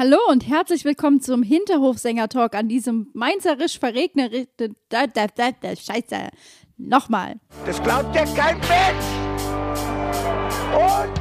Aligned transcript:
Hallo 0.00 0.18
und 0.30 0.46
herzlich 0.46 0.84
willkommen 0.84 1.20
zum 1.20 1.42
Hinterhofsänger-Talk 1.42 2.54
an 2.54 2.68
diesem 2.68 3.10
mainzerisch 3.14 3.80
verregnerten. 3.80 4.76
Scheiße. 4.92 6.28
Nochmal. 6.76 7.40
Das 7.66 7.82
glaubt 7.82 8.14
ja 8.14 8.24
kein 8.26 8.58
Mensch. 8.58 9.06
Und 10.72 11.18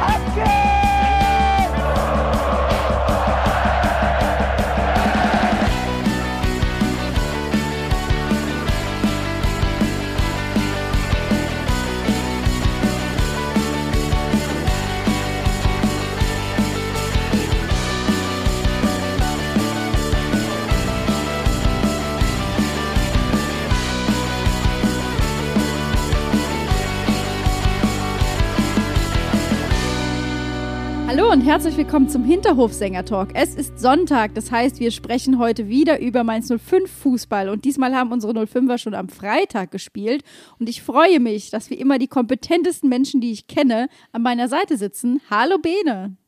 ab 0.00 0.20
geht's! 0.36 0.65
Hallo 31.16 31.32
und 31.32 31.40
herzlich 31.40 31.78
willkommen 31.78 32.10
zum 32.10 32.24
Hinterhofsänger-Talk. 32.24 33.30
Es 33.32 33.54
ist 33.54 33.78
Sonntag, 33.78 34.34
das 34.34 34.50
heißt, 34.50 34.80
wir 34.80 34.90
sprechen 34.90 35.38
heute 35.38 35.66
wieder 35.66 35.98
über 35.98 36.24
Mainz 36.24 36.52
05 36.52 36.90
Fußball 36.90 37.48
und 37.48 37.64
diesmal 37.64 37.94
haben 37.94 38.12
unsere 38.12 38.34
05er 38.34 38.76
schon 38.76 38.94
am 38.94 39.08
Freitag 39.08 39.70
gespielt 39.70 40.24
und 40.58 40.68
ich 40.68 40.82
freue 40.82 41.18
mich, 41.18 41.48
dass 41.48 41.70
wie 41.70 41.76
immer 41.76 41.98
die 41.98 42.06
kompetentesten 42.06 42.90
Menschen, 42.90 43.22
die 43.22 43.32
ich 43.32 43.46
kenne, 43.46 43.88
an 44.12 44.20
meiner 44.20 44.48
Seite 44.48 44.76
sitzen. 44.76 45.22
Hallo 45.30 45.56
Bene. 45.56 46.18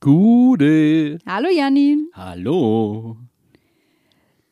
Gude. 0.00 1.20
Hallo 1.24 1.48
Janni. 1.48 2.08
Hallo. 2.12 3.18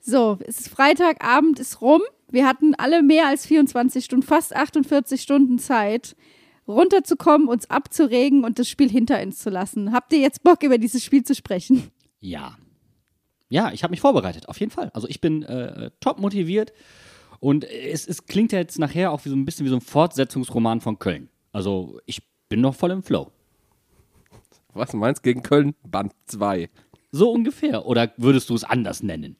So, 0.00 0.38
es 0.46 0.60
ist 0.60 0.68
Freitagabend, 0.68 1.58
ist 1.58 1.80
rum. 1.80 2.02
Wir 2.30 2.46
hatten 2.46 2.76
alle 2.76 3.02
mehr 3.02 3.26
als 3.26 3.44
24 3.46 4.04
Stunden, 4.04 4.24
fast 4.24 4.54
48 4.54 5.20
Stunden 5.20 5.58
Zeit 5.58 6.14
runterzukommen, 6.66 7.48
uns 7.48 7.68
abzuregen 7.70 8.44
und 8.44 8.58
das 8.58 8.68
Spiel 8.68 8.90
hinter 8.90 9.20
uns 9.22 9.38
zu 9.38 9.50
lassen. 9.50 9.92
Habt 9.92 10.12
ihr 10.12 10.20
jetzt 10.20 10.42
Bock, 10.42 10.62
über 10.62 10.78
dieses 10.78 11.04
Spiel 11.04 11.24
zu 11.24 11.34
sprechen? 11.34 11.90
Ja. 12.20 12.56
Ja, 13.48 13.70
ich 13.72 13.82
habe 13.82 13.90
mich 13.90 14.00
vorbereitet, 14.00 14.48
auf 14.48 14.58
jeden 14.58 14.72
Fall. 14.72 14.90
Also 14.94 15.08
ich 15.08 15.20
bin 15.20 15.42
äh, 15.42 15.90
top 16.00 16.18
motiviert 16.18 16.72
und 17.40 17.64
es, 17.64 18.08
es 18.08 18.26
klingt 18.26 18.52
ja 18.52 18.58
jetzt 18.58 18.78
nachher 18.78 19.12
auch 19.12 19.24
wie 19.24 19.28
so 19.28 19.36
ein 19.36 19.44
bisschen 19.44 19.66
wie 19.66 19.70
so 19.70 19.76
ein 19.76 19.82
Fortsetzungsroman 19.82 20.80
von 20.80 20.98
Köln. 20.98 21.28
Also 21.52 22.00
ich 22.06 22.22
bin 22.48 22.60
noch 22.60 22.74
voll 22.74 22.90
im 22.90 23.02
Flow. 23.02 23.30
Was 24.72 24.92
meinst 24.92 25.22
gegen 25.22 25.42
Köln? 25.42 25.74
Band 25.84 26.12
2. 26.26 26.68
So 27.12 27.30
ungefähr. 27.30 27.86
Oder 27.86 28.12
würdest 28.16 28.50
du 28.50 28.54
es 28.54 28.64
anders 28.64 29.02
nennen? 29.02 29.36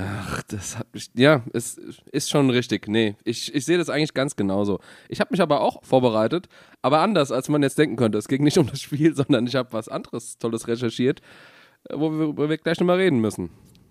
Ach, 0.00 0.42
das 0.44 0.78
hat 0.78 0.94
mich. 0.94 1.10
Ja, 1.14 1.42
es 1.52 1.76
ist 2.12 2.30
schon 2.30 2.50
richtig. 2.50 2.86
Nee, 2.86 3.16
ich, 3.24 3.52
ich 3.52 3.64
sehe 3.64 3.78
das 3.78 3.90
eigentlich 3.90 4.14
ganz 4.14 4.36
genauso. 4.36 4.78
Ich 5.08 5.18
habe 5.18 5.32
mich 5.32 5.40
aber 5.40 5.60
auch 5.60 5.82
vorbereitet, 5.82 6.48
aber 6.82 7.00
anders, 7.00 7.32
als 7.32 7.48
man 7.48 7.62
jetzt 7.64 7.78
denken 7.78 7.96
könnte. 7.96 8.16
Es 8.16 8.28
ging 8.28 8.44
nicht 8.44 8.58
um 8.58 8.68
das 8.68 8.80
Spiel, 8.80 9.14
sondern 9.16 9.46
ich 9.46 9.56
habe 9.56 9.72
was 9.72 9.88
anderes 9.88 10.38
Tolles 10.38 10.68
recherchiert, 10.68 11.20
wo 11.92 12.10
wir, 12.12 12.36
wo 12.36 12.48
wir 12.48 12.58
gleich 12.58 12.78
nochmal 12.78 12.98
reden 12.98 13.20
müssen. 13.20 13.50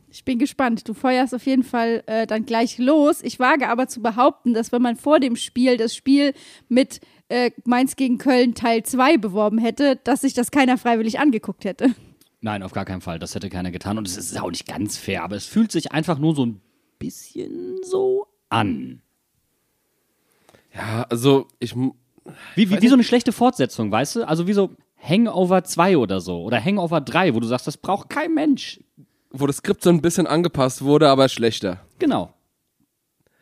Ich 0.09 0.23
bin 0.23 0.39
gespannt. 0.39 0.87
Du 0.87 0.93
feuerst 0.93 1.35
auf 1.35 1.45
jeden 1.45 1.63
Fall 1.63 2.03
äh, 2.05 2.25
dann 2.25 2.45
gleich 2.45 2.77
los. 2.77 3.21
Ich 3.21 3.39
wage 3.39 3.67
aber 3.67 3.89
zu 3.89 4.01
behaupten, 4.01 4.53
dass 4.53 4.71
wenn 4.71 4.81
man 4.81 4.95
vor 4.95 5.19
dem 5.19 5.35
Spiel 5.35 5.75
das 5.75 5.93
Spiel 5.93 6.33
mit 6.69 7.01
äh, 7.27 7.51
Mainz 7.65 7.97
gegen 7.97 8.17
Köln 8.17 8.55
Teil 8.55 8.83
2 8.83 9.17
beworben 9.17 9.57
hätte, 9.57 9.97
dass 10.05 10.21
sich 10.21 10.33
das 10.33 10.51
keiner 10.51 10.77
freiwillig 10.77 11.19
angeguckt 11.19 11.65
hätte. 11.65 11.93
Nein, 12.47 12.63
auf 12.63 12.71
gar 12.71 12.85
keinen 12.85 13.01
Fall. 13.01 13.19
Das 13.19 13.35
hätte 13.35 13.49
keiner 13.49 13.71
getan. 13.71 13.97
Und 13.97 14.07
es 14.07 14.15
ist 14.15 14.39
auch 14.39 14.49
nicht 14.49 14.65
ganz 14.65 14.95
fair, 14.95 15.21
aber 15.25 15.35
es 15.35 15.45
fühlt 15.45 15.69
sich 15.69 15.91
einfach 15.91 16.17
nur 16.17 16.33
so 16.33 16.45
ein 16.45 16.61
bisschen 16.97 17.83
so 17.83 18.27
an. 18.47 19.01
Ja, 20.73 21.05
also 21.09 21.47
ich. 21.59 21.75
Wie, 21.75 21.91
wie, 22.55 22.81
wie 22.81 22.87
so 22.87 22.93
eine 22.93 23.03
schlechte 23.03 23.33
Fortsetzung, 23.33 23.91
weißt 23.91 24.15
du? 24.15 24.23
Also 24.25 24.47
wie 24.47 24.53
so 24.53 24.77
Hangover 24.97 25.65
2 25.65 25.97
oder 25.97 26.21
so. 26.21 26.41
Oder 26.43 26.63
Hangover 26.63 27.01
3, 27.01 27.35
wo 27.35 27.41
du 27.41 27.47
sagst, 27.47 27.67
das 27.67 27.75
braucht 27.75 28.09
kein 28.09 28.33
Mensch. 28.33 28.79
Wo 29.31 29.45
das 29.45 29.57
Skript 29.57 29.83
so 29.83 29.89
ein 29.89 30.01
bisschen 30.01 30.25
angepasst 30.25 30.81
wurde, 30.83 31.09
aber 31.09 31.27
schlechter. 31.27 31.81
Genau. 31.99 32.33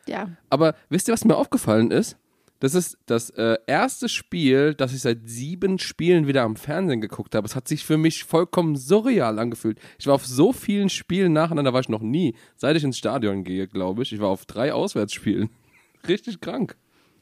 Ja. 0.08 0.30
Aber 0.50 0.74
wisst 0.88 1.06
ihr, 1.06 1.12
was 1.12 1.24
mir 1.24 1.36
aufgefallen 1.36 1.92
ist? 1.92 2.16
Das 2.58 2.74
ist 2.74 2.96
das 3.04 3.30
äh, 3.30 3.58
erste 3.66 4.08
Spiel, 4.08 4.74
das 4.74 4.94
ich 4.94 5.00
seit 5.00 5.28
sieben 5.28 5.78
Spielen 5.78 6.26
wieder 6.26 6.42
am 6.42 6.56
Fernsehen 6.56 7.02
geguckt 7.02 7.34
habe. 7.34 7.46
Es 7.46 7.54
hat 7.54 7.68
sich 7.68 7.84
für 7.84 7.98
mich 7.98 8.24
vollkommen 8.24 8.76
surreal 8.76 9.38
angefühlt. 9.38 9.78
Ich 9.98 10.06
war 10.06 10.14
auf 10.14 10.26
so 10.26 10.52
vielen 10.52 10.88
Spielen 10.88 11.34
nacheinander, 11.34 11.74
war 11.74 11.80
ich 11.80 11.90
noch 11.90 12.00
nie, 12.00 12.34
seit 12.56 12.76
ich 12.76 12.84
ins 12.84 12.96
Stadion 12.96 13.44
gehe, 13.44 13.68
glaube 13.68 14.02
ich. 14.02 14.12
Ich 14.12 14.20
war 14.20 14.28
auf 14.28 14.46
drei 14.46 14.72
Auswärtsspielen. 14.72 15.50
Richtig 16.08 16.40
krank. 16.40 16.76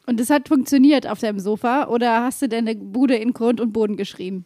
Und 0.07 0.21
es 0.21 0.31
hat 0.31 0.49
funktioniert 0.49 1.09
auf 1.09 1.19
deinem 1.19 1.41
Sofa 1.41 1.89
oder 1.89 2.23
hast 2.23 2.43
du 2.43 2.49
deine 2.49 2.77
Bude 2.77 3.17
in 3.17 3.33
Grund 3.33 3.61
und 3.61 3.73
Boden 3.73 3.97
geschrieben? 3.97 4.45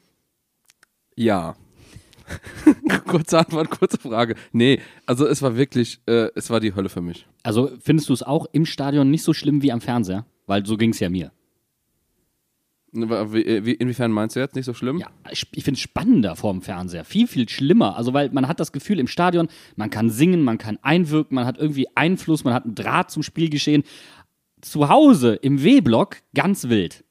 Ja. 1.17 1.57
kurze 3.07 3.39
Antwort, 3.39 3.71
kurze 3.71 3.99
Frage. 3.99 4.37
Nee, 4.53 4.81
also 5.07 5.27
es 5.27 5.43
war 5.43 5.57
wirklich, 5.57 6.01
äh, 6.07 6.29
es 6.35 6.51
war 6.51 6.61
die 6.61 6.75
Hölle 6.75 6.89
für 6.89 7.01
mich. 7.01 7.27
Also 7.43 7.71
findest 7.81 8.09
du 8.09 8.13
es 8.13 8.23
auch 8.23 8.47
im 8.53 8.67
Stadion 8.67 9.11
nicht 9.11 9.23
so 9.23 9.33
schlimm 9.33 9.63
wie 9.63 9.73
am 9.73 9.81
Fernseher? 9.81 10.27
Weil 10.49 10.67
so 10.67 10.77
ging 10.77 10.91
es 10.91 10.99
ja 10.99 11.09
mir. 11.09 11.31
Wie, 12.91 13.73
inwiefern 13.73 14.11
meinst 14.11 14.35
du 14.35 14.41
jetzt 14.41 14.57
nicht 14.57 14.65
so 14.65 14.73
schlimm? 14.73 14.99
Ja, 14.99 15.09
ich, 15.31 15.47
ich 15.53 15.63
finde 15.63 15.77
es 15.77 15.83
spannender 15.83 16.37
vorm 16.37 16.63
Fernseher. 16.63 17.05
Viel, 17.05 17.27
viel 17.27 17.47
schlimmer. 17.49 17.97
Also, 17.97 18.15
weil 18.15 18.31
man 18.31 18.49
hat 18.49 18.61
das 18.61 18.73
Gefühl 18.73 18.99
im 18.99 19.07
Stadion, 19.07 19.49
man 19.77 19.91
kann 19.91 20.09
singen, 20.09 20.43
man 20.43 20.57
kann 20.57 20.79
einwirken, 20.81 21.35
man 21.35 21.45
hat 21.45 21.59
irgendwie 21.59 21.87
Einfluss, 21.95 22.45
man 22.45 22.55
hat 22.55 22.65
einen 22.65 22.75
Draht 22.75 23.11
zum 23.11 23.23
Spielgeschehen. 23.23 23.85
Zu 24.63 24.89
Hause 24.89 25.35
im 25.35 25.63
W-Block 25.63 26.17
ganz 26.35 26.69
wild. 26.69 27.05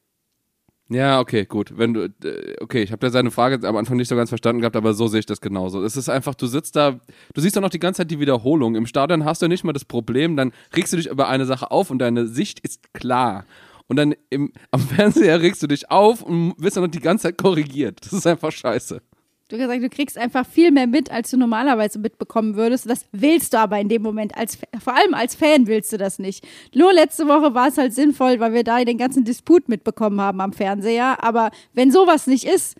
Ja, 0.90 1.20
okay, 1.20 1.46
gut. 1.46 1.78
Wenn 1.78 1.94
du, 1.94 2.14
okay, 2.62 2.82
ich 2.82 2.94
habe 2.94 3.06
ja 3.06 3.12
seine 3.12 3.30
Frage 3.30 3.68
am 3.68 3.76
Anfang 3.76 3.98
nicht 3.98 4.08
so 4.08 4.16
ganz 4.16 4.30
verstanden 4.30 4.62
gehabt, 4.62 4.78
aber 4.78 4.94
so 4.94 5.08
sehe 5.08 5.20
ich 5.20 5.26
das 5.26 5.42
genauso. 5.42 5.84
Es 5.84 5.98
ist 5.98 6.08
einfach, 6.08 6.34
du 6.34 6.48
sitzt 6.48 6.78
da, 6.78 7.00
du 7.34 7.42
siehst 7.42 7.58
doch 7.58 7.62
noch 7.62 7.70
die 7.70 7.80
ganze 7.80 8.00
Zeit 8.00 8.12
die 8.12 8.20
Wiederholung. 8.20 8.76
Im 8.76 8.86
Stadion 8.86 9.26
hast 9.26 9.42
du 9.42 9.48
nicht 9.48 9.66
mal 9.66 9.74
das 9.74 9.84
Problem, 9.84 10.38
dann 10.38 10.54
regst 10.76 10.94
du 10.94 10.98
dich 10.98 11.08
über 11.08 11.28
eine 11.28 11.46
Sache 11.46 11.72
auf 11.72 11.92
und 11.92 12.00
deine 12.00 12.28
Sicht 12.28 12.62
ist 12.62 12.94
klar. 12.94 13.46
Und 13.88 13.98
dann 13.98 14.16
im, 14.30 14.54
am 14.72 14.80
Fernseher 14.88 15.42
regst 15.42 15.62
du 15.62 15.68
dich 15.68 15.92
auf 15.92 16.22
und 16.22 16.54
wirst 16.58 16.78
dann 16.78 16.84
noch 16.86 16.92
die 16.92 17.00
ganze 17.00 17.24
Zeit 17.24 17.38
korrigiert. 17.38 18.00
Das 18.06 18.14
ist 18.14 18.28
einfach 18.28 18.52
scheiße. 18.52 19.02
Du 19.50 19.56
hast 19.56 19.62
gesagt, 19.62 19.84
du 19.84 19.90
kriegst 19.90 20.18
einfach 20.18 20.46
viel 20.46 20.72
mehr 20.72 20.88
mit, 20.88 21.10
als 21.10 21.32
du 21.32 21.38
normalerweise 21.38 22.00
mitbekommen 22.00 22.56
würdest. 22.56 22.90
Das 22.90 23.06
willst 23.14 23.54
du 23.54 23.60
aber 23.60 23.80
in 23.80 23.88
dem 23.88 24.02
Moment. 24.02 24.36
Als, 24.36 24.58
vor 24.78 24.94
allem 24.94 25.14
als 25.14 25.36
Fan 25.36 25.68
willst 25.68 25.94
du 25.94 25.98
das 25.98 26.20
nicht. 26.20 26.46
Nur 26.76 26.92
letzte 26.92 27.28
Woche 27.28 27.54
war 27.54 27.70
es 27.70 27.78
halt 27.78 27.94
sinnvoll, 27.94 28.42
weil 28.42 28.52
wir 28.52 28.66
da 28.66 28.84
den 28.84 28.98
ganzen 28.98 29.24
Disput 29.24 29.70
mitbekommen 29.70 30.20
haben 30.20 30.42
am 30.42 30.52
Fernseher. 30.52 31.24
Aber 31.24 31.52
wenn 31.74 31.92
sowas 31.92 32.28
nicht 32.28 32.44
ist, 32.44 32.76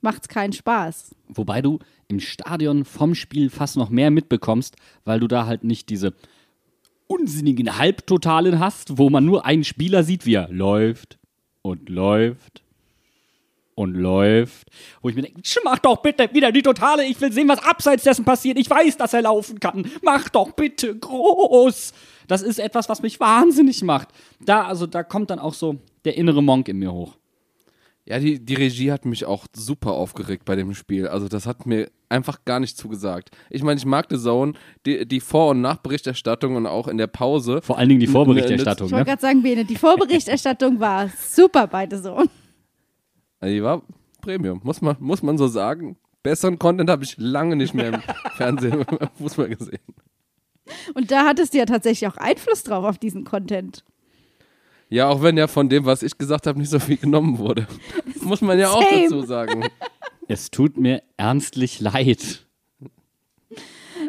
macht 0.00 0.22
es 0.22 0.28
keinen 0.28 0.54
Spaß. 0.54 1.14
Wobei 1.28 1.60
du 1.60 1.78
im 2.08 2.20
Stadion 2.20 2.86
vom 2.86 3.14
Spiel 3.14 3.50
fast 3.50 3.76
noch 3.76 3.90
mehr 3.90 4.10
mitbekommst, 4.10 4.76
weil 5.04 5.20
du 5.20 5.28
da 5.28 5.44
halt 5.44 5.62
nicht 5.62 5.90
diese 5.90 6.14
unsinnigen 7.06 7.76
Halbtotalen 7.76 8.60
hast, 8.60 8.96
wo 8.96 9.10
man 9.10 9.26
nur 9.26 9.44
einen 9.44 9.64
Spieler 9.64 10.04
sieht, 10.04 10.24
wie 10.24 10.34
er 10.34 10.48
läuft 10.48 11.18
und 11.60 11.90
läuft 11.90 12.62
und 13.78 13.94
läuft, 13.94 14.66
wo 15.02 15.08
ich 15.08 15.14
mir 15.14 15.22
denke, 15.22 15.40
mach 15.62 15.78
doch 15.78 15.98
bitte 15.98 16.28
wieder 16.32 16.50
die 16.50 16.62
Totale, 16.62 17.04
ich 17.04 17.20
will 17.20 17.32
sehen, 17.32 17.48
was 17.48 17.62
abseits 17.62 18.02
dessen 18.02 18.24
passiert, 18.24 18.58
ich 18.58 18.68
weiß, 18.68 18.96
dass 18.96 19.14
er 19.14 19.22
laufen 19.22 19.60
kann, 19.60 19.88
mach 20.02 20.28
doch 20.28 20.50
bitte 20.50 20.96
groß. 20.98 21.92
Das 22.26 22.42
ist 22.42 22.58
etwas, 22.58 22.88
was 22.88 23.02
mich 23.02 23.20
wahnsinnig 23.20 23.82
macht. 23.82 24.08
Da, 24.40 24.64
also, 24.66 24.86
da 24.86 25.04
kommt 25.04 25.30
dann 25.30 25.38
auch 25.38 25.54
so 25.54 25.76
der 26.04 26.16
innere 26.16 26.42
Monk 26.42 26.68
in 26.68 26.78
mir 26.78 26.92
hoch. 26.92 27.16
Ja, 28.04 28.18
die, 28.18 28.44
die 28.44 28.54
Regie 28.54 28.90
hat 28.90 29.04
mich 29.04 29.24
auch 29.26 29.46
super 29.54 29.92
aufgeregt 29.92 30.44
bei 30.44 30.56
dem 30.56 30.74
Spiel. 30.74 31.06
Also 31.06 31.28
das 31.28 31.46
hat 31.46 31.66
mir 31.66 31.90
einfach 32.08 32.44
gar 32.46 32.58
nicht 32.58 32.78
zugesagt. 32.78 33.30
Ich 33.50 33.62
meine, 33.62 33.78
ich 33.78 33.84
mag 33.84 34.06
The 34.08 34.18
Zone, 34.18 34.54
die, 34.86 35.06
die 35.06 35.20
Vor- 35.20 35.50
und 35.50 35.60
Nachberichterstattung 35.60 36.56
und 36.56 36.66
auch 36.66 36.88
in 36.88 36.96
der 36.96 37.06
Pause. 37.06 37.60
Vor 37.60 37.76
allen 37.76 37.90
Dingen 37.90 38.00
die 38.00 38.06
Vorberichterstattung. 38.06 38.86
Ich 38.86 38.92
wollte 38.92 39.04
ne? 39.04 39.10
gerade 39.10 39.20
sagen, 39.20 39.42
Bene, 39.42 39.66
die 39.66 39.76
Vorberichterstattung 39.76 40.80
war 40.80 41.10
super 41.10 41.66
bei 41.66 41.86
The 41.88 42.00
Zone. 42.00 42.30
Also 43.40 43.54
die 43.54 43.62
war 43.62 43.82
Premium, 44.20 44.60
muss 44.64 44.80
man, 44.80 44.96
muss 44.98 45.22
man 45.22 45.38
so 45.38 45.48
sagen. 45.48 45.96
Besseren 46.22 46.58
Content 46.58 46.90
habe 46.90 47.04
ich 47.04 47.16
lange 47.18 47.56
nicht 47.56 47.74
mehr 47.74 47.88
im 47.94 48.02
Fernsehen, 48.36 48.84
Fußball 49.18 49.48
gesehen. 49.48 49.78
Und 50.94 51.10
da 51.10 51.24
hattest 51.24 51.54
du 51.54 51.58
ja 51.58 51.64
tatsächlich 51.64 52.10
auch 52.10 52.16
Einfluss 52.16 52.62
drauf 52.62 52.84
auf 52.84 52.98
diesen 52.98 53.24
Content. 53.24 53.84
Ja, 54.90 55.08
auch 55.08 55.22
wenn 55.22 55.36
ja 55.36 55.46
von 55.46 55.68
dem, 55.68 55.84
was 55.84 56.02
ich 56.02 56.16
gesagt 56.16 56.46
habe, 56.46 56.58
nicht 56.58 56.70
so 56.70 56.78
viel 56.78 56.96
genommen 56.96 57.38
wurde. 57.38 57.66
Muss 58.22 58.40
man 58.40 58.58
ja 58.58 58.70
auch 58.70 58.82
Same. 58.82 59.02
dazu 59.02 59.22
sagen. 59.22 59.64
Es 60.28 60.50
tut 60.50 60.76
mir 60.76 61.02
ernstlich 61.16 61.80
leid. 61.80 62.46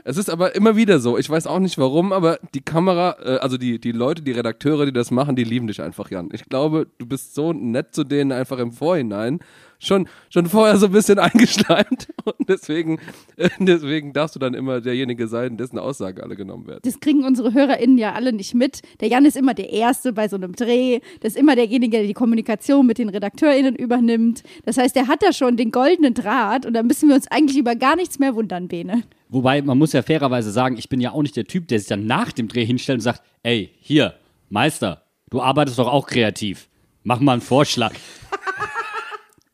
Es 0.03 0.17
ist 0.17 0.29
aber 0.29 0.55
immer 0.55 0.75
wieder 0.75 0.99
so. 0.99 1.17
Ich 1.17 1.29
weiß 1.29 1.47
auch 1.47 1.59
nicht 1.59 1.77
warum, 1.77 2.13
aber 2.13 2.39
die 2.53 2.61
Kamera, 2.61 3.17
äh, 3.23 3.37
also 3.37 3.57
die, 3.57 3.79
die 3.79 3.91
Leute, 3.91 4.21
die 4.21 4.31
Redakteure, 4.31 4.85
die 4.85 4.93
das 4.93 5.11
machen, 5.11 5.35
die 5.35 5.43
lieben 5.43 5.67
dich 5.67 5.81
einfach, 5.81 6.09
Jan. 6.11 6.29
Ich 6.33 6.45
glaube, 6.45 6.87
du 6.97 7.05
bist 7.05 7.35
so 7.35 7.53
nett 7.53 7.93
zu 7.93 8.03
denen 8.03 8.31
einfach 8.31 8.59
im 8.59 8.71
Vorhinein. 8.71 9.39
Schon, 9.79 10.07
schon 10.29 10.45
vorher 10.45 10.77
so 10.77 10.87
ein 10.87 10.91
bisschen 10.91 11.17
eingeschleimt. 11.19 12.09
Und 12.25 12.47
deswegen, 12.47 12.99
äh, 13.37 13.49
deswegen 13.59 14.13
darfst 14.13 14.35
du 14.35 14.39
dann 14.39 14.53
immer 14.53 14.81
derjenige 14.81 15.27
sein, 15.27 15.57
dessen 15.57 15.79
Aussagen 15.79 16.21
alle 16.21 16.35
genommen 16.35 16.67
werden. 16.67 16.81
Das 16.83 16.99
kriegen 16.99 17.23
unsere 17.23 17.53
HörerInnen 17.53 17.97
ja 17.97 18.13
alle 18.13 18.33
nicht 18.33 18.53
mit. 18.53 18.81
Der 18.99 19.07
Jan 19.07 19.25
ist 19.25 19.37
immer 19.37 19.53
der 19.53 19.71
Erste 19.71 20.13
bei 20.13 20.27
so 20.27 20.35
einem 20.35 20.53
Dreh. 20.53 20.99
Das 21.21 21.33
ist 21.33 21.39
immer 21.39 21.55
derjenige, 21.55 21.97
der 21.97 22.07
die 22.07 22.13
Kommunikation 22.13 22.85
mit 22.85 22.97
den 22.97 23.09
RedakteurInnen 23.09 23.75
übernimmt. 23.75 24.43
Das 24.65 24.77
heißt, 24.77 24.95
der 24.95 25.07
hat 25.07 25.23
da 25.23 25.33
schon 25.33 25.57
den 25.57 25.71
goldenen 25.71 26.13
Draht 26.13 26.65
und 26.65 26.73
da 26.73 26.83
müssen 26.83 27.09
wir 27.09 27.15
uns 27.15 27.27
eigentlich 27.31 27.57
über 27.57 27.75
gar 27.75 27.95
nichts 27.95 28.19
mehr 28.19 28.35
wundern, 28.35 28.67
Bene. 28.67 29.03
Wobei, 29.29 29.61
man 29.61 29.77
muss 29.77 29.93
ja 29.93 30.01
fairerweise 30.01 30.51
sagen, 30.51 30.77
ich 30.77 30.89
bin 30.89 30.99
ja 30.99 31.11
auch 31.11 31.21
nicht 31.21 31.35
der 31.35 31.45
Typ, 31.45 31.67
der 31.67 31.79
sich 31.79 31.87
dann 31.87 32.05
nach 32.05 32.31
dem 32.31 32.47
Dreh 32.47 32.65
hinstellt 32.65 32.97
und 32.97 33.03
sagt, 33.03 33.21
ey, 33.43 33.71
hier, 33.79 34.15
Meister, 34.49 35.03
du 35.29 35.41
arbeitest 35.41 35.77
doch 35.77 35.87
auch 35.87 36.07
kreativ. 36.07 36.67
Mach 37.03 37.19
mal 37.19 37.33
einen 37.33 37.41
Vorschlag. 37.41 37.93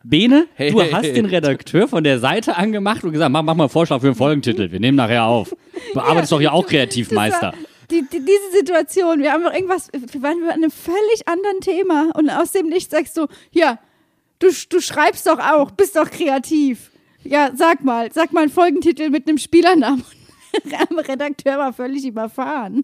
Bene, 0.07 0.47
Hey, 0.53 0.71
du 0.71 0.81
hey, 0.81 0.91
hast 0.91 1.05
hey. 1.05 1.13
den 1.13 1.25
Redakteur 1.25 1.87
von 1.87 2.03
der 2.03 2.19
Seite 2.19 2.57
angemacht 2.57 3.03
und 3.03 3.11
gesagt, 3.11 3.31
mach, 3.31 3.41
mach 3.41 3.55
mal 3.55 3.63
einen 3.63 3.69
Vorschlag 3.71 4.01
für 4.01 4.07
einen 4.07 4.15
Folgentitel. 4.15 4.71
Wir 4.71 4.79
nehmen 4.79 4.97
nachher 4.97 5.25
auf. 5.25 5.55
Du 5.93 5.99
arbeitest 6.01 6.31
doch 6.31 6.41
ja 6.41 6.51
auch 6.51 6.65
kreativ, 6.67 7.07
Das 7.09 7.15
war- 7.15 7.23
Meister. 7.23 7.53
Die, 7.91 8.01
die, 8.01 8.19
diese 8.19 8.51
Situation, 8.57 9.19
wir 9.21 9.31
haben 9.31 9.43
doch 9.43 9.53
irgendwas, 9.53 9.89
wir 9.93 10.21
waren 10.23 10.39
bei 10.45 10.53
einem 10.53 10.71
völlig 10.71 11.27
anderen 11.27 11.59
Thema 11.61 12.09
und 12.15 12.29
aus 12.31 12.51
dem 12.51 12.67
Nichts 12.67 12.89
sagst 12.91 13.15
du, 13.15 13.27
ja, 13.51 13.77
du, 14.39 14.47
du 14.69 14.79
schreibst 14.81 15.27
doch 15.27 15.37
auch, 15.39 15.69
bist 15.71 15.95
doch 15.95 16.09
kreativ. 16.09 16.91
Ja, 17.23 17.51
sag 17.55 17.83
mal, 17.83 18.11
sag 18.11 18.33
mal 18.33 18.41
einen 18.41 18.51
Folgentitel 18.51 19.09
mit 19.11 19.27
einem 19.27 19.37
Spielernamen. 19.37 20.03
Der 20.65 20.87
Redakteur 21.07 21.59
war 21.59 21.73
völlig 21.73 22.05
überfahren. 22.05 22.83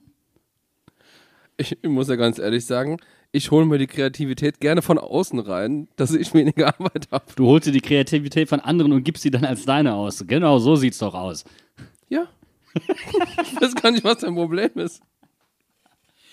Ich, 1.58 1.72
ich 1.82 1.90
muss 1.90 2.08
ja 2.10 2.16
ganz 2.16 2.38
ehrlich 2.38 2.66
sagen, 2.66 2.98
ich 3.32 3.52
hole 3.52 3.66
mir 3.66 3.78
die 3.78 3.88
Kreativität 3.88 4.60
gerne 4.60 4.82
von 4.82 4.98
außen 4.98 5.40
rein, 5.40 5.88
dass 5.96 6.14
ich 6.14 6.34
weniger 6.34 6.68
Arbeit 6.80 7.08
habe. 7.12 7.26
Du 7.36 7.48
holst 7.48 7.68
dir 7.68 7.72
die 7.72 7.82
Kreativität 7.82 8.50
von 8.50 8.60
anderen 8.60 8.92
und 8.92 9.04
gibst 9.04 9.24
sie 9.24 9.32
dann 9.32 9.46
als 9.46 9.66
deine 9.66 9.94
aus. 9.94 10.24
Genau 10.28 10.60
so 10.60 10.76
sieht's 10.76 11.00
doch 11.00 11.14
aus. 11.14 11.46
Ja. 12.10 12.28
ich 12.74 13.62
weiß 13.62 13.76
gar 13.76 13.92
nicht, 13.92 14.04
was 14.04 14.20
dein 14.20 14.36
Problem 14.36 14.72
ist. 14.76 15.02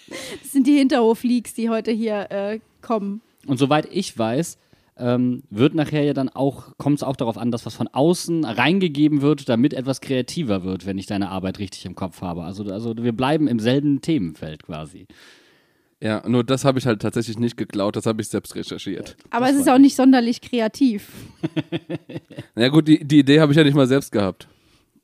Das 0.09 0.53
sind 0.53 0.67
die 0.67 0.79
Hinterhof-Leaks, 0.79 1.55
die 1.55 1.69
heute 1.69 1.91
hier 1.91 2.31
äh, 2.31 2.61
kommen. 2.81 3.21
Und 3.47 3.59
soweit 3.59 3.87
ich 3.93 4.17
weiß, 4.17 4.59
ähm, 4.97 5.43
wird 5.50 5.75
nachher 5.75 6.03
ja 6.03 6.15
dann 6.15 6.29
auch, 6.29 6.77
kommt 6.79 6.97
es 6.97 7.03
auch 7.03 7.17
darauf 7.17 7.39
an, 7.39 7.50
dass 7.50 7.67
was 7.67 7.75
von 7.75 7.89
außen 7.89 8.45
reingegeben 8.45 9.23
wird, 9.23 9.49
damit 9.49 9.75
etwas 9.75 10.00
kreativer 10.00 10.65
wird, 10.65 10.87
wenn 10.87 10.99
ich 10.99 11.06
deine 11.06 11.29
Arbeit 11.29 11.59
richtig 11.59 11.85
im 11.87 11.95
Kopf 11.95 12.23
habe. 12.23 12.43
Also, 12.43 12.65
also 12.65 12.97
wir 12.97 13.12
bleiben 13.12 13.47
im 13.47 13.61
selben 13.61 14.00
Themenfeld 14.00 14.65
quasi. 14.65 15.06
Ja, 16.00 16.23
nur 16.29 16.45
das 16.45 16.65
habe 16.65 16.79
ich 16.79 16.87
halt 16.87 17.03
tatsächlich 17.03 17.39
nicht 17.39 17.56
geklaut, 17.56 17.97
das 17.97 18.06
habe 18.06 18.23
ich 18.23 18.29
selbst 18.29 18.55
recherchiert. 18.55 19.17
Aber 19.31 19.50
es 19.50 19.56
ist 19.56 19.69
auch 19.69 19.79
nicht 19.79 19.97
sonderlich 19.97 20.41
kreativ. 20.41 21.11
Na 22.55 22.62
ja, 22.62 22.69
gut, 22.69 22.87
die, 22.87 23.05
die 23.05 23.19
Idee 23.21 23.41
habe 23.41 23.53
ich 23.53 23.59
ja 23.59 23.65
nicht 23.65 23.75
mal 23.75 23.89
selbst 23.89 24.12
gehabt. 24.12 24.49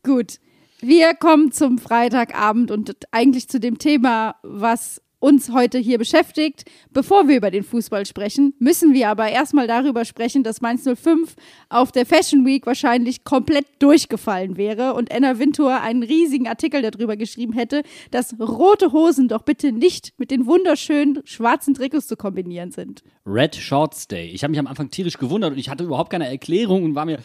Gut. 0.05 0.39
Wir 0.81 1.15
kommen 1.15 1.51
zum 1.51 1.79
Freitagabend 1.79 2.71
und 2.71 2.95
eigentlich 3.11 3.49
zu 3.49 3.59
dem 3.59 3.79
Thema, 3.79 4.37
was 4.43 5.01
uns 5.19 5.51
heute 5.51 5.79
hier 5.79 5.99
beschäftigt. 5.99 6.65
Bevor 6.93 7.29
wir 7.29 7.37
über 7.37 7.51
den 7.51 7.63
Fußball 7.63 8.07
sprechen, 8.07 8.55
müssen 8.59 8.93
wir 8.93 9.09
aber 9.09 9.29
erstmal 9.29 9.67
darüber 9.67 10.05
sprechen, 10.05 10.43
dass 10.43 10.61
Mainz 10.61 10.85
05 10.85 11.35
auf 11.69 11.93
der 11.93 12.07
Fashion 12.07 12.45
Week 12.45 12.67
wahrscheinlich 12.67 13.25
komplett 13.25 13.67
durchgefallen 13.79 14.57
wäre 14.57 14.95
und 14.95 15.13
Anna 15.13 15.39
Wintour 15.39 15.81
einen 15.81 16.03
riesigen 16.03 16.49
Artikel 16.49 16.83
darüber 16.83 17.17
geschrieben 17.17 17.53
hätte, 17.53 17.83
dass 18.11 18.39
rote 18.39 18.93
Hosen 18.93 19.29
doch 19.29 19.43
bitte 19.43 19.73
nicht 19.73 20.13
mit 20.19 20.31
den 20.31 20.47
wunderschönen 20.47 21.21
schwarzen 21.25 21.75
Trikots 21.75 22.07
zu 22.07 22.17
kombinieren 22.17 22.71
sind. 22.71 23.03
Red 23.27 23.57
Shorts 23.57 24.09
Day. 24.09 24.29
Ich 24.29 24.43
habe 24.43 24.51
mich 24.51 24.59
am 24.61 24.67
Anfang 24.67 24.91
tierisch 24.91 25.19
gewundert 25.19 25.53
und 25.53 25.59
ich 25.59 25.71
hatte 25.71 25.85
überhaupt 25.85 26.11
keine 26.11 26.29
Erklärung 26.29 26.85
und 26.85 26.95
war 26.95 27.07
mir 27.07 27.19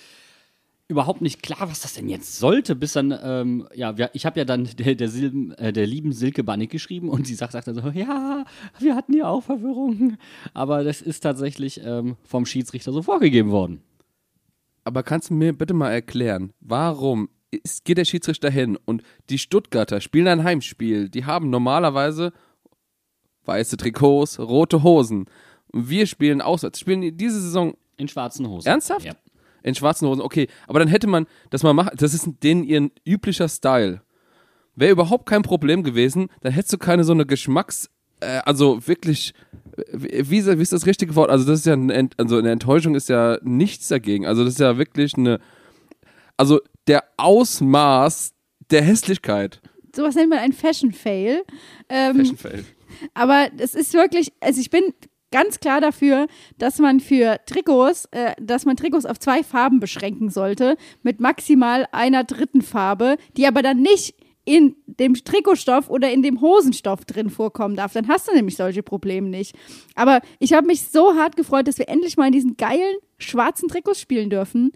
überhaupt 0.89 1.21
nicht 1.21 1.43
klar, 1.43 1.69
was 1.69 1.81
das 1.81 1.93
denn 1.93 2.09
jetzt 2.09 2.39
sollte, 2.39 2.75
bis 2.75 2.93
dann, 2.93 3.17
ähm, 3.23 3.67
ja, 3.75 3.95
ich 4.11 4.25
habe 4.25 4.39
ja 4.39 4.45
dann 4.45 4.65
der, 4.77 4.95
der, 4.95 5.07
Silben, 5.07 5.53
äh, 5.53 5.71
der 5.71 5.87
lieben 5.87 6.11
Silke 6.11 6.43
Bannig 6.43 6.71
geschrieben 6.71 7.09
und 7.09 7.27
sie 7.27 7.35
sagt, 7.35 7.53
sagt 7.53 7.67
dann 7.67 7.75
so, 7.75 7.89
ja, 7.89 8.43
wir 8.79 8.95
hatten 8.95 9.13
ja 9.13 9.29
auch 9.29 9.41
Verwirrung. 9.41 10.17
Aber 10.53 10.83
das 10.83 11.01
ist 11.01 11.21
tatsächlich 11.21 11.79
ähm, 11.83 12.17
vom 12.23 12.45
Schiedsrichter 12.45 12.91
so 12.91 13.03
vorgegeben 13.03 13.51
worden. 13.51 13.81
Aber 14.83 15.03
kannst 15.03 15.29
du 15.29 15.35
mir 15.35 15.53
bitte 15.53 15.75
mal 15.75 15.91
erklären, 15.91 16.53
warum 16.59 17.29
ist, 17.51 17.85
geht 17.85 17.99
der 17.99 18.05
Schiedsrichter 18.05 18.49
hin 18.49 18.77
und 18.85 19.03
die 19.29 19.37
Stuttgarter 19.37 20.01
spielen 20.01 20.27
ein 20.27 20.43
Heimspiel, 20.43 21.09
die 21.09 21.25
haben 21.25 21.51
normalerweise 21.51 22.33
weiße 23.45 23.77
Trikots, 23.77 24.39
rote 24.39 24.81
Hosen. 24.81 25.25
Und 25.71 25.89
wir 25.89 26.07
spielen 26.07 26.41
auswärts. 26.41 26.79
Spielen 26.79 27.01
die 27.01 27.11
diese 27.11 27.39
Saison 27.39 27.75
In 27.97 28.07
schwarzen 28.07 28.47
Hosen. 28.47 28.67
Ernsthaft? 28.67 29.05
Ja. 29.05 29.13
In 29.63 29.75
schwarzen 29.75 30.07
Hosen. 30.07 30.21
Okay, 30.21 30.47
aber 30.67 30.79
dann 30.79 30.87
hätte 30.87 31.07
man 31.07 31.27
das 31.49 31.63
mal 31.63 31.73
machen. 31.73 31.91
Das 31.97 32.13
ist 32.13 32.27
denen 32.43 32.63
ihr 32.63 32.89
üblicher 33.05 33.49
Style. 33.49 34.01
Wäre 34.75 34.91
überhaupt 34.91 35.25
kein 35.25 35.41
Problem 35.41 35.83
gewesen. 35.83 36.29
Dann 36.41 36.53
hättest 36.53 36.73
du 36.73 36.77
keine 36.77 37.03
so 37.03 37.11
eine 37.11 37.25
Geschmacks, 37.25 37.89
äh, 38.19 38.41
also 38.45 38.87
wirklich, 38.87 39.33
äh, 39.77 39.83
wie, 39.93 40.45
wie 40.45 40.61
ist 40.61 40.73
das 40.73 40.85
richtige 40.85 41.15
Wort? 41.15 41.29
Also 41.29 41.45
das 41.45 41.59
ist 41.59 41.65
ja, 41.65 41.73
eine 41.73 41.93
Ent, 41.93 42.15
also 42.17 42.37
eine 42.37 42.51
Enttäuschung 42.51 42.95
ist 42.95 43.09
ja 43.09 43.39
nichts 43.43 43.87
dagegen. 43.87 44.25
Also 44.25 44.43
das 44.43 44.53
ist 44.53 44.59
ja 44.59 44.77
wirklich 44.77 45.15
eine, 45.15 45.39
also 46.37 46.59
der 46.87 47.03
Ausmaß 47.17 48.33
der 48.71 48.81
Hässlichkeit. 48.81 49.61
Sowas 49.95 50.15
nennt 50.15 50.29
man 50.29 50.39
ein 50.39 50.53
Fashion-Fail. 50.53 51.43
Ähm, 51.89 52.17
Fashion 52.17 52.37
Fail. 52.37 52.65
Aber 53.13 53.49
es 53.57 53.75
ist 53.75 53.93
wirklich, 53.93 54.31
also 54.39 54.59
ich 54.61 54.69
bin 54.69 54.93
ganz 55.31 55.59
klar 55.59 55.81
dafür, 55.81 56.27
dass 56.57 56.79
man 56.79 56.99
für 56.99 57.39
Trikots, 57.45 58.05
äh, 58.11 58.33
dass 58.39 58.65
man 58.65 58.75
Trikots 58.75 59.05
auf 59.05 59.19
zwei 59.19 59.43
Farben 59.43 59.79
beschränken 59.79 60.29
sollte, 60.29 60.77
mit 61.03 61.19
maximal 61.19 61.87
einer 61.91 62.23
dritten 62.23 62.61
Farbe, 62.61 63.17
die 63.37 63.47
aber 63.47 63.61
dann 63.61 63.81
nicht 63.81 64.15
in 64.45 64.75
dem 64.87 65.13
Trikotstoff 65.13 65.91
oder 65.91 66.11
in 66.11 66.23
dem 66.23 66.41
Hosenstoff 66.41 67.05
drin 67.05 67.29
vorkommen 67.29 67.75
darf. 67.75 67.93
Dann 67.93 68.07
hast 68.07 68.27
du 68.27 68.33
nämlich 68.33 68.55
solche 68.55 68.81
Probleme 68.81 69.29
nicht. 69.29 69.55
Aber 69.93 70.21
ich 70.39 70.53
habe 70.53 70.65
mich 70.65 70.89
so 70.89 71.13
hart 71.15 71.35
gefreut, 71.35 71.67
dass 71.67 71.77
wir 71.77 71.87
endlich 71.87 72.17
mal 72.17 72.27
in 72.27 72.33
diesen 72.33 72.57
geilen 72.57 72.95
schwarzen 73.19 73.69
Trikots 73.69 74.01
spielen 74.01 74.31
dürfen. 74.31 74.71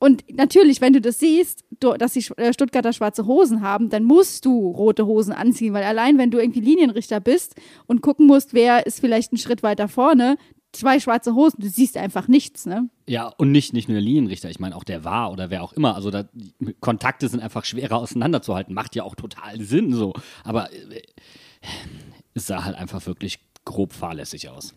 Und 0.00 0.24
natürlich, 0.34 0.80
wenn 0.80 0.94
du 0.94 1.00
das 1.00 1.18
siehst, 1.18 1.64
dass 1.78 2.14
die 2.14 2.24
äh, 2.36 2.54
Stuttgarter 2.54 2.94
schwarze 2.94 3.26
Hosen 3.26 3.60
haben, 3.60 3.90
dann 3.90 4.02
musst 4.02 4.46
du 4.46 4.70
rote 4.70 5.06
Hosen 5.06 5.32
anziehen, 5.32 5.74
weil 5.74 5.84
allein 5.84 6.16
wenn 6.16 6.30
du 6.30 6.38
irgendwie 6.38 6.60
Linienrichter 6.60 7.20
bist 7.20 7.54
und 7.86 8.00
gucken 8.00 8.26
musst, 8.26 8.54
wer 8.54 8.86
ist 8.86 9.00
vielleicht 9.00 9.30
einen 9.30 9.38
Schritt 9.38 9.62
weiter 9.62 9.88
vorne, 9.88 10.38
zwei 10.72 11.00
schwarze 11.00 11.34
Hosen, 11.34 11.60
du 11.60 11.68
siehst 11.68 11.98
einfach 11.98 12.28
nichts, 12.28 12.64
ne? 12.64 12.88
Ja, 13.06 13.26
und 13.36 13.52
nicht, 13.52 13.74
nicht 13.74 13.88
nur 13.88 13.96
der 13.96 14.02
Linienrichter, 14.02 14.48
ich 14.48 14.58
meine 14.58 14.74
auch 14.74 14.84
der 14.84 15.04
war 15.04 15.32
oder 15.32 15.50
wer 15.50 15.62
auch 15.62 15.74
immer. 15.74 15.94
Also 15.94 16.10
da, 16.10 16.24
Kontakte 16.80 17.28
sind 17.28 17.40
einfach 17.40 17.66
schwerer 17.66 17.98
auseinanderzuhalten. 17.98 18.74
Macht 18.74 18.96
ja 18.96 19.02
auch 19.02 19.14
total 19.14 19.60
Sinn 19.60 19.92
so. 19.92 20.14
Aber 20.44 20.72
äh, 20.72 21.02
es 22.32 22.46
sah 22.46 22.64
halt 22.64 22.76
einfach 22.76 23.04
wirklich 23.06 23.38
grob 23.66 23.92
fahrlässig 23.92 24.48
aus. 24.48 24.74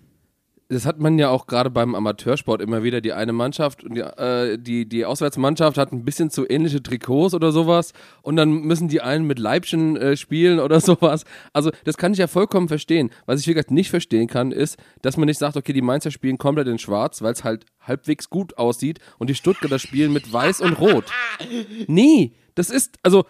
Das 0.74 0.86
hat 0.86 1.00
man 1.00 1.18
ja 1.18 1.30
auch 1.30 1.48
gerade 1.48 1.70
beim 1.70 1.96
Amateursport 1.96 2.62
immer 2.62 2.84
wieder. 2.84 3.02
Die 3.02 3.14
eine 3.14 3.34
Mannschaft 3.34 3.84
und 3.84 3.96
die, 3.96 4.02
äh, 4.02 4.58
die, 4.58 4.88
die 4.88 5.06
Auswärtsmannschaft 5.06 5.78
hat 5.78 5.92
ein 5.92 6.04
bisschen 6.04 6.30
zu 6.30 6.50
ähnliche 6.50 6.82
Trikots 6.82 7.34
oder 7.34 7.52
sowas 7.52 7.94
und 8.22 8.36
dann 8.36 8.52
müssen 8.62 8.88
die 8.88 9.02
einen 9.02 9.26
mit 9.26 9.40
Leibchen 9.40 9.96
äh, 9.96 10.18
spielen 10.18 10.60
oder 10.60 10.80
sowas. 10.82 11.26
Also 11.54 11.72
das 11.86 11.98
kann 11.98 12.14
ich 12.14 12.20
ja 12.20 12.28
vollkommen 12.28 12.68
verstehen. 12.68 13.12
Was 13.26 13.40
ich 13.40 13.46
gesagt 13.46 13.72
nicht 13.72 13.90
verstehen 13.90 14.28
kann, 14.28 14.52
ist, 14.52 14.78
dass 15.02 15.18
man 15.18 15.28
nicht 15.28 15.40
sagt, 15.40 15.58
okay, 15.58 15.74
die 15.74 15.82
Mainzer 15.82 16.12
spielen 16.12 16.38
komplett 16.38 16.68
in 16.68 16.80
schwarz, 16.80 17.22
weil 17.22 17.34
es 17.34 17.44
halt 17.44 17.66
halbwegs 17.82 18.30
gut 18.30 18.58
aussieht 18.58 19.00
und 19.20 19.30
die 19.30 19.36
Stuttgarter 19.36 19.80
spielen 19.80 20.14
mit 20.14 20.32
weiß 20.32 20.62
und 20.62 20.80
rot. 20.80 21.06
Nee, 21.88 22.34
das 22.56 22.70
ist, 22.70 22.98
also 23.04 23.26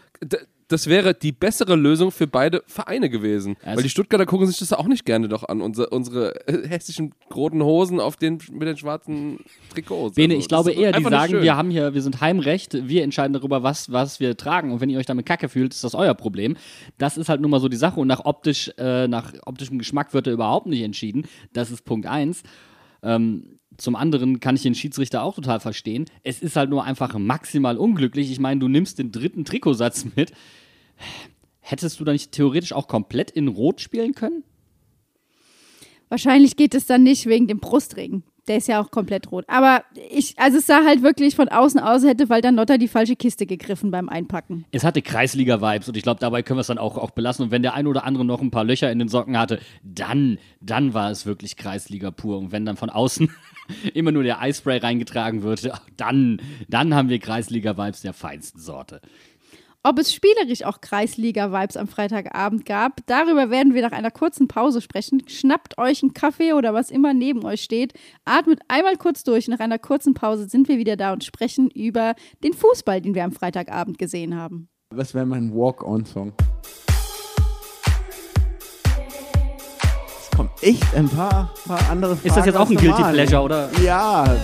das 0.74 0.88
wäre 0.88 1.13
die 1.13 1.32
bessere 1.32 1.75
Lösung 1.75 2.12
für 2.12 2.27
beide 2.27 2.63
Vereine 2.68 3.10
gewesen. 3.10 3.56
Also- 3.63 3.77
weil 3.77 3.84
die 3.84 3.89
Stuttgarter 3.89 4.25
gucken 4.25 4.48
sich 4.48 4.58
das 4.60 4.74
auch 4.74 4.88
nicht 4.88 5.06
gerne 5.06 5.30
doch 5.30 5.44
an, 5.48 5.62
unsere, 5.62 5.89
unsere 5.89 6.48
äh, 6.48 6.68
hässlichen 6.68 7.13
roten 7.34 7.63
Hosen 7.63 8.00
auf 8.00 8.18
den, 8.18 8.39
mit 8.51 8.68
den 8.68 8.77
schwarzen 8.77 9.39
Trikots. 9.70 10.15
Bene, 10.15 10.34
Also, 10.34 10.42
ich 10.42 10.48
glaube 10.48 10.72
eher, 10.72 10.92
die 10.92 11.03
sagen, 11.03 11.42
wir 11.42 11.56
haben 11.56 11.70
hier, 11.70 11.94
wir 11.94 12.01
sind 12.01 12.20
Heimrecht, 12.20 12.88
wir 12.88 13.03
entscheiden 13.03 13.34
darüber, 13.34 13.63
was, 13.63 13.92
was 13.92 14.20
wir 14.20 14.36
tragen. 14.36 14.72
Und 14.72 14.82
wenn 14.82 14.89
ihr 14.89 15.00
euch 15.00 15.06
damit 15.06 15.25
kacke 15.25 15.48
fühlt, 15.48 15.74
ist 15.74 15.84
das 15.84 15.96
euer 15.96 16.13
Problem. 16.15 16.58
Das 16.98 17.18
ist 17.18 17.30
halt 17.30 17.39
nun 17.42 17.51
mal 17.51 17.60
so 17.60 17.70
die 17.70 17.77
Sache. 17.77 18.00
Und 18.00 18.08
nach 18.08 18.25
optisch, 18.25 18.72
äh, 18.77 19.08
nach 19.08 19.32
optischem 19.46 19.77
Geschmack 19.77 20.13
wird 20.13 20.27
er 20.27 20.34
überhaupt 20.34 20.68
nicht 20.68 20.82
entschieden. 20.82 21.25
Das 21.53 21.72
ist 21.72 21.86
Punkt 21.86 22.08
eins. 22.08 22.44
Ähm, 23.03 23.60
zum 23.77 23.96
anderen 23.96 24.39
kann 24.39 24.56
ich 24.56 24.62
den 24.62 24.75
Schiedsrichter 24.75 25.24
auch 25.24 25.36
total 25.36 25.60
verstehen. 25.60 26.06
Es 26.24 26.42
ist 26.42 26.56
halt 26.56 26.70
nur 26.70 26.84
einfach 26.84 27.18
maximal 27.18 27.77
unglücklich. 27.77 28.32
Ich 28.32 28.39
meine, 28.39 28.60
du 28.60 28.68
nimmst 28.68 29.00
den 29.00 29.12
dritten 29.12 29.46
Trikotsatz 29.46 30.06
mit. 30.15 30.32
Hättest 31.60 32.00
du 32.00 32.03
da 32.03 32.12
nicht 32.12 32.32
theoretisch 32.32 32.74
auch 32.74 32.88
komplett 32.88 33.32
in 33.32 33.48
Rot 33.48 33.82
spielen 33.82 34.13
können? 34.13 34.44
Wahrscheinlich 36.10 36.58
geht 36.58 36.75
es 36.75 36.86
dann 36.86 37.03
nicht 37.03 37.25
wegen 37.25 37.48
dem 37.48 37.60
Brustring. 37.60 38.24
Der 38.48 38.58
ist 38.58 38.68
ja 38.68 38.82
auch 38.82 38.92
komplett 38.92 39.32
rot. 39.32 39.46
Aber 39.48 39.84
ich, 40.10 40.38
also 40.38 40.58
es 40.58 40.68
sah 40.68 40.84
halt 40.84 41.02
wirklich 41.02 41.36
von 41.36 41.48
außen 41.48 41.80
aus, 41.80 42.04
hätte 42.04 42.28
Walter 42.28 42.52
Notter 42.52 42.78
die 42.78 42.90
falsche 42.90 43.16
Kiste 43.16 43.46
gegriffen 43.46 43.90
beim 43.90 44.10
Einpacken. 44.10 44.66
Es 44.72 44.84
hatte 44.84 45.02
Kreisliga-Vibes 45.02 45.88
und 45.88 45.96
ich 45.96 46.04
glaube, 46.04 46.20
dabei 46.20 46.44
können 46.44 46.58
wir 46.58 46.62
es 46.62 46.68
dann 46.68 46.78
auch, 46.78 46.98
auch 46.98 47.12
belassen. 47.12 47.46
Und 47.46 47.52
wenn 47.52 47.62
der 47.62 47.74
ein 47.74 47.88
oder 47.88 48.04
andere 48.04 48.26
noch 48.26 48.42
ein 48.42 48.52
paar 48.52 48.66
Löcher 48.66 48.92
in 48.92 49.00
den 49.00 49.08
Socken 49.08 49.38
hatte, 49.38 49.60
dann, 49.82 50.40
dann 50.60 50.94
war 50.94 51.10
es 51.10 51.26
wirklich 51.26 51.56
Kreisliga 51.56 52.12
pur. 52.12 52.38
Und 52.38 52.52
wenn 52.52 52.66
dann 52.66 52.76
von 52.76 52.90
außen 52.90 53.30
immer 53.94 54.12
nur 54.12 54.24
der 54.24 54.42
Eispray 54.42 54.80
reingetragen 54.80 55.44
wird, 55.44 55.72
dann, 55.96 56.42
dann 56.68 56.94
haben 56.94 57.08
wir 57.08 57.20
Kreisliga-Vibes 57.20 58.02
der 58.02 58.14
feinsten 58.14 58.60
Sorte. 58.60 59.00
Ob 59.86 60.00
es 60.00 60.13
spielerisch 60.13 60.63
auch 60.63 60.80
Kreisliga-Vibes 60.80 61.75
am 61.75 61.90
Freitagabend 61.90 62.66
gab, 62.66 63.06
darüber 63.06 63.50
werden 63.50 63.74
wir 63.74 63.82
nach 63.82 63.92
einer 63.92 64.12
kurzen 64.12 64.48
Pause 64.48 64.80
sprechen. 64.80 65.24
Schnappt 65.28 65.78
euch 65.78 66.02
einen 66.02 66.13
Kaffee 66.13 66.54
oder 66.54 66.74
was 66.74 66.90
immer 66.90 67.13
neben 67.13 67.44
euch 67.44 67.62
steht, 67.62 67.92
atmet 68.24 68.62
einmal 68.70 68.96
kurz 68.96 69.25
durch. 69.25 69.50
Nach 69.50 69.60
einer 69.60 69.80
kurzen 69.80 70.13
Pause 70.13 70.48
sind 70.48 70.70
wir 70.70 70.78
wieder 70.78 70.96
da 70.96 71.12
und 71.12 71.25
sprechen 71.25 71.70
über 71.70 72.16
den 72.46 72.54
Fußball, 72.54 73.02
den 73.02 73.13
wir 73.13 73.25
am 73.25 73.34
Freitagabend 73.34 73.98
gesehen 73.98 74.38
haben. 74.38 74.70
Was 74.92 75.13
wäre 75.13 75.25
mein 75.25 75.54
Walk-On-Song? 75.54 76.32
Es 80.22 80.32
kommt 80.38 80.52
echt 80.62 80.96
ein 80.96 81.10
paar, 81.10 81.54
paar 81.66 81.90
andere 81.90 82.16
Fragen. 82.16 82.28
Ist 82.30 82.38
das 82.38 82.46
jetzt 82.46 82.56
auch 82.56 82.70
ein 82.70 82.78
Guilty 82.78 82.88
normal. 82.88 83.13
Pleasure, 83.16 83.42
oder? 83.44 83.70
Ja. 83.82 84.38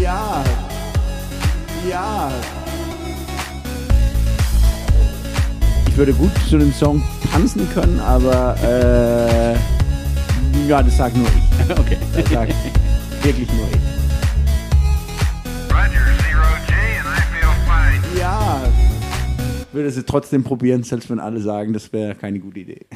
Ja. 0.00 0.42
Ja. 1.88 2.30
Ich 5.88 5.96
würde 5.96 6.12
gut 6.12 6.30
zu 6.48 6.58
dem 6.58 6.72
Song 6.72 7.02
tanzen 7.32 7.68
können, 7.72 8.00
aber 8.00 8.56
äh, 8.62 9.54
ja, 10.68 10.82
das 10.82 10.96
sag 10.96 11.16
nur 11.16 11.26
ich. 11.26 11.70
Okay. 11.78 11.96
Das 12.14 12.28
sag 12.30 12.48
wirklich 13.22 13.48
nur 13.52 13.66
ich. 13.68 13.76
Roger, 15.70 16.04
zero 16.18 16.46
G, 16.66 16.72
and 16.98 17.06
I 17.06 17.20
feel 17.30 17.50
fine. 17.66 18.20
Ja. 18.20 18.62
Ich 19.60 19.74
würde 19.74 19.88
es 19.88 20.04
trotzdem 20.04 20.42
probieren, 20.42 20.82
selbst 20.82 21.10
wenn 21.10 21.20
alle 21.20 21.40
sagen, 21.40 21.72
das 21.72 21.92
wäre 21.92 22.14
keine 22.14 22.40
gute 22.40 22.60
Idee. 22.60 22.86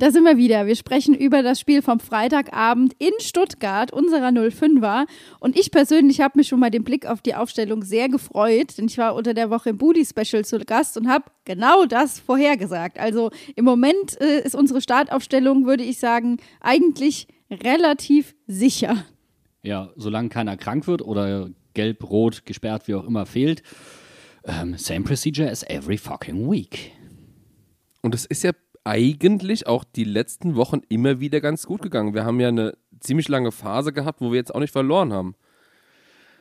Da 0.00 0.10
sind 0.10 0.24
wir 0.24 0.38
wieder. 0.38 0.66
Wir 0.66 0.76
sprechen 0.76 1.14
über 1.14 1.42
das 1.42 1.60
Spiel 1.60 1.82
vom 1.82 2.00
Freitagabend 2.00 2.94
in 2.98 3.12
Stuttgart, 3.18 3.92
unserer 3.92 4.28
05er. 4.28 5.06
Und 5.40 5.58
ich 5.58 5.70
persönlich 5.70 6.22
habe 6.22 6.38
mich 6.38 6.48
schon 6.48 6.58
mal 6.58 6.70
den 6.70 6.84
Blick 6.84 7.04
auf 7.04 7.20
die 7.20 7.34
Aufstellung 7.34 7.82
sehr 7.82 8.08
gefreut, 8.08 8.78
denn 8.78 8.86
ich 8.86 8.96
war 8.96 9.14
unter 9.14 9.34
der 9.34 9.50
Woche 9.50 9.68
im 9.68 9.76
Booty 9.76 10.06
Special 10.06 10.42
zu 10.42 10.58
Gast 10.60 10.96
und 10.96 11.06
habe 11.06 11.26
genau 11.44 11.84
das 11.84 12.18
vorhergesagt. 12.18 12.98
Also 12.98 13.30
im 13.56 13.66
Moment 13.66 14.18
äh, 14.22 14.40
ist 14.40 14.54
unsere 14.54 14.80
Startaufstellung, 14.80 15.66
würde 15.66 15.84
ich 15.84 15.98
sagen, 15.98 16.38
eigentlich 16.62 17.28
relativ 17.50 18.34
sicher. 18.46 19.04
Ja, 19.62 19.90
solange 19.96 20.30
keiner 20.30 20.56
krank 20.56 20.86
wird 20.86 21.02
oder 21.02 21.50
gelb, 21.74 22.08
rot, 22.08 22.46
gesperrt, 22.46 22.88
wie 22.88 22.94
auch 22.94 23.04
immer 23.04 23.26
fehlt. 23.26 23.62
Ähm, 24.44 24.78
same 24.78 25.02
procedure 25.02 25.50
as 25.50 25.62
every 25.64 25.98
fucking 25.98 26.50
week. 26.50 26.92
Und 28.00 28.14
es 28.14 28.24
ist 28.24 28.44
ja 28.44 28.52
eigentlich 28.90 29.68
auch 29.68 29.84
die 29.84 30.02
letzten 30.02 30.56
Wochen 30.56 30.80
immer 30.88 31.20
wieder 31.20 31.40
ganz 31.40 31.64
gut 31.64 31.80
gegangen. 31.80 32.12
Wir 32.12 32.24
haben 32.24 32.40
ja 32.40 32.48
eine 32.48 32.76
ziemlich 32.98 33.28
lange 33.28 33.52
Phase 33.52 33.92
gehabt, 33.92 34.20
wo 34.20 34.32
wir 34.32 34.38
jetzt 34.38 34.52
auch 34.52 34.58
nicht 34.58 34.72
verloren 34.72 35.12
haben. 35.12 35.36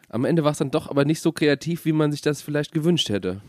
Am 0.10 0.26
Ende 0.26 0.44
war 0.44 0.52
es 0.52 0.58
dann 0.58 0.72
doch 0.72 0.90
aber 0.90 1.06
nicht 1.06 1.22
so 1.22 1.32
kreativ, 1.32 1.86
wie 1.86 1.92
man 1.92 2.12
sich 2.12 2.22
das 2.22 2.42
vielleicht 2.42 2.72
gewünscht 2.72 3.10
hätte. 3.10 3.42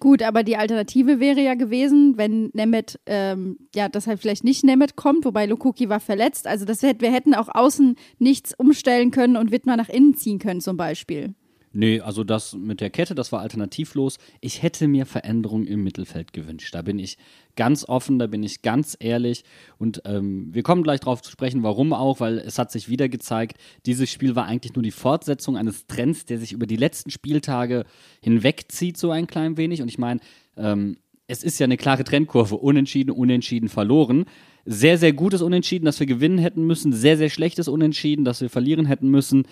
Gut, 0.00 0.22
aber 0.22 0.42
die 0.42 0.56
Alternative 0.56 1.20
wäre 1.20 1.40
ja 1.40 1.54
gewesen, 1.54 2.18
wenn 2.18 2.50
Nemeth, 2.52 2.98
ähm, 3.06 3.58
ja, 3.74 3.88
dass 3.88 4.08
halt 4.08 4.18
vielleicht 4.20 4.42
nicht 4.42 4.64
Nemeth 4.64 4.96
kommt, 4.96 5.24
wobei 5.24 5.46
Lukuki 5.46 5.88
war 5.88 6.00
verletzt. 6.00 6.48
Also 6.48 6.64
das 6.64 6.82
wir 6.82 7.12
hätten 7.12 7.32
auch 7.32 7.48
außen 7.48 7.94
nichts 8.18 8.52
umstellen 8.58 9.12
können 9.12 9.36
und 9.36 9.52
Wittmer 9.52 9.76
nach 9.76 9.88
innen 9.88 10.14
ziehen 10.14 10.40
können 10.40 10.60
zum 10.60 10.76
Beispiel. 10.76 11.34
Nee, 11.78 12.00
also 12.00 12.24
das 12.24 12.54
mit 12.54 12.80
der 12.80 12.88
Kette, 12.88 13.14
das 13.14 13.32
war 13.32 13.40
alternativlos. 13.40 14.16
Ich 14.40 14.62
hätte 14.62 14.88
mir 14.88 15.04
Veränderungen 15.04 15.66
im 15.66 15.84
Mittelfeld 15.84 16.32
gewünscht. 16.32 16.74
Da 16.74 16.80
bin 16.80 16.98
ich 16.98 17.18
ganz 17.54 17.86
offen, 17.86 18.18
da 18.18 18.26
bin 18.26 18.42
ich 18.42 18.62
ganz 18.62 18.96
ehrlich. 18.98 19.44
Und 19.76 20.00
ähm, 20.06 20.48
wir 20.54 20.62
kommen 20.62 20.82
gleich 20.82 21.00
drauf 21.00 21.20
zu 21.20 21.30
sprechen, 21.30 21.62
warum 21.62 21.92
auch, 21.92 22.18
weil 22.18 22.38
es 22.38 22.58
hat 22.58 22.72
sich 22.72 22.88
wieder 22.88 23.10
gezeigt, 23.10 23.58
dieses 23.84 24.10
Spiel 24.10 24.34
war 24.34 24.46
eigentlich 24.46 24.74
nur 24.74 24.82
die 24.82 24.90
Fortsetzung 24.90 25.58
eines 25.58 25.86
Trends, 25.86 26.24
der 26.24 26.38
sich 26.38 26.54
über 26.54 26.66
die 26.66 26.76
letzten 26.76 27.10
Spieltage 27.10 27.84
hinwegzieht, 28.22 28.96
so 28.96 29.10
ein 29.10 29.26
klein 29.26 29.58
wenig. 29.58 29.82
Und 29.82 29.88
ich 29.88 29.98
meine, 29.98 30.20
ähm, 30.56 30.96
es 31.26 31.42
ist 31.42 31.58
ja 31.58 31.64
eine 31.64 31.76
klare 31.76 32.04
Trendkurve. 32.04 32.56
Unentschieden, 32.56 33.10
unentschieden, 33.10 33.68
verloren. 33.68 34.24
Sehr, 34.64 34.96
sehr 34.96 35.12
gutes 35.12 35.42
Unentschieden, 35.42 35.84
dass 35.84 36.00
wir 36.00 36.06
gewinnen 36.06 36.38
hätten 36.38 36.66
müssen. 36.66 36.94
Sehr, 36.94 37.18
sehr 37.18 37.28
schlechtes 37.28 37.68
Unentschieden, 37.68 38.24
dass 38.24 38.40
wir 38.40 38.48
verlieren 38.48 38.86
hätten 38.86 39.10
müssen 39.10 39.46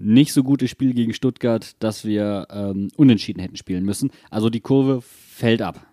nicht 0.00 0.32
so 0.32 0.42
gutes 0.42 0.70
Spiel 0.70 0.94
gegen 0.94 1.12
Stuttgart, 1.12 1.76
dass 1.78 2.04
wir 2.04 2.48
ähm, 2.50 2.88
unentschieden 2.96 3.40
hätten 3.40 3.56
spielen 3.56 3.84
müssen. 3.84 4.10
Also 4.30 4.50
die 4.50 4.60
Kurve 4.60 5.02
fällt 5.02 5.62
ab. 5.62 5.86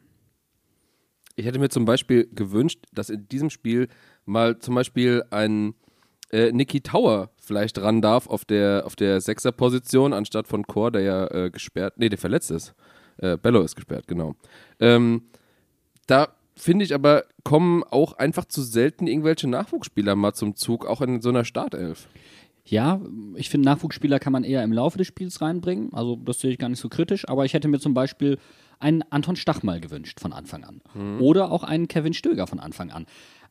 Ich 1.35 1.45
hätte 1.45 1.59
mir 1.59 1.69
zum 1.69 1.85
Beispiel 1.85 2.27
gewünscht, 2.33 2.79
dass 2.93 3.09
in 3.09 3.27
diesem 3.27 3.49
Spiel 3.49 3.89
mal 4.25 4.57
zum 4.57 4.73
Beispiel 4.73 5.23
ein 5.29 5.75
äh, 6.31 6.51
Niki 6.51 6.81
Tower 6.81 7.29
vielleicht 7.39 7.79
ran 7.79 8.01
darf 8.01 8.27
auf 8.27 8.43
der, 8.43 8.83
auf 8.85 8.95
der 8.95 9.21
Sechser-Position, 9.21 10.13
anstatt 10.13 10.47
von 10.47 10.65
Chor, 10.65 10.91
der 10.91 11.01
ja 11.01 11.27
äh, 11.27 11.49
gesperrt, 11.51 11.95
nee, 11.97 12.09
der 12.09 12.17
verletzt 12.17 12.49
ist. 12.49 12.73
Äh, 13.17 13.37
Bello 13.37 13.61
ist 13.61 13.75
gesperrt, 13.75 14.07
genau. 14.07 14.35
Ähm, 14.79 15.23
da 16.07 16.29
finde 16.55 16.85
ich 16.85 16.93
aber, 16.93 17.25
kommen 17.43 17.83
auch 17.83 18.13
einfach 18.13 18.45
zu 18.45 18.61
selten 18.61 19.07
irgendwelche 19.07 19.47
Nachwuchsspieler 19.47 20.15
mal 20.15 20.33
zum 20.33 20.55
Zug, 20.55 20.85
auch 20.85 21.01
in 21.01 21.21
so 21.21 21.29
einer 21.29 21.45
Startelf. 21.45 22.07
Ja, 22.69 22.99
ich 23.35 23.49
finde, 23.49 23.65
Nachwuchsspieler 23.65 24.19
kann 24.19 24.33
man 24.33 24.43
eher 24.43 24.63
im 24.63 24.73
Laufe 24.73 24.97
des 24.97 25.07
Spiels 25.07 25.41
reinbringen. 25.41 25.93
Also, 25.93 26.17
das 26.17 26.41
sehe 26.41 26.51
ich 26.51 26.57
gar 26.57 26.69
nicht 26.69 26.79
so 26.79 26.89
kritisch. 26.89 27.27
Aber 27.27 27.45
ich 27.45 27.53
hätte 27.53 27.67
mir 27.67 27.79
zum 27.79 27.93
Beispiel 27.93 28.37
einen 28.79 29.03
Anton 29.09 29.35
Stach 29.35 29.63
mal 29.63 29.79
gewünscht 29.79 30.19
von 30.19 30.33
Anfang 30.33 30.63
an. 30.63 30.81
Oder 31.21 31.51
auch 31.51 31.63
einen 31.63 31.87
Kevin 31.87 32.13
Stöger 32.13 32.45
von 32.45 32.59
Anfang 32.59 32.91
an. 32.91 33.05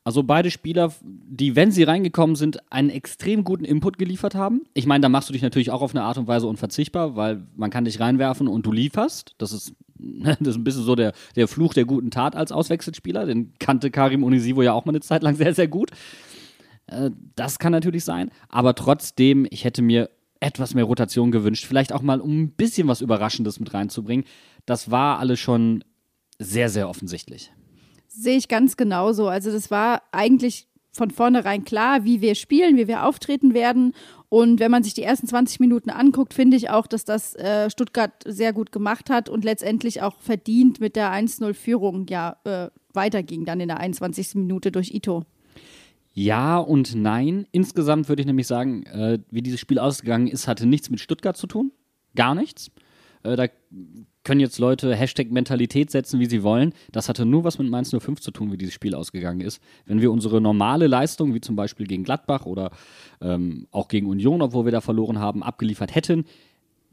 Also 0.06 0.22
beide 0.22 0.52
Spieler, 0.52 0.92
die, 1.02 1.56
wenn 1.56 1.72
sie 1.72 1.82
reingekommen 1.82 2.36
sind, 2.36 2.60
einen 2.72 2.90
extrem 2.90 3.42
guten 3.42 3.64
Input 3.64 3.98
geliefert 3.98 4.36
haben. 4.36 4.62
Ich 4.72 4.86
meine, 4.86 5.02
da 5.02 5.08
machst 5.08 5.28
du 5.28 5.32
dich 5.32 5.42
natürlich 5.42 5.72
auch 5.72 5.82
auf 5.82 5.96
eine 5.96 6.04
Art 6.04 6.16
und 6.16 6.28
Weise 6.28 6.46
unverzichtbar, 6.46 7.16
weil 7.16 7.42
man 7.56 7.70
kann 7.70 7.86
dich 7.86 7.98
reinwerfen 7.98 8.46
und 8.46 8.64
du 8.64 8.70
lieferst. 8.70 9.34
Das 9.38 9.50
ist, 9.50 9.74
das 9.98 10.38
ist 10.40 10.56
ein 10.58 10.62
bisschen 10.62 10.84
so 10.84 10.94
der, 10.94 11.12
der 11.34 11.48
Fluch 11.48 11.74
der 11.74 11.86
guten 11.86 12.12
Tat 12.12 12.36
als 12.36 12.52
Auswechselspieler. 12.52 13.26
Den 13.26 13.52
kannte 13.58 13.90
Karim 13.90 14.22
Onisivo 14.22 14.62
ja 14.62 14.74
auch 14.74 14.84
mal 14.84 14.92
eine 14.92 15.00
Zeit 15.00 15.24
lang 15.24 15.34
sehr, 15.34 15.54
sehr 15.54 15.66
gut. 15.66 15.90
Äh, 16.86 17.10
Das 17.34 17.58
kann 17.58 17.72
natürlich 17.72 18.04
sein. 18.04 18.30
Aber 18.48 18.74
trotzdem, 18.74 19.46
ich 19.50 19.64
hätte 19.64 19.82
mir 19.82 20.10
etwas 20.40 20.74
mehr 20.74 20.84
Rotation 20.84 21.30
gewünscht. 21.30 21.66
Vielleicht 21.66 21.92
auch 21.92 22.02
mal, 22.02 22.20
um 22.20 22.42
ein 22.42 22.50
bisschen 22.50 22.88
was 22.88 23.00
Überraschendes 23.00 23.58
mit 23.60 23.72
reinzubringen. 23.74 24.26
Das 24.66 24.90
war 24.90 25.18
alles 25.18 25.40
schon 25.40 25.82
sehr, 26.38 26.68
sehr 26.68 26.88
offensichtlich. 26.88 27.52
Sehe 28.08 28.36
ich 28.36 28.48
ganz 28.48 28.76
genauso. 28.76 29.28
Also 29.28 29.50
das 29.50 29.70
war 29.70 30.02
eigentlich 30.12 30.68
von 30.92 31.10
vornherein 31.10 31.64
klar, 31.64 32.04
wie 32.04 32.20
wir 32.20 32.34
spielen, 32.34 32.76
wie 32.76 32.88
wir 32.88 33.04
auftreten 33.04 33.54
werden. 33.54 33.92
Und 34.28 34.60
wenn 34.60 34.70
man 34.70 34.82
sich 34.82 34.94
die 34.94 35.02
ersten 35.02 35.26
20 35.26 35.60
Minuten 35.60 35.90
anguckt, 35.90 36.34
finde 36.34 36.56
ich 36.56 36.70
auch, 36.70 36.86
dass 36.86 37.04
das 37.04 37.34
äh, 37.36 37.70
Stuttgart 37.70 38.12
sehr 38.24 38.52
gut 38.52 38.72
gemacht 38.72 39.10
hat 39.10 39.28
und 39.28 39.44
letztendlich 39.44 40.02
auch 40.02 40.20
verdient 40.20 40.80
mit 40.80 40.96
der 40.96 41.12
1-0-Führung 41.12 42.06
ja 42.08 42.36
äh, 42.44 42.68
weiterging 42.92 43.44
dann 43.44 43.60
in 43.60 43.68
der 43.68 43.78
21. 43.78 44.34
Minute 44.36 44.72
durch 44.72 44.92
Ito. 44.92 45.24
Ja 46.18 46.56
und 46.56 46.94
nein. 46.94 47.46
Insgesamt 47.52 48.08
würde 48.08 48.22
ich 48.22 48.26
nämlich 48.26 48.46
sagen, 48.46 48.84
äh, 48.84 49.18
wie 49.30 49.42
dieses 49.42 49.60
Spiel 49.60 49.78
ausgegangen 49.78 50.28
ist, 50.28 50.48
hatte 50.48 50.66
nichts 50.66 50.88
mit 50.88 50.98
Stuttgart 50.98 51.36
zu 51.36 51.46
tun. 51.46 51.72
Gar 52.14 52.34
nichts. 52.34 52.70
Äh, 53.22 53.36
da 53.36 53.48
können 54.24 54.40
jetzt 54.40 54.58
Leute 54.58 54.96
Hashtag 54.96 55.30
Mentalität 55.30 55.90
setzen, 55.90 56.18
wie 56.18 56.24
sie 56.24 56.42
wollen. 56.42 56.72
Das 56.90 57.10
hatte 57.10 57.26
nur 57.26 57.44
was 57.44 57.58
mit 57.58 57.68
Mainz 57.68 57.94
05 57.94 58.18
zu 58.22 58.30
tun, 58.30 58.50
wie 58.50 58.56
dieses 58.56 58.72
Spiel 58.72 58.94
ausgegangen 58.94 59.42
ist. 59.42 59.62
Wenn 59.84 60.00
wir 60.00 60.10
unsere 60.10 60.40
normale 60.40 60.86
Leistung, 60.86 61.34
wie 61.34 61.42
zum 61.42 61.54
Beispiel 61.54 61.86
gegen 61.86 62.02
Gladbach 62.02 62.46
oder 62.46 62.70
ähm, 63.20 63.66
auch 63.70 63.88
gegen 63.88 64.06
Union, 64.06 64.40
obwohl 64.40 64.64
wir 64.64 64.72
da 64.72 64.80
verloren 64.80 65.18
haben, 65.18 65.42
abgeliefert 65.42 65.94
hätten, 65.94 66.24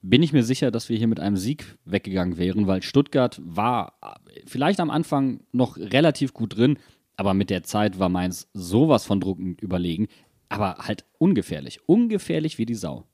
bin 0.01 0.21
ich 0.21 0.33
mir 0.33 0.43
sicher, 0.43 0.69
dass 0.69 0.89
wir 0.89 0.97
hier 0.97 1.07
mit 1.07 1.21
einem 1.21 1.37
Sieg 1.37 1.77
weggegangen 1.85 2.37
wären, 2.37 2.67
weil 2.67 2.83
Stuttgart 2.83 3.41
war 3.41 3.93
äh, 4.01 4.41
vielleicht 4.45 4.81
am 4.81 4.89
Anfang 4.89 5.39
noch 5.53 5.77
relativ 5.77 6.33
gut 6.33 6.57
drin, 6.57 6.77
aber 7.15 7.33
mit 7.33 7.49
der 7.49 7.63
Zeit 7.63 7.99
war 7.99 8.09
Mainz 8.09 8.47
sowas 8.53 9.05
von 9.05 9.19
druckend 9.19 9.61
überlegen, 9.61 10.07
aber 10.49 10.75
halt 10.79 11.05
ungefährlich, 11.17 11.79
ungefährlich 11.87 12.57
wie 12.57 12.65
die 12.65 12.75
Sau. 12.75 13.05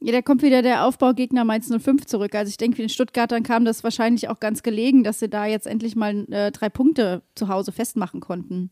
Ja, 0.00 0.12
da 0.12 0.22
kommt 0.22 0.42
wieder 0.42 0.60
der 0.60 0.84
Aufbaugegner 0.84 1.44
Mainz 1.44 1.70
05 1.70 2.04
zurück. 2.04 2.34
Also 2.34 2.50
ich 2.50 2.56
denke, 2.56 2.76
den 2.76 2.88
Stuttgartern 2.88 3.42
kam 3.42 3.64
das 3.64 3.84
wahrscheinlich 3.84 4.28
auch 4.28 4.40
ganz 4.40 4.62
gelegen, 4.62 5.04
dass 5.04 5.20
sie 5.20 5.28
da 5.28 5.46
jetzt 5.46 5.66
endlich 5.66 5.96
mal 5.96 6.30
äh, 6.30 6.50
drei 6.50 6.68
Punkte 6.68 7.22
zu 7.34 7.48
Hause 7.48 7.72
festmachen 7.72 8.20
konnten. 8.20 8.70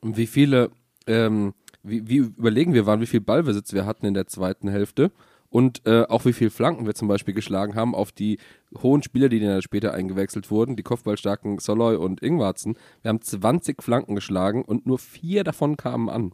Und 0.00 0.16
wie 0.16 0.26
viele, 0.26 0.70
ähm, 1.06 1.52
wie, 1.82 2.08
wie 2.08 2.16
überlegen 2.18 2.72
wir 2.72 2.86
waren, 2.86 3.00
wie 3.00 3.06
viel 3.06 3.20
Ballbesitz 3.20 3.74
wir 3.74 3.84
hatten 3.84 4.06
in 4.06 4.14
der 4.14 4.28
zweiten 4.28 4.68
Hälfte 4.68 5.10
und 5.50 5.84
äh, 5.84 6.04
auch 6.04 6.24
wie 6.24 6.32
viel 6.32 6.48
Flanken 6.48 6.86
wir 6.86 6.94
zum 6.94 7.08
Beispiel 7.08 7.34
geschlagen 7.34 7.74
haben 7.74 7.94
auf 7.94 8.12
die 8.12 8.38
hohen 8.82 9.02
Spieler, 9.02 9.28
die 9.28 9.40
dann 9.40 9.62
später 9.62 9.92
eingewechselt 9.92 10.50
wurden, 10.50 10.76
die 10.76 10.82
kopfballstarken 10.82 11.58
Soloy 11.58 11.96
und 11.96 12.22
Ingwarzen. 12.22 12.76
Wir 13.02 13.10
haben 13.10 13.20
20 13.20 13.82
Flanken 13.82 14.14
geschlagen 14.14 14.64
und 14.64 14.86
nur 14.86 14.98
vier 14.98 15.44
davon 15.44 15.76
kamen 15.76 16.08
an. 16.08 16.32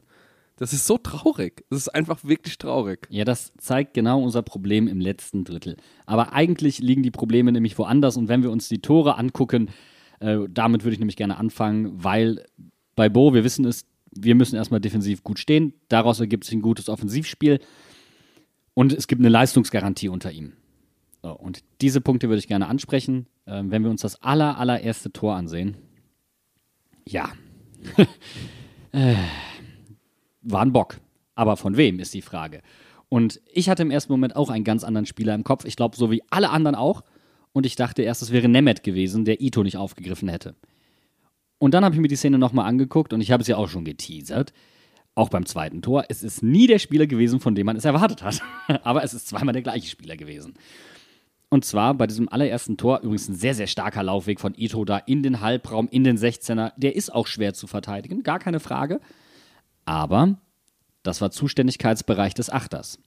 Das 0.58 0.72
ist 0.72 0.86
so 0.86 0.96
traurig. 0.96 1.64
Das 1.68 1.80
ist 1.80 1.88
einfach 1.88 2.24
wirklich 2.24 2.56
traurig. 2.56 3.06
Ja, 3.10 3.24
das 3.24 3.52
zeigt 3.58 3.94
genau 3.94 4.22
unser 4.22 4.42
Problem 4.42 4.88
im 4.88 5.00
letzten 5.00 5.44
Drittel. 5.44 5.76
Aber 6.06 6.32
eigentlich 6.32 6.78
liegen 6.78 7.02
die 7.02 7.10
Probleme 7.10 7.52
nämlich 7.52 7.76
woanders. 7.78 8.16
Und 8.16 8.28
wenn 8.28 8.42
wir 8.42 8.50
uns 8.50 8.68
die 8.68 8.80
Tore 8.80 9.18
angucken, 9.18 9.68
äh, 10.20 10.38
damit 10.48 10.84
würde 10.84 10.94
ich 10.94 10.98
nämlich 10.98 11.16
gerne 11.16 11.36
anfangen, 11.36 11.92
weil 12.02 12.44
bei 12.94 13.10
Bo, 13.10 13.34
wir 13.34 13.44
wissen 13.44 13.66
es, 13.66 13.84
wir 14.10 14.34
müssen 14.34 14.56
erstmal 14.56 14.80
defensiv 14.80 15.22
gut 15.22 15.38
stehen. 15.38 15.74
Daraus 15.88 16.20
ergibt 16.20 16.44
sich 16.44 16.54
ein 16.54 16.62
gutes 16.62 16.88
Offensivspiel. 16.88 17.60
Und 18.78 18.92
es 18.92 19.06
gibt 19.06 19.22
eine 19.22 19.30
Leistungsgarantie 19.30 20.10
unter 20.10 20.30
ihm. 20.30 20.52
So, 21.22 21.32
und 21.32 21.64
diese 21.80 22.02
Punkte 22.02 22.28
würde 22.28 22.40
ich 22.40 22.46
gerne 22.46 22.68
ansprechen. 22.68 23.26
Ähm, 23.46 23.70
wenn 23.70 23.82
wir 23.82 23.90
uns 23.90 24.02
das 24.02 24.22
aller, 24.22 24.58
allererste 24.58 25.10
Tor 25.10 25.34
ansehen. 25.34 25.78
Ja. 27.08 27.32
äh, 28.92 29.14
war 30.42 30.60
ein 30.60 30.74
Bock. 30.74 31.00
Aber 31.34 31.56
von 31.56 31.78
wem 31.78 32.00
ist 32.00 32.12
die 32.12 32.20
Frage. 32.20 32.60
Und 33.08 33.40
ich 33.50 33.70
hatte 33.70 33.82
im 33.82 33.90
ersten 33.90 34.12
Moment 34.12 34.36
auch 34.36 34.50
einen 34.50 34.64
ganz 34.64 34.84
anderen 34.84 35.06
Spieler 35.06 35.34
im 35.34 35.42
Kopf. 35.42 35.64
Ich 35.64 35.76
glaube, 35.76 35.96
so 35.96 36.10
wie 36.10 36.22
alle 36.28 36.50
anderen 36.50 36.74
auch. 36.74 37.02
Und 37.52 37.64
ich 37.64 37.76
dachte 37.76 38.02
erst, 38.02 38.20
es 38.20 38.30
wäre 38.30 38.46
Nemeth 38.46 38.82
gewesen, 38.82 39.24
der 39.24 39.40
Ito 39.40 39.62
nicht 39.62 39.78
aufgegriffen 39.78 40.28
hätte. 40.28 40.54
Und 41.56 41.72
dann 41.72 41.82
habe 41.82 41.94
ich 41.94 42.00
mir 42.02 42.08
die 42.08 42.16
Szene 42.16 42.36
nochmal 42.36 42.66
angeguckt 42.66 43.14
und 43.14 43.22
ich 43.22 43.32
habe 43.32 43.40
es 43.40 43.46
ja 43.46 43.56
auch 43.56 43.70
schon 43.70 43.86
geteasert. 43.86 44.52
Auch 45.16 45.30
beim 45.30 45.46
zweiten 45.46 45.80
Tor. 45.80 46.04
Es 46.10 46.22
ist 46.22 46.42
nie 46.42 46.66
der 46.66 46.78
Spieler 46.78 47.06
gewesen, 47.06 47.40
von 47.40 47.54
dem 47.54 47.64
man 47.64 47.76
es 47.76 47.86
erwartet 47.86 48.22
hat. 48.22 48.42
Aber 48.84 49.02
es 49.02 49.14
ist 49.14 49.26
zweimal 49.26 49.54
der 49.54 49.62
gleiche 49.62 49.88
Spieler 49.88 50.16
gewesen. 50.16 50.54
Und 51.48 51.64
zwar 51.64 51.94
bei 51.94 52.06
diesem 52.06 52.28
allerersten 52.28 52.76
Tor, 52.76 53.00
übrigens 53.00 53.28
ein 53.28 53.34
sehr, 53.34 53.54
sehr 53.54 53.66
starker 53.66 54.02
Laufweg 54.02 54.40
von 54.40 54.54
Ito 54.54 54.84
da 54.84 54.98
in 54.98 55.22
den 55.22 55.40
Halbraum, 55.40 55.88
in 55.88 56.04
den 56.04 56.18
16er. 56.18 56.72
Der 56.76 56.94
ist 56.94 57.12
auch 57.12 57.26
schwer 57.26 57.54
zu 57.54 57.66
verteidigen, 57.66 58.24
gar 58.24 58.38
keine 58.38 58.60
Frage. 58.60 59.00
Aber 59.86 60.36
das 61.02 61.22
war 61.22 61.30
Zuständigkeitsbereich 61.30 62.34
des 62.34 62.50
Achters. 62.50 62.98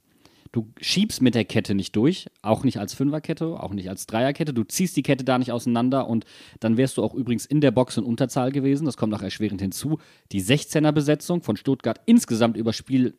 Du 0.52 0.72
schiebst 0.80 1.22
mit 1.22 1.36
der 1.36 1.44
Kette 1.44 1.76
nicht 1.76 1.94
durch, 1.94 2.26
auch 2.42 2.64
nicht 2.64 2.78
als 2.78 2.92
Fünferkette, 2.94 3.46
auch 3.60 3.72
nicht 3.72 3.88
als 3.88 4.06
Dreierkette. 4.06 4.52
Du 4.52 4.64
ziehst 4.64 4.96
die 4.96 5.02
Kette 5.02 5.24
da 5.24 5.38
nicht 5.38 5.52
auseinander 5.52 6.08
und 6.08 6.24
dann 6.58 6.76
wärst 6.76 6.96
du 6.96 7.04
auch 7.04 7.14
übrigens 7.14 7.46
in 7.46 7.60
der 7.60 7.70
Box 7.70 7.96
in 7.96 8.04
Unterzahl 8.04 8.50
gewesen. 8.50 8.84
Das 8.84 8.96
kommt 8.96 9.12
noch 9.12 9.22
erschwerend 9.22 9.60
hinzu. 9.60 9.98
Die 10.32 10.42
16er-Besetzung 10.42 11.42
von 11.42 11.56
Stuttgart 11.56 12.00
insgesamt 12.06 12.56
über 12.56 12.72
Spiel 12.72 13.14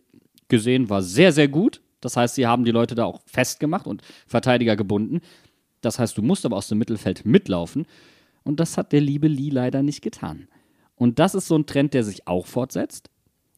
gesehen 0.49 0.89
war 0.89 1.01
sehr, 1.01 1.31
sehr 1.31 1.47
gut. 1.47 1.81
Das 2.01 2.17
heißt, 2.17 2.35
sie 2.35 2.47
haben 2.47 2.65
die 2.65 2.71
Leute 2.71 2.95
da 2.95 3.05
auch 3.05 3.21
festgemacht 3.25 3.87
und 3.87 4.01
Verteidiger 4.27 4.75
gebunden. 4.75 5.21
Das 5.79 5.99
heißt, 5.99 6.17
du 6.17 6.21
musst 6.21 6.45
aber 6.45 6.57
aus 6.57 6.67
dem 6.67 6.79
Mittelfeld 6.79 7.25
mitlaufen. 7.25 7.85
Und 8.43 8.59
das 8.59 8.77
hat 8.77 8.91
der 8.91 9.01
liebe 9.01 9.27
Lee 9.27 9.51
leider 9.51 9.83
nicht 9.83 10.01
getan. 10.01 10.47
Und 10.95 11.19
das 11.19 11.33
ist 11.33 11.47
so 11.47 11.55
ein 11.55 11.65
Trend, 11.65 11.93
der 11.93 12.03
sich 12.03 12.27
auch 12.27 12.45
fortsetzt. 12.45 13.09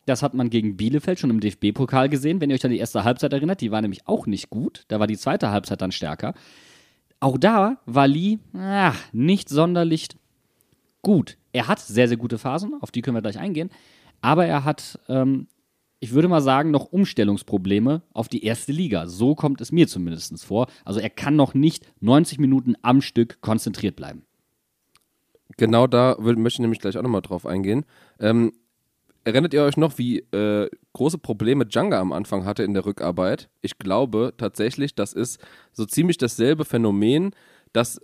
Das 0.05 0.21
hat 0.21 0.33
man 0.33 0.49
gegen 0.49 0.75
Bielefeld 0.75 1.19
schon 1.19 1.29
im 1.29 1.39
DFB-Pokal 1.39 2.09
gesehen. 2.09 2.41
Wenn 2.41 2.49
ihr 2.49 2.55
euch 2.55 2.65
an 2.65 2.71
die 2.71 2.77
erste 2.77 3.03
Halbzeit 3.03 3.31
erinnert, 3.31 3.61
die 3.61 3.71
war 3.71 3.81
nämlich 3.81 4.07
auch 4.07 4.27
nicht 4.27 4.49
gut. 4.49 4.83
Da 4.89 4.99
war 4.99 5.07
die 5.07 5.17
zweite 5.17 5.51
Halbzeit 5.51 5.81
dann 5.81 5.91
stärker. 5.91 6.33
Auch 7.19 7.37
da 7.37 7.77
war 7.85 8.07
Lee 8.07 8.39
ach, 8.53 8.99
nicht 9.13 9.47
sonderlich 9.47 10.09
gut. 11.01 11.37
Er 11.53 11.67
hat 11.67 11.79
sehr, 11.79 12.07
sehr 12.07 12.17
gute 12.17 12.37
Phasen, 12.37 12.73
auf 12.81 12.91
die 12.91 13.01
können 13.01 13.15
wir 13.15 13.21
gleich 13.21 13.39
eingehen. 13.39 13.69
Aber 14.19 14.45
er 14.45 14.65
hat, 14.65 14.99
ähm, 15.07 15.47
ich 15.99 16.11
würde 16.11 16.27
mal 16.27 16.41
sagen, 16.41 16.71
noch 16.71 16.91
Umstellungsprobleme 16.91 18.01
auf 18.11 18.27
die 18.27 18.43
erste 18.43 18.73
Liga. 18.73 19.07
So 19.07 19.35
kommt 19.35 19.61
es 19.61 19.71
mir 19.71 19.87
zumindest 19.87 20.43
vor. 20.43 20.67
Also 20.83 20.99
er 20.99 21.09
kann 21.09 21.35
noch 21.35 21.53
nicht 21.53 21.85
90 22.01 22.39
Minuten 22.39 22.75
am 22.81 23.01
Stück 23.01 23.39
konzentriert 23.41 23.95
bleiben. 23.95 24.25
Genau 25.57 25.87
da 25.87 26.17
möchte 26.19 26.55
ich 26.55 26.59
nämlich 26.59 26.79
gleich 26.79 26.97
auch 26.97 27.03
nochmal 27.03 27.21
drauf 27.21 27.45
eingehen. 27.45 27.85
Ähm, 28.19 28.53
Erinnert 29.25 29.53
ihr 29.53 29.63
euch 29.63 29.77
noch, 29.77 29.97
wie 29.97 30.19
äh, 30.19 30.69
große 30.93 31.17
Probleme 31.17 31.65
Djanga 31.65 31.99
am 31.99 32.11
Anfang 32.11 32.45
hatte 32.45 32.63
in 32.63 32.73
der 32.73 32.85
Rückarbeit? 32.85 33.49
Ich 33.61 33.77
glaube 33.77 34.33
tatsächlich, 34.37 34.95
das 34.95 35.13
ist 35.13 35.39
so 35.71 35.85
ziemlich 35.85 36.17
dasselbe 36.17 36.65
Phänomen, 36.65 37.31
dass 37.71 38.01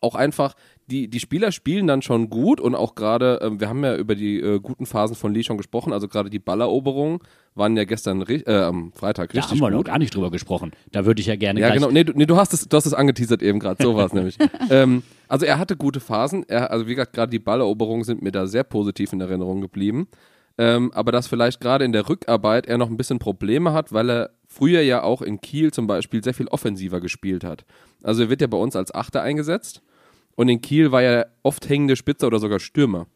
auch 0.00 0.14
einfach 0.14 0.54
die, 0.86 1.08
die 1.08 1.18
Spieler 1.20 1.50
spielen 1.50 1.86
dann 1.86 2.02
schon 2.02 2.28
gut 2.28 2.60
und 2.60 2.74
auch 2.74 2.94
gerade, 2.94 3.40
äh, 3.40 3.58
wir 3.58 3.68
haben 3.68 3.82
ja 3.82 3.96
über 3.96 4.14
die 4.14 4.38
äh, 4.38 4.60
guten 4.60 4.84
Phasen 4.84 5.16
von 5.16 5.32
Lee 5.32 5.42
schon 5.42 5.56
gesprochen, 5.56 5.92
also 5.92 6.08
gerade 6.08 6.28
die 6.28 6.38
Balleroberungen 6.38 7.20
waren 7.54 7.76
ja 7.76 7.84
gestern 7.84 8.22
äh, 8.22 8.42
am 8.54 8.92
Freitag 8.92 9.32
Da 9.32 9.40
richtig 9.40 9.52
haben 9.52 9.66
wir 9.66 9.70
noch 9.70 9.78
gut. 9.78 9.86
gar 9.86 9.98
nicht 9.98 10.14
drüber 10.14 10.30
gesprochen. 10.30 10.72
Da 10.92 11.06
würde 11.06 11.20
ich 11.20 11.26
ja 11.26 11.36
gerne 11.36 11.60
Ja, 11.60 11.72
genau. 11.72 11.90
Nee, 11.90 12.04
du, 12.04 12.12
nee, 12.14 12.26
du 12.26 12.36
hast 12.36 12.52
es, 12.52 12.68
du 12.68 12.76
hast 12.76 12.84
es 12.86 12.92
angeteasert 12.94 13.42
eben 13.42 13.60
gerade. 13.60 13.82
So 13.82 13.94
war 13.96 14.06
es 14.06 14.12
nämlich. 14.14 14.36
Ähm, 14.70 15.02
also 15.28 15.46
er 15.46 15.58
hatte 15.58 15.76
gute 15.76 16.00
Phasen. 16.00 16.44
Er, 16.48 16.70
also 16.70 16.86
wie 16.86 16.94
gesagt, 16.94 17.12
gerade 17.14 17.30
die 17.30 17.38
Balleroberungen 17.38 18.04
sind 18.04 18.22
mir 18.22 18.32
da 18.32 18.46
sehr 18.46 18.64
positiv 18.64 19.12
in 19.12 19.20
Erinnerung 19.20 19.60
geblieben. 19.60 20.08
Ähm, 20.56 20.92
aber 20.92 21.10
dass 21.10 21.26
vielleicht 21.26 21.60
gerade 21.60 21.84
in 21.84 21.92
der 21.92 22.08
Rückarbeit 22.08 22.66
er 22.66 22.78
noch 22.78 22.88
ein 22.88 22.96
bisschen 22.96 23.18
Probleme 23.18 23.72
hat, 23.72 23.92
weil 23.92 24.10
er 24.10 24.30
früher 24.46 24.82
ja 24.82 25.02
auch 25.02 25.20
in 25.20 25.40
Kiel 25.40 25.72
zum 25.72 25.86
Beispiel 25.86 26.22
sehr 26.22 26.34
viel 26.34 26.46
offensiver 26.48 27.00
gespielt 27.00 27.42
hat. 27.42 27.64
Also 28.02 28.22
er 28.22 28.30
wird 28.30 28.40
ja 28.40 28.46
bei 28.46 28.56
uns 28.58 28.76
als 28.76 28.94
Achter 28.94 29.22
eingesetzt 29.22 29.82
und 30.36 30.48
in 30.48 30.60
Kiel 30.60 30.92
war 30.92 31.02
er 31.02 31.28
oft 31.42 31.68
hängende 31.68 31.96
Spitze 31.96 32.26
oder 32.26 32.38
sogar 32.38 32.60
Stürmer. 32.60 33.06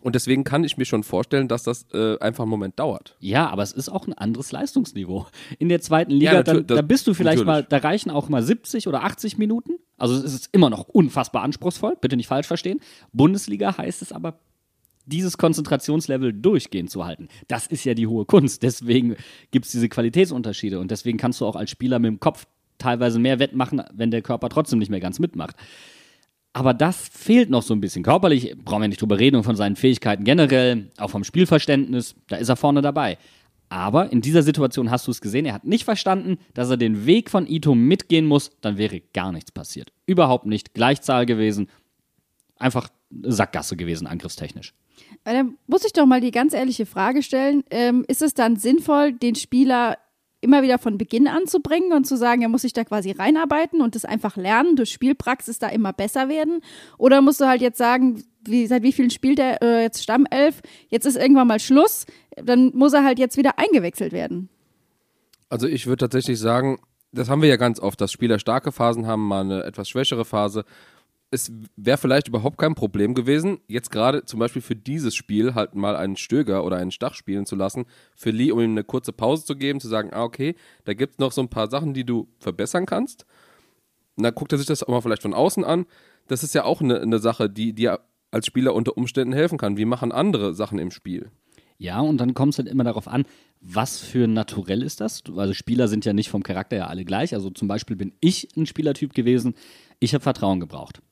Und 0.00 0.14
deswegen 0.14 0.44
kann 0.44 0.64
ich 0.64 0.76
mir 0.76 0.84
schon 0.84 1.04
vorstellen, 1.04 1.48
dass 1.48 1.62
das 1.62 1.86
äh, 1.92 2.18
einfach 2.18 2.44
einen 2.44 2.50
Moment 2.50 2.78
dauert. 2.78 3.16
Ja, 3.20 3.48
aber 3.48 3.62
es 3.62 3.72
ist 3.72 3.88
auch 3.88 4.06
ein 4.06 4.12
anderes 4.12 4.50
Leistungsniveau. 4.52 5.26
In 5.58 5.68
der 5.68 5.80
zweiten 5.80 6.10
Liga, 6.10 6.32
Ja, 6.32 6.42
da, 6.42 6.82
bist 6.82 7.06
du 7.06 7.14
vielleicht 7.14 7.44
natürlich. 7.44 7.66
mal, 7.70 7.80
da 7.80 7.86
reichen 7.86 8.10
auch 8.10 8.28
mal 8.28 8.42
70 8.42 8.88
oder 8.88 9.04
80 9.04 9.38
Minuten. 9.38 9.78
Also 9.96 10.14
es 10.14 10.34
ist 10.34 10.48
immer 10.52 10.68
noch 10.68 10.88
unfassbar 10.88 11.42
anspruchsvoll, 11.42 11.96
bitte 12.00 12.16
nicht 12.16 12.26
falsch 12.26 12.46
verstehen. 12.46 12.80
Bundesliga 13.12 13.78
heißt 13.78 14.02
es 14.02 14.12
aber, 14.12 14.40
dieses 15.06 15.38
Konzentrationslevel 15.38 16.32
durchgehend 16.32 16.90
zu 16.90 17.04
halten. 17.04 17.28
Das 17.48 17.66
ist 17.66 17.84
ja 17.84 17.94
die 17.94 18.06
hohe 18.06 18.24
Kunst. 18.24 18.62
Deswegen 18.62 19.16
gibt 19.50 19.66
es 19.66 19.72
diese 19.72 19.88
Qualitätsunterschiede 19.88 20.80
und 20.80 20.90
deswegen 20.90 21.18
kannst 21.18 21.40
du 21.40 21.46
auch 21.46 21.56
als 21.56 21.70
Spieler 21.70 21.98
mit 21.98 22.08
dem 22.08 22.20
Kopf 22.20 22.46
teilweise 22.78 23.18
mehr 23.18 23.38
wettmachen, 23.38 23.82
wenn 23.92 24.10
der 24.10 24.22
Körper 24.22 24.48
trotzdem 24.48 24.78
nicht 24.78 24.90
mehr 24.90 25.00
ganz 25.00 25.18
mitmacht. 25.18 25.56
Aber 26.52 26.72
das 26.72 27.08
fehlt 27.08 27.50
noch 27.50 27.62
so 27.62 27.74
ein 27.74 27.80
bisschen. 27.80 28.04
Körperlich 28.04 28.54
brauchen 28.64 28.82
wir 28.82 28.88
nicht 28.88 29.02
drüber 29.02 29.18
reden 29.18 29.36
und 29.36 29.42
von 29.42 29.56
seinen 29.56 29.76
Fähigkeiten 29.76 30.24
generell, 30.24 30.90
auch 30.98 31.10
vom 31.10 31.24
Spielverständnis, 31.24 32.14
da 32.28 32.36
ist 32.36 32.48
er 32.48 32.56
vorne 32.56 32.80
dabei. 32.80 33.18
Aber 33.68 34.12
in 34.12 34.20
dieser 34.20 34.44
Situation 34.44 34.90
hast 34.90 35.08
du 35.08 35.10
es 35.10 35.20
gesehen, 35.20 35.46
er 35.46 35.54
hat 35.54 35.64
nicht 35.64 35.84
verstanden, 35.84 36.38
dass 36.54 36.70
er 36.70 36.76
den 36.76 37.06
Weg 37.06 37.28
von 37.28 37.48
Ito 37.48 37.74
mitgehen 37.74 38.24
muss, 38.24 38.52
dann 38.60 38.78
wäre 38.78 39.00
gar 39.12 39.32
nichts 39.32 39.50
passiert. 39.50 39.92
Überhaupt 40.06 40.46
nicht. 40.46 40.74
Gleichzahl 40.74 41.26
gewesen. 41.26 41.68
Einfach 42.56 42.88
Sackgasse 43.10 43.76
gewesen, 43.76 44.06
angriffstechnisch. 44.06 44.74
Dann 45.24 45.56
muss 45.66 45.84
ich 45.84 45.92
doch 45.92 46.06
mal 46.06 46.20
die 46.20 46.30
ganz 46.30 46.52
ehrliche 46.52 46.86
Frage 46.86 47.22
stellen: 47.22 47.64
ähm, 47.70 48.04
Ist 48.08 48.22
es 48.22 48.34
dann 48.34 48.56
sinnvoll, 48.56 49.12
den 49.12 49.34
Spieler 49.34 49.96
immer 50.44 50.62
wieder 50.62 50.78
von 50.78 50.98
Beginn 50.98 51.26
an 51.26 51.46
zu 51.46 51.60
bringen 51.60 51.92
und 51.92 52.06
zu 52.06 52.16
sagen, 52.16 52.42
er 52.42 52.48
muss 52.48 52.62
sich 52.62 52.74
da 52.74 52.84
quasi 52.84 53.10
reinarbeiten 53.12 53.80
und 53.80 53.94
das 53.94 54.04
einfach 54.04 54.36
lernen, 54.36 54.76
durch 54.76 54.90
Spielpraxis 54.90 55.58
da 55.58 55.68
immer 55.68 55.92
besser 55.92 56.28
werden? 56.28 56.60
Oder 56.98 57.22
musst 57.22 57.40
du 57.40 57.46
halt 57.46 57.62
jetzt 57.62 57.78
sagen, 57.78 58.22
wie, 58.44 58.66
seit 58.66 58.82
wie 58.82 58.92
vielen 58.92 59.10
spielt 59.10 59.38
er 59.38 59.62
äh, 59.62 59.82
jetzt 59.82 60.02
Stammelf? 60.02 60.60
Jetzt 60.88 61.06
ist 61.06 61.16
irgendwann 61.16 61.48
mal 61.48 61.60
Schluss, 61.60 62.04
dann 62.36 62.72
muss 62.74 62.92
er 62.92 63.04
halt 63.04 63.18
jetzt 63.18 63.38
wieder 63.38 63.58
eingewechselt 63.58 64.12
werden. 64.12 64.50
Also 65.48 65.66
ich 65.66 65.86
würde 65.86 66.02
tatsächlich 66.04 66.38
sagen, 66.38 66.78
das 67.10 67.30
haben 67.30 67.42
wir 67.42 67.48
ja 67.48 67.56
ganz 67.56 67.80
oft, 67.80 68.00
dass 68.00 68.12
Spieler 68.12 68.38
starke 68.38 68.72
Phasen 68.72 69.06
haben, 69.06 69.26
mal 69.26 69.40
eine 69.40 69.64
etwas 69.64 69.88
schwächere 69.88 70.24
Phase. 70.24 70.64
Es 71.34 71.50
wäre 71.74 71.98
vielleicht 71.98 72.28
überhaupt 72.28 72.58
kein 72.58 72.76
Problem 72.76 73.12
gewesen, 73.12 73.58
jetzt 73.66 73.90
gerade 73.90 74.24
zum 74.24 74.38
Beispiel 74.38 74.62
für 74.62 74.76
dieses 74.76 75.16
Spiel 75.16 75.56
halt 75.56 75.74
mal 75.74 75.96
einen 75.96 76.16
Stöger 76.16 76.64
oder 76.64 76.76
einen 76.76 76.92
Stach 76.92 77.14
spielen 77.14 77.44
zu 77.44 77.56
lassen, 77.56 77.86
für 78.14 78.30
Lee, 78.30 78.52
um 78.52 78.60
ihm 78.60 78.70
eine 78.70 78.84
kurze 78.84 79.12
Pause 79.12 79.44
zu 79.44 79.56
geben, 79.56 79.80
zu 79.80 79.88
sagen, 79.88 80.10
ah, 80.12 80.22
okay, 80.22 80.54
da 80.84 80.94
gibt 80.94 81.14
es 81.14 81.18
noch 81.18 81.32
so 81.32 81.40
ein 81.40 81.48
paar 81.48 81.68
Sachen, 81.68 81.92
die 81.92 82.04
du 82.04 82.28
verbessern 82.38 82.86
kannst. 82.86 83.26
Und 84.16 84.22
dann 84.22 84.32
guckt 84.32 84.52
er 84.52 84.58
sich 84.58 84.68
das 84.68 84.84
auch 84.84 84.88
mal 84.88 85.00
vielleicht 85.00 85.22
von 85.22 85.34
außen 85.34 85.64
an. 85.64 85.86
Das 86.28 86.44
ist 86.44 86.54
ja 86.54 86.62
auch 86.62 86.80
eine, 86.80 87.00
eine 87.00 87.18
Sache, 87.18 87.50
die 87.50 87.72
dir 87.72 87.98
als 88.30 88.46
Spieler 88.46 88.72
unter 88.72 88.96
Umständen 88.96 89.32
helfen 89.32 89.58
kann. 89.58 89.76
Wie 89.76 89.86
machen 89.86 90.12
andere 90.12 90.54
Sachen 90.54 90.78
im 90.78 90.92
Spiel? 90.92 91.32
Ja, 91.78 91.98
und 92.00 92.18
dann 92.18 92.34
kommt 92.34 92.54
es 92.54 92.58
halt 92.58 92.68
immer 92.68 92.84
darauf 92.84 93.08
an, 93.08 93.24
was 93.60 93.98
für 93.98 94.28
Naturell 94.28 94.84
ist 94.84 95.00
das? 95.00 95.24
Also 95.36 95.52
Spieler 95.52 95.88
sind 95.88 96.04
ja 96.04 96.12
nicht 96.12 96.28
vom 96.28 96.44
Charakter 96.44 96.76
her 96.76 96.90
alle 96.90 97.04
gleich. 97.04 97.34
Also 97.34 97.50
zum 97.50 97.66
Beispiel 97.66 97.96
bin 97.96 98.12
ich 98.20 98.56
ein 98.56 98.66
Spielertyp 98.66 99.14
gewesen, 99.14 99.54
ich 99.98 100.14
habe 100.14 100.22
Vertrauen 100.22 100.60
gebraucht. 100.60 101.02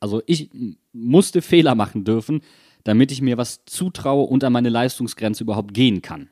Also 0.00 0.22
ich 0.26 0.50
musste 0.92 1.42
Fehler 1.42 1.74
machen 1.74 2.04
dürfen, 2.04 2.42
damit 2.84 3.12
ich 3.12 3.20
mir 3.20 3.36
was 3.36 3.64
zutraue 3.66 4.24
und 4.24 4.44
an 4.44 4.52
meine 4.52 4.68
Leistungsgrenze 4.68 5.44
überhaupt 5.44 5.74
gehen 5.74 6.02
kann. 6.02 6.30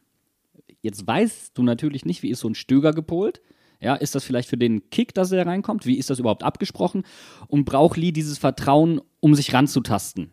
Jetzt 0.83 1.07
weißt 1.07 1.57
du 1.59 1.63
natürlich 1.63 2.05
nicht, 2.05 2.23
wie 2.23 2.31
ist 2.31 2.41
so 2.41 2.49
ein 2.49 2.55
Stöger 2.55 2.93
gepolt. 2.93 3.41
Ja, 3.81 3.95
ist 3.95 4.15
das 4.15 4.25
vielleicht 4.25 4.49
für 4.49 4.57
den 4.57 4.89
Kick, 4.91 5.13
dass 5.15 5.33
er 5.33 5.47
reinkommt? 5.47 5.85
Wie 5.85 5.99
ist 5.99 6.09
das 6.09 6.19
überhaupt 6.19 6.45
abgesprochen? 6.45 7.03
Und 7.49 7.65
braucht 7.65 7.97
Lee 7.97 8.13
dieses 8.13 8.39
Vertrauen, 8.39 9.01
um 9.21 9.35
sich 9.35 9.53
ranzutasten? 9.53 10.31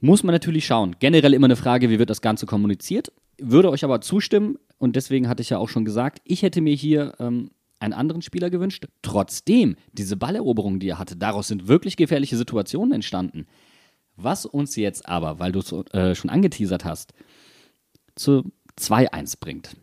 Muss 0.00 0.24
man 0.24 0.32
natürlich 0.32 0.66
schauen. 0.66 0.96
Generell 0.98 1.34
immer 1.34 1.46
eine 1.46 1.56
Frage, 1.56 1.90
wie 1.90 1.98
wird 1.98 2.10
das 2.10 2.20
Ganze 2.20 2.46
kommuniziert? 2.46 3.12
würde 3.38 3.70
euch 3.70 3.84
aber 3.84 4.00
zustimmen 4.00 4.58
und 4.78 4.96
deswegen 4.96 5.28
hatte 5.28 5.42
ich 5.42 5.50
ja 5.50 5.58
auch 5.58 5.68
schon 5.68 5.84
gesagt, 5.84 6.20
ich 6.24 6.42
hätte 6.42 6.60
mir 6.60 6.74
hier 6.74 7.14
ähm, 7.18 7.50
einen 7.78 7.92
anderen 7.92 8.22
Spieler 8.22 8.50
gewünscht. 8.50 8.86
Trotzdem, 9.02 9.76
diese 9.92 10.16
Balleroberung, 10.16 10.80
die 10.80 10.88
er 10.88 10.98
hatte, 10.98 11.16
daraus 11.16 11.48
sind 11.48 11.68
wirklich 11.68 11.96
gefährliche 11.96 12.36
Situationen 12.36 12.92
entstanden. 12.92 13.46
Was 14.16 14.46
uns 14.46 14.76
jetzt 14.76 15.08
aber, 15.08 15.38
weil 15.38 15.52
du 15.52 15.60
es 15.60 15.72
äh, 15.92 16.14
schon 16.14 16.30
angeteasert 16.30 16.84
hast, 16.84 17.12
zu 18.14 18.50
2-1 18.78 19.38
bringt. 19.40 19.76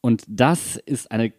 Und 0.00 0.24
das 0.28 0.76
ist 0.76 1.10
eine 1.10 1.32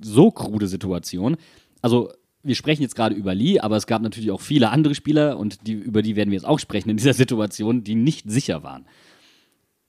so 0.00 0.30
krude 0.30 0.68
Situation. 0.68 1.36
Also, 1.82 2.10
wir 2.42 2.54
sprechen 2.54 2.82
jetzt 2.82 2.94
gerade 2.94 3.14
über 3.14 3.34
Lee, 3.34 3.60
aber 3.60 3.76
es 3.76 3.86
gab 3.86 4.00
natürlich 4.00 4.30
auch 4.30 4.40
viele 4.40 4.70
andere 4.70 4.94
Spieler 4.94 5.38
und 5.38 5.66
die, 5.66 5.72
über 5.72 6.02
die 6.02 6.16
werden 6.16 6.30
wir 6.30 6.36
jetzt 6.36 6.46
auch 6.46 6.58
sprechen 6.58 6.88
in 6.88 6.96
dieser 6.96 7.12
Situation, 7.12 7.84
die 7.84 7.94
nicht 7.94 8.30
sicher 8.30 8.62
waren. 8.62 8.86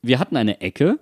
Wir 0.02 0.20
hatten 0.20 0.36
eine 0.36 0.60
Ecke, 0.60 1.00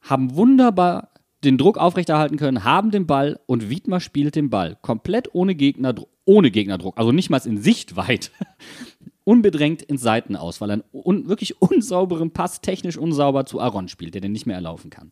haben 0.00 0.36
wunderbar 0.36 1.10
den 1.46 1.58
Druck 1.58 1.78
aufrechterhalten 1.78 2.36
können, 2.36 2.64
haben 2.64 2.90
den 2.90 3.06
Ball 3.06 3.40
und 3.46 3.70
Wiedmer 3.70 4.00
spielt 4.00 4.34
den 4.34 4.50
Ball. 4.50 4.76
Komplett 4.82 5.34
ohne, 5.34 5.54
Gegner, 5.54 5.94
ohne 6.24 6.50
Gegnerdruck, 6.50 6.98
also 6.98 7.12
nicht 7.12 7.30
mal 7.30 7.40
in 7.46 7.58
Sichtweit. 7.62 8.32
Unbedrängt 9.24 9.82
ins 9.82 10.02
Seiten 10.02 10.36
aus, 10.36 10.60
weil 10.60 10.70
er 10.70 10.74
einen 10.74 10.84
un 10.92 11.28
wirklich 11.28 11.60
unsauberen 11.60 12.32
Pass, 12.32 12.60
technisch 12.60 12.96
unsauber 12.96 13.44
zu 13.44 13.60
Aaron 13.60 13.88
spielt, 13.88 14.14
der 14.14 14.20
den 14.20 14.32
nicht 14.32 14.46
mehr 14.46 14.54
erlaufen 14.54 14.90
kann. 14.90 15.10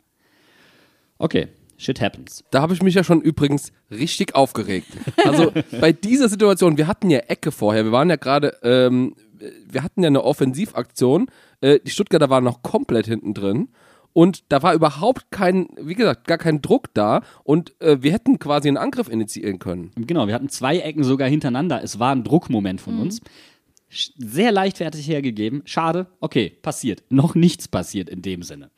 Okay, 1.18 1.48
shit 1.76 2.00
happens. 2.00 2.44
Da 2.50 2.62
habe 2.62 2.74
ich 2.74 2.82
mich 2.82 2.94
ja 2.94 3.02
schon 3.02 3.20
übrigens 3.20 3.72
richtig 3.90 4.34
aufgeregt. 4.36 4.88
Also 5.24 5.52
bei 5.80 5.92
dieser 5.92 6.28
Situation, 6.28 6.76
wir 6.78 6.86
hatten 6.86 7.10
ja 7.10 7.20
Ecke 7.20 7.50
vorher, 7.50 7.84
wir 7.84 7.92
waren 7.92 8.10
ja 8.10 8.16
gerade, 8.16 8.56
ähm, 8.62 9.14
wir 9.66 9.82
hatten 9.82 10.02
ja 10.02 10.08
eine 10.08 10.22
Offensivaktion, 10.22 11.26
äh, 11.60 11.80
die 11.84 11.90
Stuttgarter 11.90 12.30
waren 12.30 12.44
noch 12.44 12.62
komplett 12.62 13.06
hinten 13.06 13.34
drin 13.34 13.68
und 14.14 14.44
da 14.50 14.62
war 14.62 14.72
überhaupt 14.72 15.30
kein, 15.30 15.68
wie 15.78 15.94
gesagt, 15.94 16.26
gar 16.26 16.38
kein 16.38 16.62
Druck 16.62 16.94
da 16.94 17.20
und 17.42 17.78
äh, 17.82 17.98
wir 18.00 18.12
hätten 18.12 18.38
quasi 18.38 18.68
einen 18.68 18.78
Angriff 18.78 19.08
initiieren 19.10 19.58
können. 19.58 19.90
Genau, 19.94 20.26
wir 20.26 20.34
hatten 20.34 20.48
zwei 20.48 20.78
Ecken 20.78 21.04
sogar 21.04 21.28
hintereinander. 21.28 21.82
Es 21.82 21.98
war 21.98 22.14
ein 22.14 22.24
Druckmoment 22.24 22.80
von 22.80 22.98
uns. 23.00 23.20
Sch- 23.90 24.12
Sehr 24.16 24.52
leichtfertig 24.52 25.06
hergegeben. 25.06 25.62
Schade, 25.66 26.06
okay, 26.20 26.50
passiert. 26.62 27.02
Noch 27.10 27.34
nichts 27.34 27.68
passiert 27.68 28.08
in 28.08 28.22
dem 28.22 28.42
Sinne. 28.42 28.70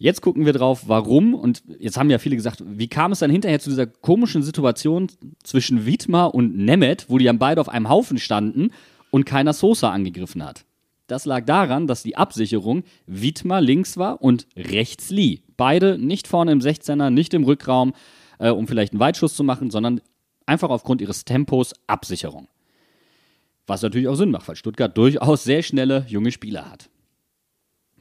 Jetzt 0.00 0.20
gucken 0.22 0.46
wir 0.46 0.52
drauf, 0.52 0.84
warum. 0.86 1.34
Und 1.34 1.62
jetzt 1.80 1.96
haben 1.96 2.08
ja 2.08 2.18
viele 2.18 2.36
gesagt, 2.36 2.62
wie 2.64 2.86
kam 2.86 3.10
es 3.12 3.18
dann 3.18 3.30
hinterher 3.32 3.58
zu 3.58 3.70
dieser 3.70 3.86
komischen 3.86 4.42
Situation 4.44 5.08
zwischen 5.42 5.86
Wiedmer 5.86 6.34
und 6.34 6.56
Nemeth, 6.56 7.06
wo 7.08 7.18
die 7.18 7.24
dann 7.24 7.40
beide 7.40 7.60
auf 7.60 7.68
einem 7.68 7.88
Haufen 7.88 8.18
standen 8.18 8.70
und 9.10 9.24
keiner 9.26 9.52
Sosa 9.52 9.90
angegriffen 9.90 10.44
hat. 10.44 10.64
Das 11.08 11.24
lag 11.24 11.46
daran, 11.46 11.86
dass 11.86 12.02
die 12.02 12.16
Absicherung 12.16 12.84
Wiedmer 13.06 13.60
links 13.60 13.96
war 13.96 14.22
und 14.22 14.46
rechts 14.54 15.10
Lee. 15.10 15.40
Beide 15.56 15.98
nicht 15.98 16.28
vorne 16.28 16.52
im 16.52 16.60
16er, 16.60 17.10
nicht 17.10 17.32
im 17.34 17.44
Rückraum, 17.44 17.94
äh, 18.38 18.50
um 18.50 18.68
vielleicht 18.68 18.92
einen 18.92 19.00
Weitschuss 19.00 19.34
zu 19.34 19.42
machen, 19.42 19.70
sondern 19.70 20.02
einfach 20.44 20.68
aufgrund 20.68 21.00
ihres 21.00 21.24
Tempos 21.24 21.72
Absicherung. 21.86 22.46
Was 23.66 23.82
natürlich 23.82 24.06
auch 24.06 24.16
Sinn 24.16 24.30
macht, 24.30 24.48
weil 24.48 24.56
Stuttgart 24.56 24.96
durchaus 24.96 25.44
sehr 25.44 25.62
schnelle 25.62 26.04
junge 26.08 26.30
Spieler 26.30 26.70
hat. 26.70 26.90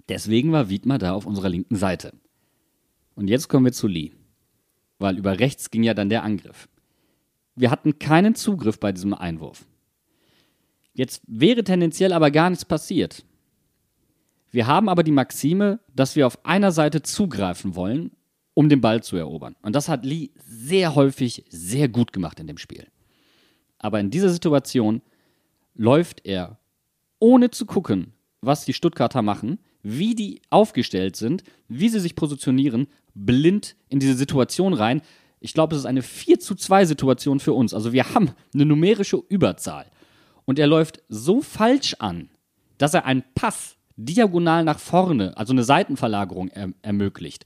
Deswegen 0.09 0.51
war 0.51 0.69
Wiedmer 0.69 0.97
da 0.97 1.13
auf 1.13 1.25
unserer 1.25 1.49
linken 1.49 1.77
Seite. 1.77 2.13
Und 3.15 3.29
jetzt 3.29 3.47
kommen 3.47 3.65
wir 3.65 3.73
zu 3.73 3.87
Lee. 3.87 4.11
Weil 4.99 5.17
über 5.17 5.39
rechts 5.39 5.71
ging 5.71 5.83
ja 5.83 5.93
dann 5.93 6.09
der 6.09 6.23
Angriff. 6.23 6.67
Wir 7.55 7.71
hatten 7.71 7.99
keinen 7.99 8.35
Zugriff 8.35 8.79
bei 8.79 8.91
diesem 8.91 9.13
Einwurf. 9.13 9.65
Jetzt 10.97 11.21
wäre 11.27 11.63
tendenziell 11.63 12.11
aber 12.11 12.31
gar 12.31 12.49
nichts 12.49 12.65
passiert. 12.65 13.23
Wir 14.49 14.65
haben 14.65 14.89
aber 14.89 15.03
die 15.03 15.11
Maxime, 15.11 15.79
dass 15.95 16.15
wir 16.15 16.25
auf 16.25 16.43
einer 16.43 16.71
Seite 16.71 17.03
zugreifen 17.03 17.75
wollen, 17.75 18.13
um 18.55 18.67
den 18.67 18.81
Ball 18.81 19.03
zu 19.03 19.15
erobern. 19.15 19.55
Und 19.61 19.75
das 19.75 19.89
hat 19.89 20.03
Lee 20.03 20.31
sehr 20.43 20.95
häufig 20.95 21.45
sehr 21.49 21.87
gut 21.87 22.13
gemacht 22.13 22.39
in 22.39 22.47
dem 22.47 22.57
Spiel. 22.57 22.87
Aber 23.77 23.99
in 23.99 24.09
dieser 24.09 24.29
Situation 24.29 25.03
läuft 25.75 26.25
er, 26.25 26.57
ohne 27.19 27.51
zu 27.51 27.67
gucken, 27.67 28.13
was 28.41 28.65
die 28.65 28.73
Stuttgarter 28.73 29.21
machen, 29.21 29.59
wie 29.83 30.15
die 30.15 30.41
aufgestellt 30.49 31.15
sind, 31.15 31.43
wie 31.67 31.89
sie 31.89 31.99
sich 31.99 32.15
positionieren, 32.15 32.87
blind 33.13 33.75
in 33.89 33.99
diese 33.99 34.15
Situation 34.15 34.73
rein. 34.73 35.03
Ich 35.41 35.53
glaube, 35.53 35.75
es 35.75 35.81
ist 35.81 35.85
eine 35.85 36.01
4 36.01 36.39
zu 36.39 36.55
2 36.55 36.85
Situation 36.85 37.39
für 37.39 37.53
uns. 37.53 37.75
Also 37.75 37.93
wir 37.93 38.15
haben 38.15 38.31
eine 38.51 38.65
numerische 38.65 39.21
Überzahl. 39.29 39.91
Und 40.47 40.59
er 40.59 40.67
läuft 40.67 41.03
so 41.09 41.41
falsch 41.41 41.95
an, 41.99 42.29
dass 42.77 42.93
er 42.93 43.05
einen 43.05 43.23
Pass 43.35 43.75
diagonal 43.97 44.63
nach 44.63 44.79
vorne, 44.79 45.35
also 45.35 45.51
eine 45.51 45.63
Seitenverlagerung 45.63 46.49
erm- 46.49 46.73
ermöglicht. 46.81 47.45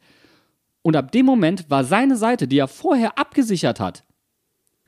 Und 0.83 0.95
ab 0.95 1.11
dem 1.11 1.25
Moment 1.25 1.69
war 1.69 1.83
seine 1.83 2.15
Seite, 2.15 2.47
die 2.47 2.59
er 2.59 2.67
vorher 2.67 3.17
abgesichert 3.17 3.79
hat, 3.79 4.03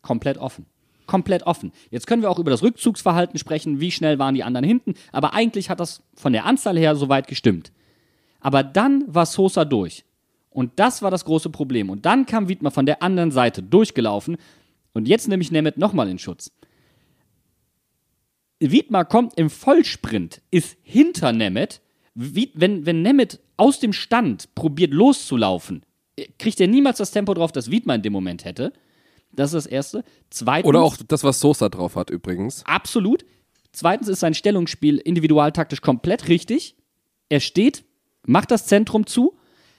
komplett 0.04 0.38
offen. 0.38 0.68
Komplett 1.08 1.44
offen. 1.44 1.72
Jetzt 1.90 2.06
können 2.06 2.22
wir 2.22 2.30
auch 2.30 2.40
über 2.40 2.52
das 2.52 2.62
Rückzugsverhalten 2.62 3.40
sprechen, 3.40 3.80
wie 3.80 3.92
schnell 3.92 4.20
waren 4.20 4.36
die 4.36 4.44
anderen 4.44 4.66
hinten, 4.66 4.94
aber 5.12 5.34
eigentlich 5.34 5.72
hat 5.72 5.80
das 5.80 6.04
von 6.14 6.34
der 6.34 6.46
Anzahl 6.46 6.78
her 6.78 6.96
soweit 6.96 7.28
gestimmt. 7.28 7.72
Aber 8.42 8.64
dann 8.64 9.04
war 9.08 9.26
Sosa 9.26 9.66
durch. 9.66 10.06
Und 10.52 10.74
das 10.76 11.02
war 11.02 11.10
das 11.10 11.26
große 11.26 11.50
Problem. 11.50 11.90
Und 11.90 12.06
dann 12.06 12.28
kam 12.28 12.48
Wiedmer 12.48 12.70
von 12.70 12.86
der 12.86 13.02
anderen 13.02 13.32
Seite 13.32 13.64
durchgelaufen. 13.64 14.38
Und 14.94 15.08
jetzt 15.08 15.28
nehme 15.28 15.42
ich 15.42 15.52
Nemeth 15.52 15.78
nochmal 15.80 16.10
in 16.10 16.20
Schutz. 16.20 16.52
Wiedmar 18.72 19.06
kommt 19.06 19.38
im 19.38 19.50
Vollsprint, 19.50 20.42
ist 20.52 20.78
hinter 20.82 21.32
Nemeth. 21.34 21.82
Wenn, 22.16 22.86
wenn 22.86 23.02
Nemeth 23.02 23.40
aus 23.58 23.80
dem 23.80 23.94
Stand 23.94 24.54
probiert 24.56 24.94
loszulaufen, 24.94 25.84
kriegt 26.38 26.60
er 26.60 26.68
niemals 26.68 26.98
das 26.98 27.12
Tempo 27.12 27.34
drauf, 27.34 27.52
das 27.52 27.72
Wiedmar 27.72 27.96
in 27.96 28.02
dem 28.04 28.14
Moment 28.14 28.46
hätte. 28.46 28.74
Das 29.32 29.54
ist 29.54 29.66
das 29.66 29.66
Erste. 29.66 30.04
Zweitens, 30.30 30.70
Oder 30.70 30.84
auch 30.84 30.96
das, 30.96 31.24
was 31.24 31.40
Sosa 31.40 31.70
drauf 31.70 31.96
hat 31.96 32.10
übrigens. 32.12 32.64
Absolut. 32.66 33.26
Zweitens 33.72 34.08
ist 34.08 34.20
sein 34.20 34.36
Stellungsspiel 34.36 34.98
individualtaktisch 34.98 35.82
komplett 35.82 36.28
richtig. 36.28 36.76
Er 37.30 37.40
steht, 37.40 37.84
macht 38.28 38.52
das 38.52 38.68
Zentrum 38.68 39.08
zu, 39.08 39.38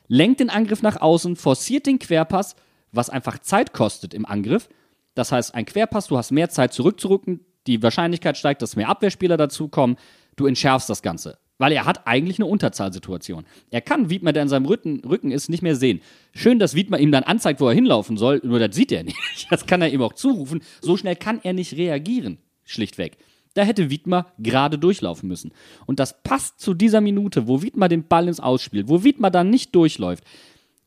lenkt 0.09 0.41
den 0.41 0.51
Angriff 0.51 0.83
nach 0.83 1.01
außen, 1.01 1.37
forciert 1.37 1.87
den 1.87 2.01
Querpass, 2.01 2.57
was 2.91 3.11
einfach 3.11 3.39
Zeit 3.39 3.73
kostet 3.73 4.13
im 4.13 4.27
Angriff. 4.27 4.69
Das 5.15 5.31
heißt, 5.31 5.55
ein 5.55 5.65
Querpass, 5.65 6.09
du 6.09 6.17
hast 6.17 6.33
mehr 6.33 6.51
Zeit 6.51 6.73
zurückzurücken, 6.73 7.45
die 7.67 7.83
Wahrscheinlichkeit 7.83 8.37
steigt, 8.37 8.63
dass 8.63 8.77
mehr 8.77 8.89
Abwehrspieler 8.89 9.37
dazukommen, 9.37 9.97
du 10.37 10.47
entschärfst 10.47 10.89
das 10.89 11.03
Ganze. 11.03 11.39
Weil 11.59 11.73
er 11.73 11.85
hat 11.85 12.07
eigentlich 12.07 12.39
eine 12.39 12.47
Unterzahlsituation. 12.47 13.45
Er 13.71 13.81
kann 13.81 14.11
Wiedmer, 14.11 14.33
der 14.33 14.43
in 14.43 14.49
seinem 14.49 14.67
Rücken, 14.67 15.31
ist, 15.31 15.49
nicht 15.49 15.63
mehr 15.63 15.77
sehen. 15.77 16.01
Schön, 16.33 16.59
dass 16.59 16.75
Wiedmer 16.75 16.99
ihm 16.99 17.13
dann 17.13 17.23
anzeigt, 17.23 17.61
wo 17.61 17.69
er 17.69 17.75
hinlaufen 17.75 18.17
soll, 18.17 18.41
nur 18.43 18.59
das 18.59 18.75
sieht 18.75 18.91
er 18.91 19.05
nicht. 19.05 19.17
Das 19.51 19.67
kann 19.67 19.81
er 19.81 19.91
ihm 19.91 20.03
auch 20.03 20.15
zurufen. 20.15 20.63
So 20.81 20.97
schnell 20.97 21.17
kann 21.17 21.41
er 21.43 21.53
nicht 21.53 21.77
reagieren, 21.77 22.39
schlichtweg. 22.65 23.17
Da 23.55 23.63
hätte 23.63 23.89
Wiedmer 23.89 24.27
gerade 24.39 24.79
durchlaufen 24.79 25.29
müssen. 25.29 25.53
Und 25.87 26.01
das 26.01 26.23
passt 26.25 26.61
zu 26.61 26.75
dieser 26.75 27.01
Minute, 27.01 27.47
wo 27.47 27.63
Wiedmer 27.63 27.89
den 27.89 28.09
Ball 28.09 28.27
ins 28.27 28.41
Ausspielt, 28.41 28.89
wo 28.89 29.05
Wiedmer 29.05 29.31
dann 29.31 29.49
nicht 29.49 29.73
durchläuft. 29.77 30.25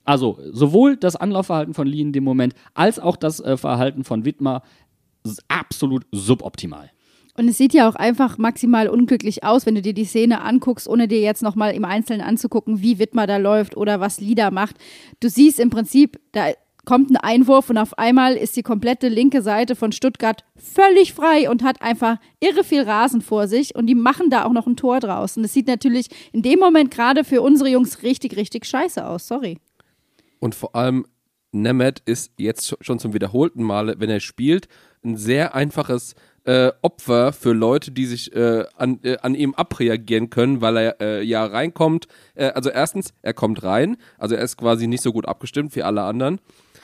Also 0.04 0.40
sowohl 0.52 0.98
das 0.98 1.16
Anlaufverhalten 1.16 1.74
von 1.74 1.88
Lee 1.88 2.02
in 2.02 2.13
dem 2.13 2.26
Moment, 2.26 2.56
als 2.74 3.00
auch 3.00 3.16
das 3.16 3.40
äh, 3.40 3.56
Verhalten 3.56 4.04
von 4.04 4.26
Wiedmer 4.26 4.58
ist 4.62 4.87
absolut 5.48 6.06
suboptimal. 6.12 6.92
Und 7.40 7.48
es 7.48 7.58
sieht 7.58 7.74
ja 7.74 7.88
auch 7.88 7.96
einfach 7.96 8.40
maximal 8.40 8.90
unglücklich 8.90 9.44
aus, 9.44 9.68
wenn 9.68 9.76
du 9.76 9.82
dir 9.84 9.94
die 9.94 10.06
Szene 10.06 10.42
anguckst, 10.42 10.88
ohne 10.88 11.08
dir 11.08 11.20
jetzt 11.20 11.44
nochmal 11.44 11.76
im 11.76 11.86
Einzelnen 11.86 12.22
anzugucken, 12.22 12.82
wie 12.82 12.98
Wittmer 12.98 13.28
da 13.28 13.38
läuft 13.38 13.78
oder 13.78 14.00
was 14.00 14.20
Lieder 14.20 14.50
macht. 14.50 14.76
Du 15.20 15.30
siehst 15.30 15.60
im 15.60 15.70
Prinzip, 15.70 16.20
da 16.32 16.48
kommt 16.88 17.12
ein 17.12 17.18
Einwurf 17.18 17.70
und 17.70 17.78
auf 17.78 17.98
einmal 18.00 18.36
ist 18.36 18.56
die 18.56 18.63
komplette 18.63 19.10
linke 19.10 19.44
Seite 19.44 19.76
von 19.76 19.92
Stuttgart 19.92 20.46
völlig 20.56 21.13
frei 21.13 21.48
und 21.50 21.62
hat 21.62 21.82
einfach 21.82 22.18
irre 22.40 22.63
viel 22.63 22.82
Rasen 22.82 23.22
vor 23.22 23.48
sich 23.48 23.76
und 23.76 23.88
die 23.88 23.94
machen 23.94 24.32
da 24.32 24.46
auch 24.46 24.54
noch 24.54 24.66
ein 24.66 24.78
Tor 24.78 25.00
draus. 25.00 25.38
Und 25.38 25.44
das 25.44 25.54
sieht 25.54 25.68
natürlich 25.68 26.08
in 26.32 26.42
dem 26.42 26.60
Moment 26.60 26.90
gerade 26.90 27.24
für 27.24 27.42
unsere 27.42 27.70
Jungs 27.70 28.02
richtig, 28.02 28.36
richtig 28.36 28.66
scheiße 28.66 29.06
aus. 29.06 29.28
Sorry. 29.28 29.60
Und 30.40 30.56
vor 30.56 30.76
allem, 30.76 31.06
Nemeth 31.52 32.02
ist 32.06 32.32
jetzt 32.38 32.78
schon 32.82 33.00
zum 33.00 33.13
wiederholten 33.13 33.63
Male, 33.63 33.96
wenn 34.00 34.10
er 34.10 34.22
spielt, 34.22 34.68
ein 35.08 35.17
sehr 35.17 35.56
einfaches 35.56 36.15
äh, 36.43 36.72
Opfer 36.82 37.34
für 37.34 37.54
Leute, 37.54 37.91
die 37.91 38.06
sich 38.06 38.34
äh, 38.36 38.65
an, 38.78 39.00
äh, 39.04 39.17
an 39.22 39.36
ihm 39.36 39.54
abreagieren 39.54 40.30
können, 40.30 40.62
weil 40.62 40.78
er 40.78 41.02
äh, 41.02 41.24
ja 41.24 41.46
reinkommt. 41.46 42.08
Äh, 42.36 42.48
also 42.48 42.70
erstens, 42.70 43.13
er 43.22 43.34
kommt 43.34 43.63
rein, 43.63 43.98
also 44.17 44.36
er 44.36 44.41
ist 44.41 44.58
quasi 44.58 44.88
nicht 44.88 45.04
so 45.04 45.12
gut 45.12 45.28
abgestimmt 45.28 45.76
wie 45.76 45.84
alle 45.84 46.04
anderen 46.04 46.39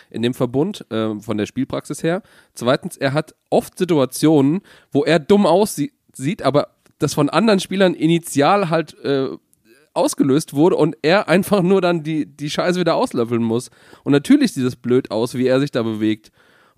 in 0.09 0.21
dem 0.21 0.33
Verbund 0.33 0.85
äh, 0.91 1.15
von 1.19 1.37
der 1.37 1.45
Spielpraxis 1.45 2.03
her. 2.03 2.21
Zweitens, 2.53 2.97
er 2.97 3.13
hat 3.13 3.35
oft 3.49 3.77
Situationen, 3.77 4.61
wo 4.91 5.03
er 5.03 5.19
dumm 5.19 5.45
aussieht, 5.45 5.93
sieht, 6.13 6.43
aber 6.43 6.69
das 6.99 7.13
von 7.13 7.29
anderen 7.29 7.59
Spielern 7.59 7.95
initial 7.95 8.69
halt 8.69 8.95
äh, 9.03 9.29
ausgelöst 9.93 10.53
wurde 10.53 10.75
und 10.75 10.97
er 11.01 11.29
einfach 11.29 11.61
nur 11.61 11.81
dann 11.81 12.03
die, 12.03 12.25
die 12.25 12.49
Scheiße 12.49 12.79
wieder 12.79 12.95
auslöffeln 12.95 13.43
muss. 13.43 13.69
Und 14.03 14.11
natürlich 14.11 14.53
sieht 14.53 14.65
es 14.65 14.75
blöd 14.75 15.11
aus, 15.11 15.35
wie 15.35 15.47
er 15.47 15.59
sich 15.59 15.71
da 15.71 15.83
bewegt. 15.83 16.31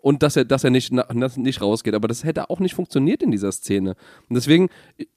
Und 0.06 0.22
dass 0.22 0.36
er, 0.36 0.46
dass 0.46 0.64
er 0.64 0.70
nicht, 0.70 0.92
na- 0.94 1.08
nicht 1.36 1.62
rausgeht. 1.64 1.96
Aber 1.96 2.08
das 2.08 2.24
hätte 2.24 2.52
auch 2.52 2.60
nicht 2.60 2.76
funktioniert 2.76 3.24
in 3.24 3.32
dieser 3.32 3.52
Szene. 3.52 3.96
Und 4.30 4.36
deswegen, 4.36 4.70
ich 4.98 5.08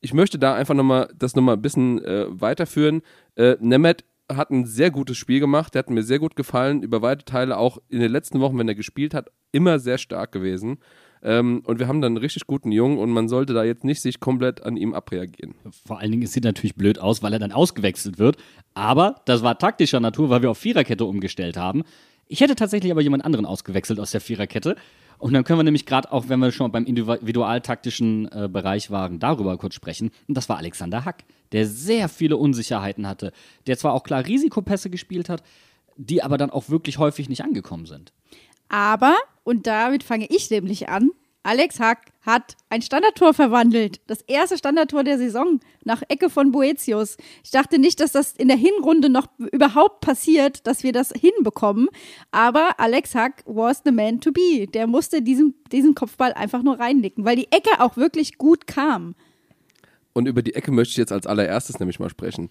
ich 0.00 0.14
möchte 0.14 0.38
da 0.38 0.54
einfach 0.54 0.74
nochmal 0.74 1.08
das 1.18 1.34
nochmal 1.34 1.56
ein 1.56 1.62
bisschen 1.62 2.04
äh, 2.04 2.26
weiterführen. 2.28 3.02
Äh, 3.34 3.56
Nemeth 3.58 4.04
hat 4.32 4.50
ein 4.52 4.64
sehr 4.64 4.92
gutes 4.92 5.16
Spiel 5.16 5.40
gemacht, 5.40 5.74
der 5.74 5.80
hat 5.80 5.90
mir 5.90 6.04
sehr 6.04 6.20
gut 6.20 6.36
gefallen, 6.36 6.84
über 6.84 7.02
weite 7.02 7.24
Teile 7.24 7.56
auch 7.56 7.78
in 7.88 7.98
den 7.98 8.12
letzten 8.12 8.38
Wochen, 8.38 8.56
wenn 8.56 8.68
er 8.68 8.76
gespielt 8.76 9.14
hat, 9.14 9.32
immer 9.50 9.80
sehr 9.80 9.98
stark 9.98 10.30
gewesen. 10.30 10.78
Ähm, 11.24 11.62
und 11.64 11.80
wir 11.80 11.88
haben 11.88 12.00
dann 12.00 12.12
einen 12.12 12.18
richtig 12.18 12.46
guten 12.46 12.70
Jungen 12.70 12.98
und 12.98 13.10
man 13.10 13.28
sollte 13.28 13.52
da 13.52 13.64
jetzt 13.64 13.82
nicht 13.82 14.00
sich 14.00 14.20
komplett 14.20 14.62
an 14.62 14.76
ihm 14.76 14.94
abreagieren. 14.94 15.56
Vor 15.84 15.98
allen 15.98 16.12
Dingen, 16.12 16.22
es 16.22 16.32
sieht 16.32 16.44
natürlich 16.44 16.76
blöd 16.76 17.00
aus, 17.00 17.20
weil 17.24 17.32
er 17.32 17.40
dann 17.40 17.50
ausgewechselt 17.52 18.20
wird. 18.20 18.36
Aber 18.74 19.22
das 19.24 19.42
war 19.42 19.58
taktischer 19.58 19.98
Natur, 19.98 20.30
weil 20.30 20.42
wir 20.42 20.50
auf 20.52 20.58
Viererkette 20.58 21.04
umgestellt 21.04 21.56
haben. 21.56 21.82
Ich 22.28 22.40
hätte 22.40 22.56
tatsächlich 22.56 22.90
aber 22.92 23.02
jemand 23.02 23.24
anderen 23.24 23.46
ausgewechselt 23.46 24.00
aus 24.00 24.10
der 24.10 24.20
Viererkette. 24.20 24.76
Und 25.18 25.32
dann 25.32 25.44
können 25.44 25.58
wir 25.58 25.64
nämlich 25.64 25.86
gerade 25.86 26.12
auch, 26.12 26.28
wenn 26.28 26.40
wir 26.40 26.52
schon 26.52 26.70
beim 26.72 26.84
individualtaktischen 26.84 28.30
äh, 28.30 28.48
Bereich 28.48 28.90
waren, 28.90 29.18
darüber 29.18 29.56
kurz 29.56 29.74
sprechen. 29.74 30.10
Und 30.28 30.36
das 30.36 30.48
war 30.48 30.58
Alexander 30.58 31.04
Hack, 31.04 31.24
der 31.52 31.66
sehr 31.66 32.08
viele 32.08 32.36
Unsicherheiten 32.36 33.06
hatte, 33.06 33.32
der 33.66 33.78
zwar 33.78 33.94
auch 33.94 34.02
klar 34.02 34.26
Risikopässe 34.26 34.90
gespielt 34.90 35.28
hat, 35.28 35.42
die 35.96 36.22
aber 36.22 36.36
dann 36.36 36.50
auch 36.50 36.68
wirklich 36.68 36.98
häufig 36.98 37.28
nicht 37.28 37.42
angekommen 37.42 37.86
sind. 37.86 38.12
Aber, 38.68 39.16
und 39.44 39.66
damit 39.66 40.02
fange 40.02 40.26
ich 40.26 40.50
nämlich 40.50 40.88
an, 40.88 41.10
Alex 41.46 41.78
Hack 41.78 42.10
hat 42.22 42.56
ein 42.70 42.82
Standardtor 42.82 43.32
verwandelt. 43.32 44.00
Das 44.08 44.20
erste 44.22 44.58
Standardtor 44.58 45.04
der 45.04 45.16
Saison 45.16 45.60
nach 45.84 46.02
Ecke 46.08 46.28
von 46.28 46.50
Boetius. 46.50 47.16
Ich 47.44 47.52
dachte 47.52 47.78
nicht, 47.78 48.00
dass 48.00 48.10
das 48.10 48.32
in 48.32 48.48
der 48.48 48.56
Hinrunde 48.56 49.08
noch 49.08 49.28
überhaupt 49.52 50.00
passiert, 50.00 50.66
dass 50.66 50.82
wir 50.82 50.92
das 50.92 51.12
hinbekommen. 51.12 51.88
Aber 52.32 52.80
Alex 52.80 53.14
Hack 53.14 53.44
was 53.46 53.82
the 53.84 53.92
man 53.92 54.20
to 54.20 54.32
be. 54.32 54.66
Der 54.66 54.88
musste 54.88 55.22
diesen, 55.22 55.54
diesen 55.70 55.94
Kopfball 55.94 56.32
einfach 56.32 56.64
nur 56.64 56.80
reinnicken, 56.80 57.24
weil 57.24 57.36
die 57.36 57.52
Ecke 57.52 57.78
auch 57.78 57.96
wirklich 57.96 58.38
gut 58.38 58.66
kam. 58.66 59.14
Und 60.14 60.26
über 60.26 60.42
die 60.42 60.56
Ecke 60.56 60.72
möchte 60.72 60.90
ich 60.90 60.96
jetzt 60.96 61.12
als 61.12 61.28
allererstes 61.28 61.78
nämlich 61.78 62.00
mal 62.00 62.10
sprechen. 62.10 62.50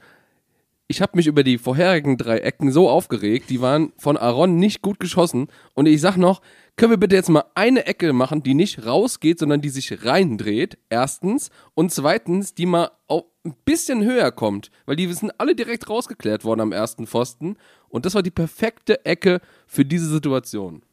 Ich 0.87 1.01
habe 1.01 1.17
mich 1.17 1.25
über 1.25 1.43
die 1.43 1.57
vorherigen 1.57 2.15
drei 2.15 2.37
Ecken 2.37 2.71
so 2.71 2.89
aufgeregt, 2.89 3.49
die 3.49 3.59
waren 3.59 3.91
von 3.97 4.17
Aaron 4.17 4.57
nicht 4.57 4.83
gut 4.83 4.99
geschossen. 4.99 5.47
Und 5.73 5.87
ich 5.87 5.99
sag 5.99 6.15
noch, 6.15 6.41
können 6.75 6.91
wir 6.91 6.97
bitte 6.97 7.15
jetzt 7.15 7.29
mal 7.29 7.45
eine 7.55 7.87
Ecke 7.87 8.13
machen, 8.13 8.43
die 8.43 8.53
nicht 8.53 8.85
rausgeht, 8.85 9.39
sondern 9.39 9.61
die 9.61 9.69
sich 9.69 10.05
reindreht, 10.05 10.77
erstens. 10.89 11.49
Und 11.73 11.91
zweitens, 11.91 12.53
die 12.53 12.67
mal 12.67 12.91
ein 13.09 13.55
bisschen 13.65 14.03
höher 14.03 14.31
kommt, 14.31 14.69
weil 14.85 14.95
die 14.95 15.11
sind 15.11 15.31
alle 15.39 15.55
direkt 15.55 15.89
rausgeklärt 15.89 16.43
worden 16.43 16.61
am 16.61 16.71
ersten 16.71 17.07
Pfosten. 17.07 17.57
Und 17.89 18.05
das 18.05 18.13
war 18.13 18.21
die 18.21 18.31
perfekte 18.31 19.05
Ecke 19.05 19.41
für 19.65 19.85
diese 19.85 20.07
Situation. 20.07 20.83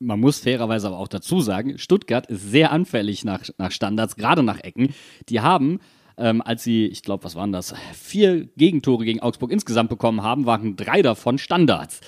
Man 0.00 0.20
muss 0.20 0.40
fairerweise 0.40 0.88
aber 0.88 0.98
auch 0.98 1.08
dazu 1.08 1.40
sagen, 1.40 1.78
Stuttgart 1.78 2.26
ist 2.26 2.50
sehr 2.50 2.72
anfällig 2.72 3.24
nach, 3.24 3.42
nach 3.56 3.70
Standards, 3.70 4.16
gerade 4.16 4.42
nach 4.42 4.60
Ecken. 4.60 4.92
Die 5.30 5.40
haben, 5.40 5.80
ähm, 6.16 6.42
als 6.42 6.62
sie, 6.62 6.86
ich 6.86 7.02
glaube, 7.02 7.24
was 7.24 7.34
waren 7.34 7.52
das, 7.52 7.74
vier 7.92 8.46
Gegentore 8.56 9.04
gegen 9.04 9.20
Augsburg 9.20 9.50
insgesamt 9.50 9.90
bekommen 9.90 10.22
haben, 10.22 10.46
waren 10.46 10.76
drei 10.76 11.02
davon 11.02 11.38
Standards. 11.38 12.00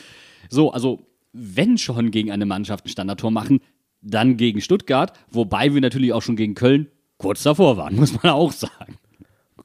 So, 0.48 0.70
also 0.72 1.06
wenn 1.32 1.78
schon 1.78 2.10
gegen 2.10 2.30
eine 2.30 2.46
Mannschaft 2.46 2.86
ein 2.86 2.90
Standardtor 2.90 3.30
machen, 3.30 3.60
dann 4.00 4.36
gegen 4.36 4.60
Stuttgart, 4.60 5.12
wobei 5.30 5.74
wir 5.74 5.80
natürlich 5.80 6.12
auch 6.12 6.22
schon 6.22 6.36
gegen 6.36 6.54
Köln 6.54 6.88
kurz 7.18 7.42
davor 7.42 7.76
waren, 7.76 7.96
muss 8.00 8.22
man 8.22 8.32
auch 8.32 8.52
sagen. 8.52 8.98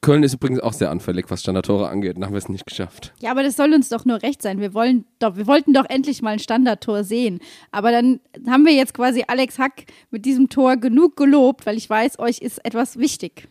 Köln 0.01 0.23
ist 0.23 0.33
übrigens 0.33 0.59
auch 0.61 0.73
sehr 0.73 0.89
anfällig, 0.89 1.25
was 1.29 1.41
Standardtore 1.41 1.87
angeht. 1.87 2.17
Da 2.17 2.25
haben 2.25 2.33
wir 2.33 2.39
es 2.39 2.49
nicht 2.49 2.65
geschafft. 2.65 3.13
Ja, 3.21 3.29
aber 3.29 3.43
das 3.43 3.55
soll 3.55 3.71
uns 3.71 3.89
doch 3.89 4.03
nur 4.03 4.23
recht 4.23 4.41
sein. 4.41 4.59
Wir 4.59 4.73
wollen 4.73 5.05
doch, 5.19 5.35
wir 5.35 5.45
wollten 5.45 5.73
doch 5.73 5.85
endlich 5.87 6.23
mal 6.23 6.31
ein 6.31 6.39
Standardtor 6.39 7.03
sehen. 7.03 7.39
Aber 7.71 7.91
dann 7.91 8.19
haben 8.47 8.65
wir 8.65 8.73
jetzt 8.73 8.95
quasi 8.95 9.23
Alex 9.27 9.59
Hack 9.59 9.85
mit 10.09 10.25
diesem 10.25 10.49
Tor 10.49 10.77
genug 10.77 11.17
gelobt, 11.17 11.67
weil 11.67 11.77
ich 11.77 11.87
weiß, 11.87 12.17
euch 12.17 12.39
ist 12.39 12.65
etwas 12.65 12.97
wichtig. 12.97 13.47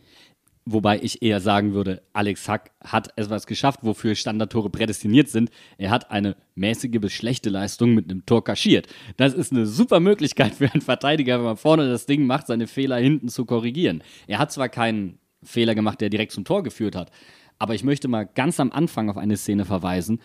Wobei 0.65 0.99
ich 1.01 1.23
eher 1.23 1.39
sagen 1.39 1.73
würde, 1.73 2.03
Alex 2.13 2.47
Hack 2.47 2.71
hat 2.83 3.17
etwas 3.17 3.47
geschafft, 3.47 3.79
wofür 3.81 4.13
Standardtore 4.13 4.69
prädestiniert 4.69 5.27
sind. 5.27 5.49
Er 5.79 5.89
hat 5.89 6.11
eine 6.11 6.35
mäßige 6.53 6.99
bis 7.01 7.13
schlechte 7.13 7.49
Leistung 7.49 7.95
mit 7.95 8.11
einem 8.11 8.27
Tor 8.27 8.43
kaschiert. 8.43 8.87
Das 9.17 9.33
ist 9.33 9.51
eine 9.51 9.65
super 9.65 9.99
Möglichkeit 9.99 10.53
für 10.53 10.71
einen 10.71 10.81
Verteidiger, 10.81 11.39
wenn 11.39 11.45
man 11.45 11.57
vorne 11.57 11.89
das 11.89 12.05
Ding 12.05 12.27
macht, 12.27 12.45
seine 12.45 12.67
Fehler 12.67 12.97
hinten 12.97 13.27
zu 13.27 13.45
korrigieren. 13.45 14.03
Er 14.27 14.37
hat 14.37 14.51
zwar 14.51 14.69
keinen 14.69 15.17
Fehler 15.41 15.73
gemacht, 15.73 15.99
der 15.99 16.11
direkt 16.11 16.31
zum 16.31 16.45
Tor 16.45 16.61
geführt 16.61 16.95
hat, 16.95 17.09
aber 17.57 17.73
ich 17.73 17.83
möchte 17.83 18.07
mal 18.07 18.25
ganz 18.25 18.59
am 18.59 18.71
Anfang 18.71 19.09
auf 19.09 19.17
eine 19.17 19.37
Szene 19.37 19.65
verweisen. 19.65 20.21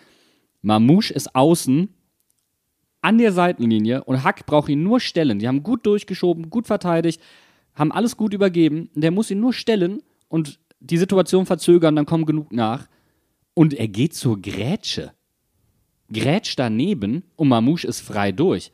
Mamouche 0.61 1.13
ist 1.13 1.35
außen 1.35 1.89
an 3.01 3.17
der 3.17 3.31
Seitenlinie 3.31 4.03
und 4.03 4.23
Hack 4.23 4.45
braucht 4.45 4.69
ihn 4.69 4.83
nur 4.83 4.99
stellen. 4.99 5.39
Die 5.39 5.47
haben 5.47 5.63
gut 5.63 5.85
durchgeschoben, 5.87 6.51
gut 6.51 6.67
verteidigt, 6.67 7.21
haben 7.73 7.91
alles 7.91 8.17
gut 8.17 8.33
übergeben. 8.33 8.91
Der 8.93 9.11
muss 9.11 9.31
ihn 9.31 9.39
nur 9.39 9.53
stellen 9.53 10.03
und 10.27 10.59
die 10.79 10.97
Situation 10.97 11.45
verzögern, 11.45 11.95
dann 11.95 12.05
kommen 12.05 12.25
genug 12.25 12.51
nach. 12.51 12.87
Und 13.53 13.73
er 13.73 13.87
geht 13.87 14.13
zur 14.13 14.41
Grätsche. 14.41 15.13
Grätsch 16.11 16.53
daneben 16.55 17.23
und 17.35 17.47
Mamouche 17.47 17.87
ist 17.87 18.01
frei 18.01 18.31
durch. 18.31 18.71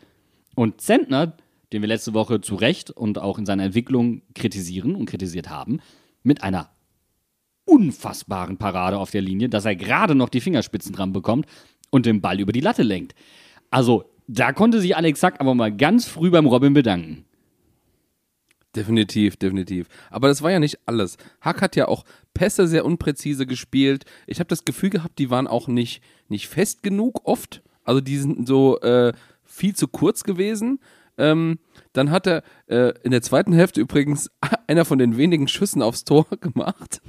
Und 0.56 0.82
Zentner, 0.82 1.38
den 1.72 1.82
wir 1.82 1.88
letzte 1.88 2.14
Woche 2.14 2.42
zu 2.42 2.56
Recht 2.56 2.92
und 2.92 3.18
auch 3.18 3.40
in 3.40 3.46
seiner 3.46 3.64
Entwicklung 3.64 4.22
kritisieren 4.36 4.96
und 4.96 5.06
kritisiert 5.06 5.50
haben, 5.50 5.80
mit 6.22 6.44
einer 6.44 6.70
unfassbaren 7.66 8.58
Parade 8.58 8.98
auf 8.98 9.12
der 9.12 9.22
Linie, 9.22 9.50
dass 9.50 9.66
er 9.66 9.76
gerade 9.76 10.16
noch 10.16 10.30
die 10.30 10.42
Fingerspitzen 10.42 10.94
dran 10.94 11.14
bekommt 11.14 11.48
und 11.90 12.06
den 12.06 12.22
Ball 12.22 12.40
über 12.40 12.52
die 12.52 12.60
Latte 12.60 12.84
lenkt. 12.84 13.16
Also, 13.70 14.06
da 14.28 14.54
konnte 14.54 14.80
sich 14.80 14.96
Alex 14.96 15.20
Sack 15.20 15.40
aber 15.40 15.56
mal 15.56 15.76
ganz 15.76 16.06
früh 16.06 16.30
beim 16.30 16.46
Robin 16.46 16.74
bedanken. 16.74 17.26
Definitiv, 18.76 19.38
definitiv. 19.38 19.88
Aber 20.10 20.28
das 20.28 20.42
war 20.42 20.52
ja 20.52 20.60
nicht 20.60 20.80
alles. 20.88 21.18
Hack 21.42 21.62
hat 21.62 21.76
ja 21.76 21.88
auch 21.88 22.04
Pässe 22.34 22.68
sehr 22.68 22.86
unpräzise 22.86 23.46
gespielt. 23.46 24.06
Ich 24.26 24.40
habe 24.40 24.48
das 24.48 24.66
Gefühl 24.66 24.90
gehabt, 24.90 25.20
die 25.20 25.30
waren 25.30 25.48
auch 25.48 25.68
nicht, 25.68 26.02
nicht 26.28 26.48
fest 26.48 26.82
genug 26.82 27.22
oft. 27.26 27.62
Also 27.84 28.02
die 28.02 28.18
sind 28.18 28.48
so 28.48 28.80
äh, 28.80 29.14
viel 29.44 29.76
zu 29.76 29.88
kurz 29.88 30.24
gewesen. 30.24 30.80
Ähm, 31.18 31.60
dann 31.94 32.10
hat 32.10 32.26
er 32.26 32.44
äh, 32.66 32.94
in 33.04 33.12
der 33.12 33.22
zweiten 33.22 33.54
Hälfte 33.54 33.80
übrigens 33.80 34.32
einer 34.68 34.86
von 34.86 34.98
den 34.98 35.18
wenigen 35.18 35.48
Schüssen 35.48 35.84
aufs 35.84 36.06
Tor 36.06 36.26
gemacht. 36.42 37.02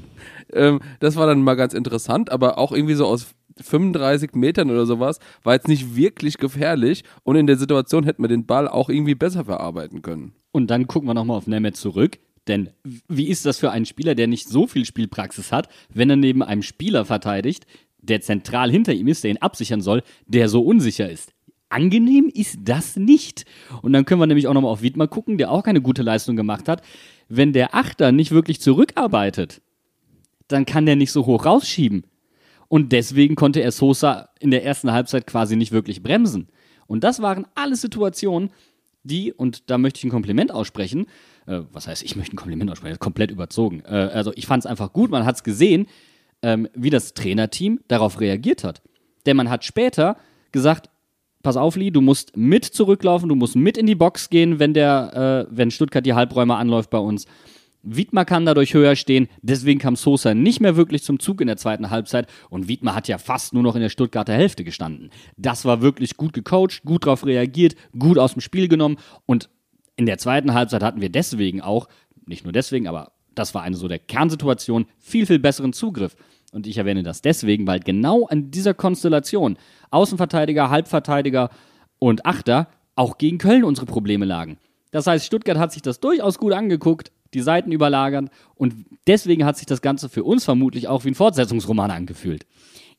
Ähm, 0.53 0.81
das 1.01 1.17
war 1.17 1.27
dann 1.27 1.43
mal 1.43 1.55
ganz 1.55 1.73
interessant, 1.73 2.31
aber 2.31 2.59
auch 2.59 2.73
irgendwie 2.73 2.95
so 2.95 3.07
aus 3.07 3.29
35 3.63 4.35
Metern 4.35 4.71
oder 4.71 4.85
sowas 4.85 5.21
war 5.43 5.55
jetzt 5.55 5.69
nicht 5.69 5.97
wirklich 5.97 6.37
gefährlich 6.39 7.05
und 7.23 7.37
in 7.37 7.47
der 7.47 7.57
Situation 7.57 8.05
hätten 8.05 8.23
wir 8.23 8.29
den 8.29 8.47
Ball 8.47 8.69
auch 8.69 8.91
irgendwie 8.91 9.15
besser 9.15 9.45
verarbeiten 9.45 10.03
können. 10.03 10.35
Und 10.55 10.69
dann 10.69 10.87
gucken 10.87 11.09
wir 11.09 11.15
nochmal 11.15 11.37
auf 11.37 11.49
Nemeth 11.49 11.77
zurück. 11.77 12.21
Denn 12.47 12.71
wie 13.09 13.27
ist 13.27 13.45
das 13.45 13.59
für 13.59 13.73
einen 13.73 13.87
Spieler, 13.87 14.15
der 14.15 14.29
nicht 14.29 14.49
so 14.49 14.69
viel 14.69 14.85
Spielpraxis 14.85 15.51
hat, 15.51 15.69
wenn 15.93 16.09
er 16.09 16.15
neben 16.15 16.45
einem 16.45 16.63
Spieler 16.63 17.05
verteidigt, 17.05 17.67
der 18.01 18.21
zentral 18.21 18.71
hinter 18.71 18.93
ihm 18.93 19.09
ist, 19.09 19.25
der 19.25 19.33
ihn 19.33 19.39
absichern 19.39 19.81
soll, 19.81 20.05
der 20.29 20.49
so 20.49 20.63
unsicher 20.63 21.11
ist? 21.11 21.33
Angenehm 21.71 22.31
ist 22.33 22.59
das 22.63 22.95
nicht. 22.95 23.47
Und 23.83 23.93
dann 23.95 24.05
können 24.05 24.21
wir 24.21 24.29
nämlich 24.29 24.47
auch 24.47 24.55
nochmal 24.55 24.71
auf 24.71 24.83
Wiedmer 24.83 25.09
gucken, 25.09 25.39
der 25.39 25.51
auch 25.51 25.65
keine 25.65 25.81
gute 25.81 26.03
Leistung 26.03 26.37
gemacht 26.37 26.69
hat. 26.69 26.83
Wenn 27.29 27.53
der 27.53 27.75
Achter 27.75 28.13
nicht 28.13 28.31
wirklich 28.31 28.61
zurückarbeitet, 28.61 29.61
dann 30.47 30.67
kann 30.67 30.87
der 30.87 30.95
nicht 30.95 31.11
so 31.11 31.27
hoch 31.27 31.47
rausschieben. 31.47 32.07
Und 32.69 32.93
deswegen 32.93 33.35
konnte 33.35 33.61
er 33.61 33.73
Sosa 33.73 34.29
in 34.39 34.53
der 34.53 34.65
ersten 34.65 34.93
Halbzeit 34.93 35.27
quasi 35.27 35.57
nicht 35.57 35.73
wirklich 35.73 36.01
bremsen. 36.01 36.47
Und 36.87 37.03
das 37.03 37.21
waren 37.21 37.45
alles 37.57 37.81
Situationen, 37.81 38.51
die, 39.05 39.33
und 39.33 39.71
da 39.71 39.79
möchte 39.79 39.99
ich 39.99 40.05
ein 40.05 40.11
Kompliment 40.11 40.53
aussprechen, 40.53 41.07
äh, 41.47 41.61
was 41.73 41.87
heißt, 41.87 42.03
ich 42.03 42.17
möchte 42.17 42.35
ein 42.35 42.37
Kompliment 42.37 42.71
aussprechen, 42.71 42.93
das 42.93 42.97
ist 42.97 43.01
komplett 43.01 43.31
überzogen. 43.31 43.83
Äh, 43.87 44.11
also 44.13 44.33
ich 44.35 44.47
fand 44.47 44.65
es 44.65 44.67
einfach 44.67 44.93
gut, 44.93 45.11
man 45.11 45.25
hat 45.25 45.37
es 45.37 45.45
gesehen, 45.45 45.87
ähm, 46.43 46.69
wie 46.75 46.91
das 46.91 47.15
Trainerteam 47.15 47.81
darauf 47.89 48.21
reagiert 48.21 48.65
hat. 48.65 48.83
Denn 49.27 49.37
man 49.37 49.51
hat 49.51 49.65
später 49.65 50.17
gesagt, 50.53 50.91
pass 51.43 51.57
auf, 51.57 51.77
Lee, 51.77 51.91
du 51.91 52.01
musst 52.01 52.37
mit 52.37 52.65
zurücklaufen, 52.65 53.29
du 53.29 53.35
musst 53.35 53.55
mit 53.55 53.79
in 53.79 53.87
die 53.87 53.95
Box 53.95 54.31
gehen, 54.31 54.59
wenn 54.59 54.75
der, 54.75 55.47
äh, 55.51 55.57
wenn 55.57 55.71
Stuttgart 55.71 56.05
die 56.05 56.15
Halbräume 56.15 56.57
anläuft 56.57 56.91
bei 56.91 56.99
uns. 56.99 57.27
Wiedmer 57.85 58.25
kann 58.25 58.47
dadurch 58.47 58.75
höher 58.75 58.97
stehen, 58.97 59.29
deswegen 59.43 59.79
kam 59.79 59.95
Sosa 59.97 60.35
nicht 60.35 60.61
mehr 60.61 60.77
wirklich 60.77 61.03
zum 61.03 61.21
Zug 61.21 61.41
in 61.41 61.47
der 61.47 61.57
zweiten 61.57 61.91
Halbzeit 61.91 62.27
und 62.51 62.67
Wiedmer 62.67 62.95
hat 62.95 63.09
ja 63.09 63.19
fast 63.19 63.53
nur 63.53 63.63
noch 63.63 63.75
in 63.75 63.83
der 63.83 63.91
Stuttgarter 63.91 64.33
Hälfte 64.33 64.65
gestanden. 64.65 65.11
Das 65.37 65.65
war 65.65 65.83
wirklich 65.83 66.17
gut 66.17 66.33
gecoacht, 66.33 66.83
gut 66.85 67.05
darauf 67.05 67.27
reagiert, 67.27 67.75
gut 67.99 68.19
aus 68.19 68.33
dem 68.33 68.41
Spiel 68.41 68.69
genommen 68.69 68.97
und 69.27 69.51
in 69.97 70.07
der 70.07 70.19
zweiten 70.19 70.55
Halbzeit 70.55 70.83
hatten 70.83 71.01
wir 71.01 71.11
deswegen 71.11 71.61
auch, 71.61 71.89
nicht 72.27 72.45
nur 72.45 72.53
deswegen, 72.53 72.89
aber 72.89 73.13
das 73.35 73.55
war 73.55 73.63
eine 73.63 73.77
so 73.77 73.89
der 73.89 73.99
Kernsituation, 73.99 74.87
viel, 74.99 75.27
viel 75.27 75.39
besseren 75.39 75.73
Zugriff. 75.73 76.17
Und 76.53 76.67
ich 76.67 76.79
erwähne 76.79 77.03
das 77.03 77.21
deswegen, 77.21 77.67
weil 77.67 77.81
genau 77.81 78.27
an 78.27 78.51
dieser 78.51 78.75
Konstellation 78.75 79.59
Außenverteidiger, 79.91 80.71
Halbverteidiger 80.71 81.51
und 81.99 82.27
Achter 82.27 82.69
auch 82.95 83.19
gegen 83.19 83.39
Köln 83.39 83.65
unsere 83.65 83.87
Probleme 83.87 84.25
lagen. 84.25 84.59
Das 84.93 85.09
heißt, 85.09 85.27
Stuttgart 85.27 85.59
hat 85.59 85.73
sich 85.73 85.83
das 85.83 85.99
durchaus 85.99 86.39
gut 86.39 86.53
angeguckt, 86.53 87.11
die 87.35 87.43
Seiten 87.43 87.73
überlagern 87.73 88.31
und 88.55 88.87
deswegen 89.07 89.45
hat 89.45 89.57
sich 89.57 89.67
das 89.67 89.83
Ganze 89.83 90.09
für 90.09 90.25
uns 90.25 90.45
vermutlich 90.45 90.89
auch 90.89 91.05
wie 91.05 91.09
ein 91.09 91.15
Fortsetzungsroman 91.15 91.91
angefühlt. 91.91 92.47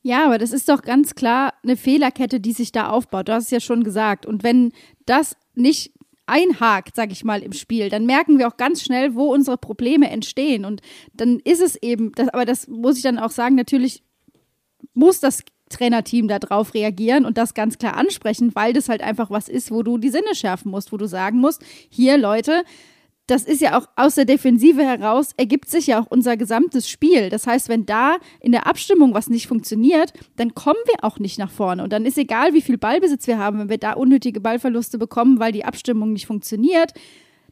Ja, 0.04 0.26
aber 0.26 0.38
das 0.38 0.52
ist 0.52 0.70
doch 0.70 0.84
ganz 0.84 1.16
klar 1.16 1.56
eine 1.64 1.76
Fehlerkette, 1.76 2.40
die 2.40 2.52
sich 2.52 2.72
da 2.72 2.90
aufbaut. 2.90 3.28
Du 3.28 3.34
hast 3.34 3.46
es 3.46 3.50
ja 3.50 3.60
schon 3.60 3.84
gesagt. 3.84 4.28
Und 4.28 4.44
wenn 4.44 4.72
das 5.08 5.36
nicht 5.56 5.94
einhakt, 6.28 6.96
sag 6.96 7.12
ich 7.12 7.24
mal, 7.24 7.42
im 7.42 7.54
Spiel, 7.54 7.90
dann 7.90 8.06
merken 8.06 8.38
wir 8.38 8.48
auch 8.48 8.58
ganz 8.58 8.84
schnell, 8.84 9.16
wo 9.16 9.34
unsere 9.34 9.58
Probleme 9.58 10.10
entstehen. 10.12 10.64
Und 10.64 10.82
dann 11.14 11.40
ist 11.40 11.60
es 11.60 11.76
eben, 11.82 12.12
das, 12.12 12.30
aber 12.30 12.46
das 12.46 12.68
muss 12.68 12.98
ich 12.98 13.04
dann 13.04 13.18
auch 13.18 13.32
sagen, 13.32 13.56
natürlich 13.56 14.04
muss 14.94 15.20
das 15.20 15.44
Trainerteam 15.70 16.28
da 16.28 16.38
drauf 16.38 16.74
reagieren 16.74 17.26
und 17.26 17.38
das 17.38 17.54
ganz 17.54 17.78
klar 17.78 17.98
ansprechen, 17.98 18.54
weil 18.54 18.74
das 18.74 18.90
halt 18.90 19.02
einfach 19.02 19.32
was 19.32 19.50
ist, 19.50 19.72
wo 19.72 19.82
du 19.82 19.98
die 19.98 20.10
Sinne 20.10 20.36
schärfen 20.36 20.70
musst, 20.70 20.92
wo 20.92 20.98
du 20.98 21.08
sagen 21.08 21.40
musst, 21.40 21.64
hier 21.90 22.18
Leute, 22.18 22.64
das 23.28 23.44
ist 23.44 23.62
ja 23.62 23.78
auch 23.78 23.88
aus 23.96 24.16
der 24.16 24.26
Defensive 24.26 24.84
heraus, 24.84 25.32
ergibt 25.38 25.70
sich 25.70 25.88
ja 25.88 26.00
auch 26.00 26.06
unser 26.10 26.38
gesamtes 26.38 26.88
Spiel. 26.88 27.30
Das 27.30 27.48
heißt, 27.48 27.70
wenn 27.70 27.86
da 27.86 28.18
in 28.40 28.52
der 28.52 28.68
Abstimmung 28.68 29.14
was 29.14 29.30
nicht 29.30 29.48
funktioniert, 29.48 30.14
dann 30.36 30.54
kommen 30.54 30.80
wir 30.86 31.04
auch 31.04 31.18
nicht 31.18 31.40
nach 31.40 31.50
vorne. 31.50 31.84
Und 31.84 31.92
dann 31.92 32.06
ist 32.06 32.18
egal, 32.18 32.54
wie 32.54 32.62
viel 32.62 32.78
Ballbesitz 32.78 33.26
wir 33.26 33.40
haben, 33.40 33.60
wenn 33.60 33.70
wir 33.70 33.80
da 33.80 33.94
unnötige 33.94 34.42
Ballverluste 34.42 34.98
bekommen, 34.98 35.40
weil 35.40 35.52
die 35.52 35.66
Abstimmung 35.66 36.14
nicht 36.14 36.28
funktioniert, 36.28 36.94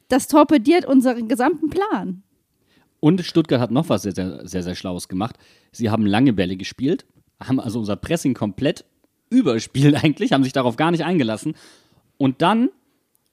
das 0.09 0.27
torpediert 0.27 0.85
unseren 0.85 1.27
gesamten 1.27 1.69
Plan. 1.69 2.21
Und 2.99 3.21
Stuttgart 3.21 3.59
hat 3.59 3.71
noch 3.71 3.89
was 3.89 4.03
sehr, 4.03 4.13
sehr, 4.13 4.47
sehr, 4.47 4.63
sehr 4.63 4.75
Schlaues 4.75 5.07
gemacht. 5.07 5.37
Sie 5.71 5.89
haben 5.89 6.05
lange 6.05 6.33
Bälle 6.33 6.55
gespielt, 6.55 7.05
haben 7.39 7.59
also 7.59 7.79
unser 7.79 7.95
Pressing 7.95 8.33
komplett 8.33 8.85
überspielt 9.29 9.95
eigentlich, 10.03 10.33
haben 10.33 10.43
sich 10.43 10.53
darauf 10.53 10.75
gar 10.75 10.91
nicht 10.91 11.03
eingelassen. 11.03 11.55
Und 12.17 12.41
dann, 12.41 12.69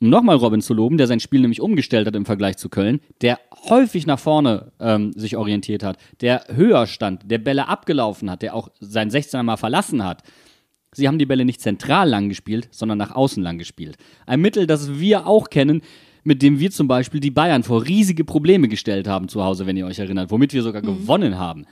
um 0.00 0.08
nochmal 0.08 0.36
Robin 0.36 0.62
zu 0.62 0.72
loben, 0.74 0.96
der 0.96 1.06
sein 1.06 1.20
Spiel 1.20 1.40
nämlich 1.40 1.60
umgestellt 1.60 2.06
hat 2.06 2.16
im 2.16 2.24
Vergleich 2.24 2.56
zu 2.56 2.68
Köln, 2.68 3.00
der 3.20 3.38
häufig 3.68 4.06
nach 4.06 4.18
vorne 4.18 4.72
ähm, 4.80 5.12
sich 5.12 5.36
orientiert 5.36 5.82
hat, 5.82 5.98
der 6.20 6.44
höher 6.48 6.86
stand, 6.86 7.30
der 7.30 7.38
Bälle 7.38 7.68
abgelaufen 7.68 8.30
hat, 8.30 8.42
der 8.42 8.54
auch 8.54 8.70
sein 8.80 9.10
16er 9.10 9.42
mal 9.42 9.58
verlassen 9.58 10.04
hat. 10.04 10.22
Sie 10.92 11.06
haben 11.06 11.18
die 11.18 11.26
Bälle 11.26 11.44
nicht 11.44 11.60
zentral 11.60 12.08
lang 12.08 12.28
gespielt, 12.28 12.68
sondern 12.72 12.98
nach 12.98 13.14
außen 13.14 13.42
lang 13.42 13.58
gespielt. 13.58 13.96
Ein 14.26 14.40
Mittel, 14.40 14.66
das 14.66 14.98
wir 14.98 15.26
auch 15.26 15.50
kennen, 15.50 15.82
mit 16.24 16.42
dem 16.42 16.58
wir 16.58 16.70
zum 16.70 16.88
Beispiel 16.88 17.20
die 17.20 17.30
Bayern 17.30 17.62
vor 17.62 17.86
riesige 17.86 18.24
Probleme 18.24 18.68
gestellt 18.68 19.06
haben 19.06 19.28
zu 19.28 19.44
Hause, 19.44 19.66
wenn 19.66 19.76
ihr 19.76 19.86
euch 19.86 19.98
erinnert, 19.98 20.30
womit 20.30 20.52
wir 20.52 20.62
sogar 20.62 20.82
gewonnen 20.82 21.38
haben. 21.38 21.66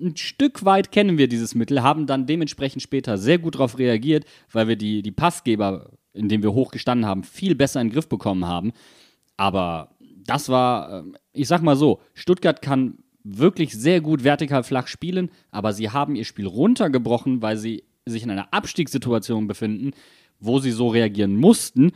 Ein 0.00 0.16
Stück 0.16 0.64
weit 0.64 0.92
kennen 0.92 1.18
wir 1.18 1.28
dieses 1.28 1.54
Mittel, 1.54 1.82
haben 1.82 2.06
dann 2.06 2.26
dementsprechend 2.26 2.82
später 2.82 3.18
sehr 3.18 3.38
gut 3.38 3.56
darauf 3.56 3.78
reagiert, 3.78 4.24
weil 4.50 4.68
wir 4.68 4.76
die, 4.76 5.02
die 5.02 5.10
Passgeber, 5.10 5.90
in 6.20 6.28
denen 6.28 6.42
wir 6.42 6.52
hoch 6.52 6.70
gestanden 6.70 7.06
haben, 7.06 7.24
viel 7.24 7.54
besser 7.54 7.80
in 7.80 7.88
den 7.88 7.94
Griff 7.94 8.08
bekommen 8.08 8.46
haben. 8.46 8.72
Aber 9.38 9.94
das 10.26 10.50
war, 10.50 11.00
äh, 11.00 11.02
ich 11.32 11.48
sag 11.48 11.62
mal 11.62 11.76
so, 11.76 12.00
Stuttgart 12.12 12.60
kann 12.60 12.98
wirklich 13.24 13.72
sehr 13.72 14.00
gut 14.02 14.22
vertikal 14.22 14.62
flach 14.62 14.86
spielen, 14.86 15.30
aber 15.50 15.72
sie 15.72 15.90
haben 15.90 16.14
ihr 16.14 16.24
Spiel 16.24 16.46
runtergebrochen, 16.46 17.40
weil 17.42 17.56
sie 17.56 17.84
sich 18.04 18.22
in 18.22 18.30
einer 18.30 18.52
Abstiegssituation 18.52 19.46
befinden, 19.46 19.92
wo 20.38 20.58
sie 20.58 20.70
so 20.70 20.88
reagieren 20.88 21.36
mussten. 21.36 21.92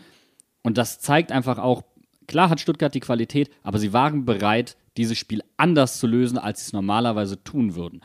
Und 0.63 0.79
das 0.79 1.01
zeigt 1.01 1.31
einfach 1.31 1.59
auch, 1.59 1.83
klar 2.27 2.49
hat 2.49 2.61
Stuttgart 2.61 2.95
die 2.95 3.01
Qualität, 3.01 3.51
aber 3.63 3.79
sie 3.79 3.93
waren 3.93 4.25
bereit, 4.25 4.77
dieses 4.97 5.19
Spiel 5.19 5.43
anders 5.57 5.99
zu 5.99 6.07
lösen, 6.07 6.39
als 6.39 6.61
sie 6.61 6.69
es 6.69 6.73
normalerweise 6.73 7.43
tun 7.43 7.75
würden. 7.75 8.01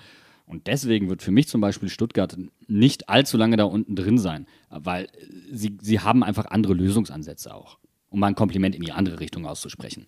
Und 0.49 0.65
deswegen 0.65 1.09
wird 1.09 1.21
für 1.21 1.29
mich 1.29 1.47
zum 1.47 1.61
Beispiel 1.61 1.89
Stuttgart 1.89 2.35
nicht 2.67 3.07
allzu 3.07 3.37
lange 3.37 3.55
da 3.55 3.65
unten 3.65 3.95
drin 3.95 4.17
sein, 4.17 4.47
weil 4.71 5.07
sie, 5.51 5.77
sie 5.79 5.99
haben 5.99 6.23
einfach 6.23 6.47
andere 6.47 6.73
Lösungsansätze 6.73 7.53
auch, 7.53 7.77
um 8.09 8.19
mal 8.19 8.27
ein 8.27 8.35
Kompliment 8.35 8.73
in 8.73 8.81
die 8.81 8.91
andere 8.91 9.19
Richtung 9.19 9.45
auszusprechen. 9.45 10.07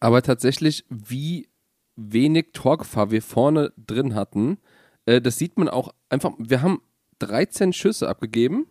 Aber 0.00 0.22
tatsächlich, 0.22 0.86
wie 0.88 1.46
wenig 1.94 2.52
Torgefahr 2.54 3.10
wir 3.10 3.20
vorne 3.20 3.74
drin 3.76 4.14
hatten, 4.14 4.56
äh, 5.04 5.20
das 5.20 5.36
sieht 5.36 5.58
man 5.58 5.68
auch 5.68 5.92
einfach. 6.08 6.32
Wir 6.38 6.62
haben 6.62 6.80
13 7.18 7.74
Schüsse 7.74 8.08
abgegeben. 8.08 8.66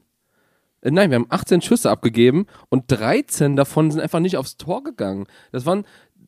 Äh, 0.82 0.90
nein, 0.90 1.12
wir 1.12 1.18
haben 1.18 1.28
18 1.30 1.62
Schüsse 1.62 1.92
abgegeben 1.92 2.48
und 2.70 2.86
13 2.88 3.56
davon 3.58 3.92
sind 3.92 4.02
einfach 4.02 4.22
nicht 4.22 4.38
aufs 4.38 4.58
Tor 4.58 4.84
gegangen. 4.84 5.28
Das 5.52 5.68
waren, 5.68 5.86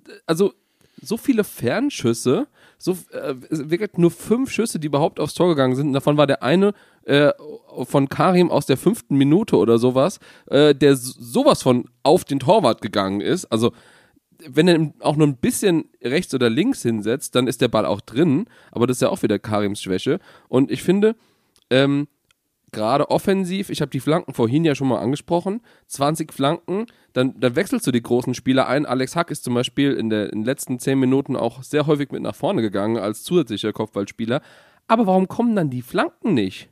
äh, 0.07 0.11
also 0.27 0.53
so 1.01 1.17
viele 1.17 1.43
Fernschüsse, 1.43 2.47
so 2.79 2.93
äh, 3.11 3.35
wirklich 3.49 3.97
nur 3.97 4.09
fünf 4.09 4.51
Schüsse, 4.51 4.79
die 4.79 4.87
überhaupt 4.87 5.19
aufs 5.19 5.33
Tor 5.33 5.49
gegangen 5.49 5.75
sind. 5.75 5.87
Und 5.87 5.93
davon 5.93 6.17
war 6.17 6.25
der 6.25 6.41
eine 6.41 6.73
äh, 7.03 7.31
von 7.83 8.07
Karim 8.09 8.49
aus 8.49 8.65
der 8.65 8.77
fünften 8.77 9.17
Minute 9.17 9.57
oder 9.57 9.77
sowas, 9.77 10.19
äh, 10.47 10.73
der 10.73 10.95
sowas 10.95 11.61
von 11.61 11.89
auf 12.03 12.23
den 12.23 12.39
Torwart 12.39 12.81
gegangen 12.81 13.19
ist. 13.19 13.45
Also 13.51 13.73
wenn 14.47 14.67
er 14.69 14.93
auch 15.01 15.17
nur 15.17 15.27
ein 15.27 15.35
bisschen 15.35 15.89
rechts 16.01 16.33
oder 16.33 16.49
links 16.49 16.81
hinsetzt, 16.81 17.35
dann 17.35 17.47
ist 17.47 17.59
der 17.59 17.67
Ball 17.67 17.85
auch 17.85 17.99
drin. 17.99 18.45
Aber 18.71 18.87
das 18.87 18.97
ist 18.97 19.01
ja 19.01 19.09
auch 19.09 19.21
wieder 19.21 19.37
Karims 19.37 19.81
Schwäche. 19.81 20.19
Und 20.47 20.71
ich 20.71 20.81
finde, 20.81 21.15
ähm, 21.69 22.07
gerade 22.71 23.10
offensiv, 23.10 23.69
ich 23.69 23.82
habe 23.82 23.91
die 23.91 23.99
Flanken 23.99 24.34
vorhin 24.34 24.65
ja 24.65 24.75
schon 24.75 24.88
mal 24.88 24.99
angesprochen, 24.99 25.62
20 25.88 26.34
Flanken, 26.34 26.86
dann, 27.13 27.39
dann 27.39 27.55
wechselst 27.55 27.86
du 27.88 27.91
die 27.91 28.01
großen 28.01 28.34
Spieler 28.34 28.67
ein. 28.67 28.86
Alex 28.86 29.15
Hack 29.15 29.32
ist 29.32 29.43
zum 29.43 29.53
Beispiel 29.53 29.93
in, 29.93 30.10
der, 30.10 30.32
in 30.32 30.39
den 30.39 30.45
letzten 30.45 30.79
10 30.79 30.99
Minuten 30.99 31.36
auch 31.36 31.63
sehr 31.63 31.88
häufig 31.88 32.12
mit 32.12 32.21
nach 32.21 32.36
vorne 32.36 32.62
gegangen 32.62 32.97
als 32.97 33.23
zusätzlicher 33.23 33.73
Kopfballspieler. 33.73 34.41
Aber 34.88 35.08
warum 35.08 35.27
kommen 35.27 35.55
dann 35.55 35.69
die 35.69 35.82
Flanken 35.82 36.34
nicht? 36.34 36.69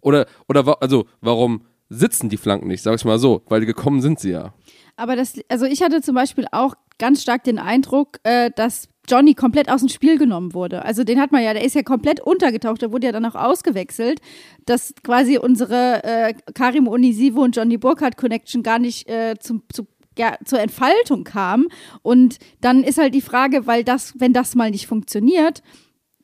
Oder, 0.00 0.26
oder 0.48 0.80
also, 0.82 1.06
warum 1.20 1.66
sitzen 1.88 2.28
die 2.28 2.36
Flanken 2.36 2.68
nicht? 2.68 2.82
Sag 2.82 2.94
ich 2.94 3.04
mal 3.04 3.18
so, 3.18 3.42
weil 3.48 3.64
gekommen 3.66 4.00
sind 4.00 4.20
sie 4.20 4.30
ja. 4.30 4.54
Aber 4.96 5.16
das, 5.16 5.34
also 5.48 5.66
ich 5.66 5.82
hatte 5.82 6.00
zum 6.00 6.14
Beispiel 6.14 6.46
auch 6.52 6.74
ganz 6.98 7.22
stark 7.22 7.44
den 7.44 7.58
Eindruck, 7.58 8.18
äh, 8.22 8.50
dass 8.54 8.88
Johnny 9.08 9.34
komplett 9.34 9.70
aus 9.70 9.80
dem 9.80 9.88
Spiel 9.88 10.18
genommen 10.18 10.54
wurde. 10.54 10.84
Also 10.84 11.04
den 11.04 11.20
hat 11.20 11.32
man 11.32 11.42
ja, 11.42 11.52
der 11.52 11.64
ist 11.64 11.74
ja 11.74 11.82
komplett 11.82 12.20
untergetaucht, 12.20 12.82
der 12.82 12.92
wurde 12.92 13.06
ja 13.06 13.12
dann 13.12 13.24
auch 13.24 13.34
ausgewechselt, 13.34 14.20
dass 14.64 14.94
quasi 15.02 15.38
unsere 15.38 16.02
äh, 16.04 16.34
Karim 16.54 16.88
Onisivo 16.88 17.42
und 17.42 17.56
Johnny 17.56 17.78
Burkhardt 17.78 18.16
Connection 18.16 18.62
gar 18.62 18.78
nicht 18.78 19.08
äh, 19.08 19.34
zum, 19.38 19.62
zu, 19.72 19.86
ja, 20.18 20.36
zur 20.44 20.60
Entfaltung 20.60 21.24
kam. 21.24 21.68
Und 22.02 22.38
dann 22.60 22.82
ist 22.82 22.98
halt 22.98 23.14
die 23.14 23.20
Frage, 23.20 23.66
weil 23.66 23.84
das, 23.84 24.14
wenn 24.18 24.32
das 24.32 24.54
mal 24.54 24.70
nicht 24.70 24.86
funktioniert, 24.86 25.62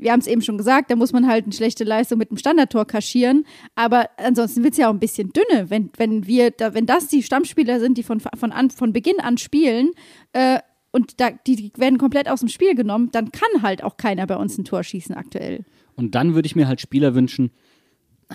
wir 0.02 0.10
haben 0.10 0.20
es 0.20 0.26
eben 0.26 0.42
schon 0.42 0.58
gesagt, 0.58 0.90
da 0.90 0.96
muss 0.96 1.12
man 1.12 1.28
halt 1.28 1.44
eine 1.44 1.52
schlechte 1.52 1.84
Leistung 1.84 2.18
mit 2.18 2.30
dem 2.30 2.36
Standardtor 2.36 2.86
kaschieren. 2.86 3.46
Aber 3.76 4.10
ansonsten 4.16 4.64
wird 4.64 4.72
es 4.72 4.78
ja 4.78 4.88
auch 4.88 4.92
ein 4.92 4.98
bisschen 4.98 5.32
dünne, 5.32 5.70
wenn, 5.70 5.90
wenn 5.96 6.26
wir, 6.26 6.50
da, 6.50 6.74
wenn 6.74 6.86
das 6.86 7.08
die 7.08 7.22
Stammspieler 7.22 7.78
sind, 7.78 7.98
die 7.98 8.02
von, 8.02 8.20
von, 8.20 8.52
an, 8.52 8.70
von 8.70 8.92
Beginn 8.92 9.20
an 9.20 9.38
spielen, 9.38 9.92
äh, 10.32 10.58
und 10.92 11.20
da, 11.20 11.30
die, 11.46 11.72
werden 11.76 11.98
komplett 11.98 12.28
aus 12.28 12.40
dem 12.40 12.48
Spiel 12.48 12.74
genommen, 12.74 13.08
dann 13.12 13.32
kann 13.32 13.62
halt 13.62 13.82
auch 13.82 13.96
keiner 13.96 14.26
bei 14.26 14.36
uns 14.36 14.56
ein 14.58 14.64
Tor 14.64 14.84
schießen 14.84 15.14
aktuell. 15.14 15.64
Und 15.96 16.14
dann 16.14 16.34
würde 16.34 16.46
ich 16.46 16.54
mir 16.54 16.68
halt 16.68 16.80
Spieler 16.80 17.14
wünschen, 17.14 17.50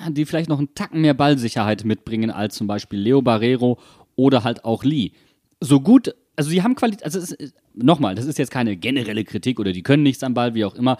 die 0.10 0.26
vielleicht 0.26 0.50
noch 0.50 0.58
einen 0.58 0.74
Tacken 0.76 1.02
mehr 1.02 1.13
Ballsicherheit 1.13 1.86
mitbringen 1.86 2.32
als 2.32 2.56
zum 2.56 2.67
Beispiel 2.67 3.00
Leo 3.00 3.22
Barrero 3.22 3.80
oder 4.15 4.43
halt 4.43 4.65
auch 4.65 4.84
Lee. 4.84 5.12
So 5.62 5.80
gut, 5.80 6.13
also 6.36 6.50
sie 6.50 6.62
haben 6.62 6.76
Qualität, 6.76 7.04
also 7.04 7.36
nochmal, 7.74 8.15
das 8.15 8.26
ist 8.26 8.38
jetzt 8.38 8.52
keine 8.52 8.76
generelle 8.76 9.24
Kritik 9.24 9.60
oder 9.60 9.72
die 9.72 9.84
können 9.84 10.04
nichts 10.04 10.24
am 10.24 10.34
Ball, 10.34 10.54
wie 10.54 10.65
auch 10.65 10.76
immer. 10.76 10.98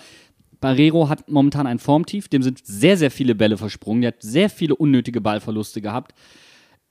Barrero 0.60 1.10
hat 1.10 1.30
momentan 1.30 1.68
ein 1.68 1.80
Formtief, 1.80 2.28
dem 2.28 2.42
sind 2.42 2.66
sehr, 2.66 2.98
sehr 2.98 3.12
viele 3.12 3.36
Bälle 3.36 3.58
versprungen, 3.58 4.02
der 4.02 4.14
hat 4.14 4.22
sehr 4.22 4.50
viele 4.50 4.76
unnötige 4.76 5.22
Ballverluste 5.22 5.82
gehabt. 5.82 6.14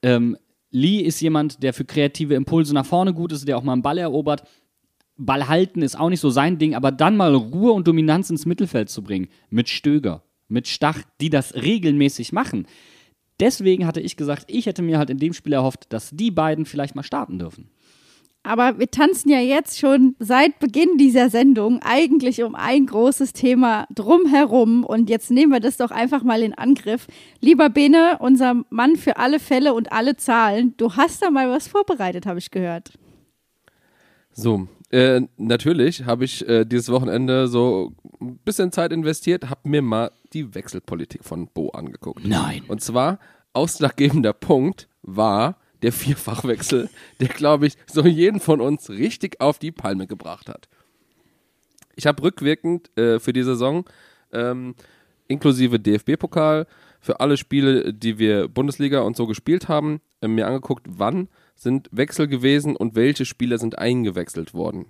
Ähm, 0.03 0.37
Lee 0.71 1.01
ist 1.01 1.21
jemand, 1.21 1.63
der 1.63 1.73
für 1.73 1.85
kreative 1.85 2.35
Impulse 2.35 2.75
nach 2.75 2.87
vorne 2.87 3.15
gut 3.15 3.33
ist, 3.33 3.47
der 3.47 3.57
auch 3.57 3.63
mal 3.63 3.73
einen 3.73 3.83
Ball 3.83 3.99
erobert. 3.99 4.45
Ball 5.17 5.49
halten 5.49 5.83
ist 5.83 5.99
auch 5.99 6.11
nicht 6.11 6.21
so 6.21 6.31
sein 6.31 6.59
Ding, 6.59 6.75
aber 6.75 6.93
dann 6.93 7.17
mal 7.17 7.35
Ruhe 7.35 7.73
und 7.73 7.87
Dominanz 7.89 8.29
ins 8.31 8.47
Mittelfeld 8.47 8.91
zu 8.91 9.03
bringen. 9.03 9.29
Mit 9.49 9.69
Stöger, 9.69 10.23
mit 10.49 10.69
Stach, 10.69 11.03
die 11.21 11.31
das 11.31 11.55
regelmäßig 11.55 12.33
machen. 12.33 12.67
Deswegen 13.41 13.87
hatte 13.87 14.01
ich 14.01 14.17
gesagt, 14.17 14.45
ich 14.49 14.67
hätte 14.67 14.83
mir 14.83 14.99
halt 14.99 15.11
in 15.11 15.19
dem 15.19 15.33
Spiel 15.33 15.53
erhofft, 15.53 15.93
dass 15.93 16.11
die 16.11 16.31
beiden 16.31 16.65
vielleicht 16.65 16.95
mal 16.95 17.03
starten 17.03 17.39
dürfen. 17.39 17.71
Aber 18.47 18.79
wir 18.79 18.91
tanzen 18.91 19.29
ja 19.29 19.41
jetzt 19.41 19.79
schon 19.79 20.15
seit 20.21 20.61
Beginn 20.61 20.99
dieser 20.99 21.31
Sendung 21.31 21.81
eigentlich 21.83 22.45
um 22.45 22.55
ein 22.55 22.87
großes 22.87 23.33
Thema 23.33 23.89
drumherum. 23.93 24.85
Und 24.85 25.11
jetzt 25.11 25.33
nehmen 25.33 25.53
wir 25.53 25.59
das 25.59 25.77
doch 25.77 25.91
einfach 25.91 26.23
mal 26.23 26.43
in 26.43 26.55
Angriff. 26.55 27.09
Lieber 27.41 27.69
Bene, 27.71 28.19
unser 28.21 28.63
Mann 28.71 28.95
für 28.95 29.17
alle 29.17 29.41
Fälle 29.41 29.75
und 29.75 29.91
alle 29.91 30.17
Zahlen, 30.17 30.75
du 30.77 30.95
hast 30.95 31.23
da 31.23 31.31
mal 31.31 31.51
was 31.51 31.67
vorbereitet, 31.67 32.25
habe 32.25 32.39
ich 32.39 32.53
gehört. 32.53 32.93
So, 34.31 34.69
äh, 34.91 35.23
natürlich 35.37 36.05
habe 36.05 36.25
ich 36.25 36.47
äh, 36.49 36.65
dieses 36.65 36.91
Wochenende 36.91 37.49
so 37.49 37.95
ein 38.21 38.39
bisschen 38.45 38.71
Zeit 38.71 38.93
investiert, 38.93 39.51
habe 39.51 39.69
mir 39.69 39.83
mal 39.83 40.13
die 40.33 40.55
Wechselpolitik 40.55 41.25
von 41.25 41.49
Bo 41.53 41.71
angeguckt. 41.71 42.25
Nein. 42.25 42.63
Und 42.69 42.81
zwar, 42.81 43.19
ausschlaggebender 43.55 44.33
Punkt 44.33 44.89
war 45.03 45.57
der 45.83 45.93
Vierfachwechsel, 45.93 46.89
der, 47.21 47.29
glaube 47.29 47.67
ich, 47.67 47.77
so 47.87 48.05
jeden 48.07 48.41
von 48.41 48.61
uns 48.61 48.91
richtig 48.91 49.41
auf 49.41 49.59
die 49.59 49.73
Palme 49.73 50.07
gebracht 50.07 50.49
hat. 50.49 50.69
Ich 51.95 52.07
habe 52.07 52.23
rückwirkend 52.23 52.97
äh, 52.99 53.19
für 53.19 53.33
die 53.33 53.43
Saison, 53.43 53.85
ähm, 54.33 54.75
inklusive 55.29 55.81
DFB-Pokal, 55.81 56.67
für 57.01 57.21
alle 57.21 57.37
Spiele, 57.37 57.95
die 57.95 58.19
wir 58.19 58.49
Bundesliga 58.49 59.01
und 59.01 59.17
so 59.17 59.27
gespielt 59.27 59.69
haben, 59.69 60.01
äh, 60.21 60.29
mir 60.29 60.47
angeguckt, 60.47 60.87
wann 60.89 61.29
sind 61.55 61.89
Wechsel 61.91 62.29
gewesen 62.29 62.77
und 62.77 62.95
welche 62.95 63.25
Spieler 63.25 63.59
sind 63.59 63.79
eingewechselt 63.79 64.55
worden. 64.55 64.87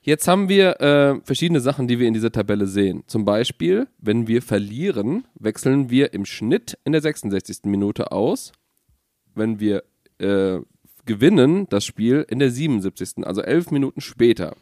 Jetzt 0.00 0.28
haben 0.28 0.50
wir 0.50 0.80
äh, 0.82 1.20
verschiedene 1.24 1.60
Sachen, 1.60 1.88
die 1.88 1.98
wir 1.98 2.06
in 2.06 2.12
dieser 2.12 2.30
Tabelle 2.30 2.66
sehen. 2.66 3.04
Zum 3.06 3.24
Beispiel, 3.24 3.88
wenn 3.98 4.26
wir 4.28 4.42
verlieren, 4.42 5.26
wechseln 5.34 5.88
wir 5.88 6.12
im 6.12 6.26
Schnitt 6.26 6.78
in 6.84 6.92
der 6.92 7.00
66. 7.00 7.64
Minute 7.64 8.12
aus. 8.12 8.52
Wenn 9.34 9.60
wir 9.60 9.84
äh, 10.18 10.60
gewinnen 11.06 11.66
das 11.68 11.84
Spiel 11.84 12.24
in 12.28 12.38
der 12.38 12.50
77. 12.50 13.26
Also 13.26 13.42
elf 13.42 13.70
Minuten 13.70 14.00
später. 14.00 14.56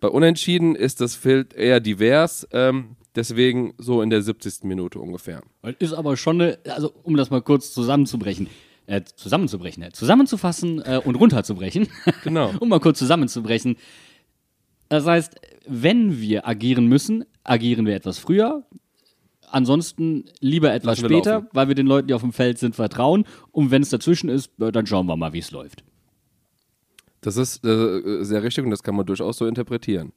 Bei 0.00 0.08
Unentschieden 0.08 0.74
ist 0.74 1.00
das 1.00 1.14
Feld 1.14 1.52
eher 1.52 1.80
divers, 1.80 2.48
ähm, 2.52 2.96
deswegen 3.14 3.74
so 3.76 4.00
in 4.00 4.08
der 4.08 4.22
70. 4.22 4.64
Minute 4.64 4.98
ungefähr. 4.98 5.42
Ist 5.78 5.92
aber 5.92 6.16
schon 6.16 6.40
eine, 6.40 6.58
also 6.64 6.92
um 7.02 7.16
das 7.16 7.30
mal 7.30 7.42
kurz 7.42 7.74
zusammenzubrechen, 7.74 8.48
äh, 8.86 9.02
zusammenzubrechen, 9.16 9.82
äh, 9.82 9.92
zusammenzufassen 9.92 10.80
äh, 10.80 11.00
und 11.04 11.16
runterzubrechen. 11.16 11.88
Genau. 12.24 12.52
um 12.60 12.68
mal 12.70 12.80
kurz 12.80 12.98
zusammenzubrechen. 12.98 13.76
Das 14.88 15.04
heißt, 15.06 15.36
wenn 15.68 16.20
wir 16.20 16.48
agieren 16.48 16.86
müssen, 16.86 17.24
agieren 17.44 17.86
wir 17.86 17.94
etwas 17.94 18.18
früher. 18.18 18.64
Ansonsten 19.50 20.24
lieber 20.40 20.72
etwas 20.72 20.98
Lassen 20.98 21.10
wir 21.10 21.16
später, 21.16 21.32
laufen. 21.34 21.48
weil 21.52 21.68
wir 21.68 21.74
den 21.74 21.86
Leuten, 21.86 22.08
die 22.08 22.14
auf 22.14 22.22
dem 22.22 22.32
Feld 22.32 22.58
sind, 22.58 22.76
vertrauen. 22.76 23.24
Und 23.50 23.70
wenn 23.70 23.82
es 23.82 23.90
dazwischen 23.90 24.28
ist, 24.28 24.52
dann 24.58 24.86
schauen 24.86 25.06
wir 25.06 25.16
mal, 25.16 25.32
wie 25.32 25.38
es 25.38 25.50
läuft. 25.50 25.84
Das 27.20 27.36
ist 27.36 27.64
äh, 27.64 28.24
sehr 28.24 28.42
richtig 28.42 28.64
und 28.64 28.70
das 28.70 28.82
kann 28.82 28.94
man 28.94 29.06
durchaus 29.06 29.36
so 29.38 29.46
interpretieren. 29.46 30.12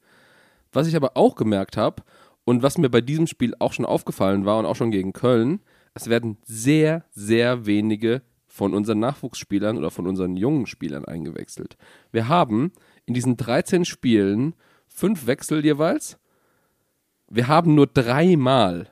Was 0.71 0.87
ich 0.87 0.95
aber 0.95 1.17
auch 1.17 1.35
gemerkt 1.35 1.77
habe 1.77 2.03
und 2.45 2.63
was 2.63 2.77
mir 2.77 2.89
bei 2.89 3.01
diesem 3.01 3.27
Spiel 3.27 3.53
auch 3.59 3.73
schon 3.73 3.85
aufgefallen 3.85 4.45
war 4.45 4.57
und 4.59 4.65
auch 4.65 4.75
schon 4.75 4.91
gegen 4.91 5.13
Köln, 5.13 5.59
es 5.93 6.09
werden 6.09 6.37
sehr, 6.43 7.05
sehr 7.11 7.65
wenige 7.65 8.21
von 8.47 8.73
unseren 8.73 8.99
Nachwuchsspielern 8.99 9.77
oder 9.77 9.91
von 9.91 10.07
unseren 10.07 10.37
jungen 10.37 10.65
Spielern 10.65 11.05
eingewechselt. 11.05 11.75
Wir 12.11 12.27
haben 12.27 12.71
in 13.05 13.13
diesen 13.13 13.35
13 13.35 13.83
Spielen 13.83 14.53
fünf 14.87 15.25
Wechsel 15.25 15.63
jeweils. 15.65 16.17
Wir 17.29 17.47
haben 17.47 17.75
nur 17.75 17.87
dreimal 17.87 18.89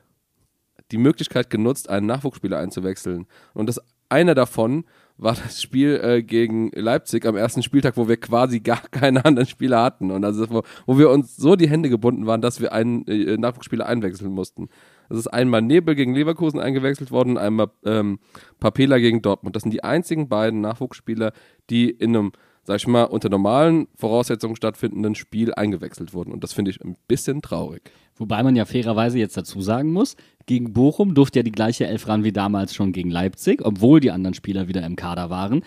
die 0.92 0.98
Möglichkeit 0.98 1.50
genutzt, 1.50 1.88
einen 1.88 2.06
Nachwuchsspieler 2.06 2.58
einzuwechseln. 2.58 3.26
Und 3.54 3.66
das 3.66 3.80
einer 4.08 4.34
davon 4.34 4.84
war 5.16 5.34
das 5.34 5.62
Spiel 5.62 6.00
äh, 6.02 6.22
gegen 6.22 6.70
Leipzig 6.74 7.26
am 7.26 7.36
ersten 7.36 7.62
Spieltag, 7.62 7.96
wo 7.96 8.08
wir 8.08 8.16
quasi 8.18 8.60
gar 8.60 8.82
keine 8.90 9.24
anderen 9.24 9.48
Spieler 9.48 9.82
hatten. 9.82 10.10
Und 10.10 10.24
also 10.24 10.48
wo, 10.50 10.62
wo 10.86 10.98
wir 10.98 11.10
uns 11.10 11.36
so 11.36 11.56
die 11.56 11.68
Hände 11.68 11.88
gebunden 11.88 12.26
waren, 12.26 12.40
dass 12.40 12.60
wir 12.60 12.72
einen 12.72 13.06
äh, 13.06 13.36
Nachwuchsspieler 13.36 13.86
einwechseln 13.86 14.32
mussten. 14.32 14.68
Das 15.08 15.18
ist 15.18 15.28
einmal 15.28 15.62
Nebel 15.62 15.94
gegen 15.94 16.14
Leverkusen 16.14 16.60
eingewechselt 16.60 17.10
worden, 17.10 17.36
einmal 17.36 17.70
ähm, 17.84 18.18
Papela 18.60 18.98
gegen 18.98 19.22
Dortmund. 19.22 19.56
Das 19.56 19.62
sind 19.62 19.72
die 19.72 19.84
einzigen 19.84 20.28
beiden 20.28 20.60
Nachwuchsspieler, 20.60 21.32
die 21.70 21.90
in 21.90 22.16
einem, 22.16 22.32
sag 22.64 22.76
ich 22.76 22.86
mal, 22.86 23.04
unter 23.04 23.28
normalen 23.28 23.88
Voraussetzungen 23.96 24.56
stattfindenden 24.56 25.14
Spiel 25.14 25.52
eingewechselt 25.54 26.14
wurden. 26.14 26.32
Und 26.32 26.44
das 26.44 26.52
finde 26.52 26.70
ich 26.70 26.82
ein 26.82 26.96
bisschen 27.08 27.42
traurig. 27.42 27.90
Wobei 28.22 28.40
man 28.44 28.54
ja 28.54 28.66
fairerweise 28.66 29.18
jetzt 29.18 29.36
dazu 29.36 29.62
sagen 29.62 29.90
muss, 29.90 30.14
gegen 30.46 30.72
Bochum 30.72 31.16
durfte 31.16 31.40
ja 31.40 31.42
die 31.42 31.50
gleiche 31.50 31.88
Elf 31.88 32.06
ran 32.06 32.22
wie 32.22 32.30
damals 32.30 32.72
schon 32.72 32.92
gegen 32.92 33.10
Leipzig, 33.10 33.64
obwohl 33.64 33.98
die 33.98 34.12
anderen 34.12 34.34
Spieler 34.34 34.68
wieder 34.68 34.86
im 34.86 34.94
Kader 34.94 35.28
waren. 35.28 35.64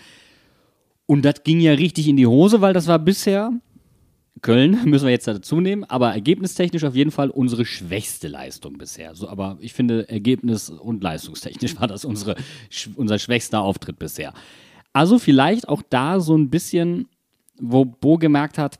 Und 1.04 1.26
das 1.26 1.44
ging 1.44 1.60
ja 1.60 1.72
richtig 1.72 2.08
in 2.08 2.16
die 2.16 2.26
Hose, 2.26 2.62
weil 2.62 2.72
das 2.72 2.86
war 2.86 2.98
bisher, 2.98 3.52
Köln 4.40 4.78
müssen 4.86 5.04
wir 5.04 5.12
jetzt 5.12 5.28
dazu 5.28 5.60
nehmen, 5.60 5.84
aber 5.84 6.14
ergebnistechnisch 6.14 6.84
auf 6.84 6.96
jeden 6.96 7.10
Fall 7.10 7.28
unsere 7.28 7.66
schwächste 7.66 8.28
Leistung 8.28 8.78
bisher. 8.78 9.14
So, 9.14 9.28
aber 9.28 9.58
ich 9.60 9.74
finde, 9.74 10.08
ergebnis- 10.08 10.70
und 10.70 11.02
leistungstechnisch 11.02 11.78
war 11.78 11.88
das 11.88 12.06
unsere, 12.06 12.36
unser 12.94 13.18
schwächster 13.18 13.60
Auftritt 13.60 13.98
bisher. 13.98 14.32
Also 14.94 15.18
vielleicht 15.18 15.68
auch 15.68 15.82
da 15.90 16.20
so 16.20 16.34
ein 16.34 16.48
bisschen, 16.48 17.06
wo 17.60 17.84
Bo 17.84 18.16
gemerkt 18.16 18.56
hat, 18.56 18.78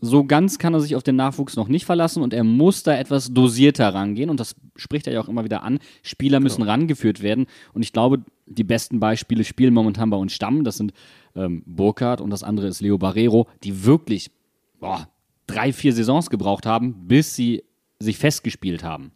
so 0.00 0.24
ganz 0.24 0.58
kann 0.58 0.72
er 0.74 0.80
sich 0.80 0.94
auf 0.94 1.02
den 1.02 1.16
Nachwuchs 1.16 1.56
noch 1.56 1.66
nicht 1.66 1.84
verlassen 1.84 2.22
und 2.22 2.32
er 2.32 2.44
muss 2.44 2.84
da 2.84 2.96
etwas 2.96 3.34
dosierter 3.34 3.92
rangehen 3.92 4.30
und 4.30 4.38
das 4.38 4.54
spricht 4.76 5.08
er 5.08 5.14
ja 5.14 5.20
auch 5.20 5.28
immer 5.28 5.44
wieder 5.44 5.64
an. 5.64 5.80
Spieler 6.02 6.38
müssen 6.38 6.62
rangeführt 6.62 7.22
werden 7.22 7.46
und 7.74 7.82
ich 7.82 7.92
glaube, 7.92 8.22
die 8.46 8.64
besten 8.64 9.00
Beispiele 9.00 9.42
spielen 9.42 9.74
momentan 9.74 10.10
bei 10.10 10.16
uns 10.16 10.32
Stamm. 10.32 10.62
Das 10.62 10.76
sind 10.76 10.92
ähm, 11.34 11.64
Burkhardt 11.66 12.20
und 12.20 12.30
das 12.30 12.44
andere 12.44 12.68
ist 12.68 12.80
Leo 12.80 12.98
Barrero, 12.98 13.48
die 13.64 13.84
wirklich 13.84 14.30
boah, 14.78 15.08
drei, 15.46 15.72
vier 15.72 15.92
Saisons 15.92 16.30
gebraucht 16.30 16.64
haben, 16.64 17.08
bis 17.08 17.34
sie 17.34 17.64
sich 17.98 18.18
festgespielt 18.18 18.84
haben. 18.84 19.10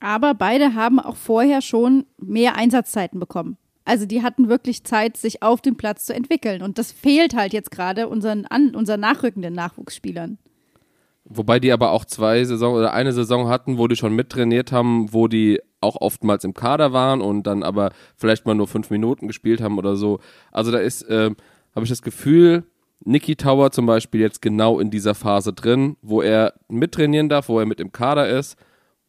Aber 0.00 0.34
beide 0.34 0.74
haben 0.74 0.98
auch 0.98 1.16
vorher 1.16 1.60
schon 1.60 2.06
mehr 2.18 2.56
Einsatzzeiten 2.56 3.20
bekommen. 3.20 3.56
Also 3.88 4.04
die 4.04 4.22
hatten 4.22 4.50
wirklich 4.50 4.84
Zeit, 4.84 5.16
sich 5.16 5.42
auf 5.42 5.62
dem 5.62 5.78
Platz 5.78 6.04
zu 6.04 6.14
entwickeln. 6.14 6.60
Und 6.60 6.76
das 6.76 6.92
fehlt 6.92 7.34
halt 7.34 7.54
jetzt 7.54 7.70
gerade 7.70 8.06
unseren, 8.06 8.44
an, 8.44 8.74
unseren 8.74 9.00
nachrückenden 9.00 9.54
Nachwuchsspielern. 9.54 10.36
Wobei 11.24 11.58
die 11.58 11.72
aber 11.72 11.92
auch 11.92 12.04
zwei 12.04 12.44
Saison 12.44 12.74
oder 12.74 12.92
eine 12.92 13.12
Saison 13.12 13.48
hatten, 13.48 13.78
wo 13.78 13.88
die 13.88 13.96
schon 13.96 14.14
mittrainiert 14.14 14.72
haben, 14.72 15.10
wo 15.14 15.26
die 15.26 15.60
auch 15.80 15.96
oftmals 16.02 16.44
im 16.44 16.52
Kader 16.52 16.92
waren 16.92 17.22
und 17.22 17.46
dann 17.46 17.62
aber 17.62 17.92
vielleicht 18.14 18.44
mal 18.44 18.54
nur 18.54 18.68
fünf 18.68 18.90
Minuten 18.90 19.26
gespielt 19.26 19.62
haben 19.62 19.78
oder 19.78 19.96
so. 19.96 20.20
Also 20.52 20.70
da 20.70 20.78
ist, 20.78 21.06
ähm, 21.08 21.36
habe 21.74 21.84
ich 21.84 21.90
das 21.90 22.02
Gefühl, 22.02 22.64
Niki 23.04 23.36
Tower 23.36 23.70
zum 23.70 23.86
Beispiel 23.86 24.20
jetzt 24.20 24.42
genau 24.42 24.80
in 24.80 24.90
dieser 24.90 25.14
Phase 25.14 25.54
drin, 25.54 25.96
wo 26.02 26.20
er 26.20 26.52
mittrainieren 26.68 27.30
darf, 27.30 27.48
wo 27.48 27.58
er 27.58 27.64
mit 27.64 27.80
im 27.80 27.92
Kader 27.92 28.28
ist, 28.28 28.58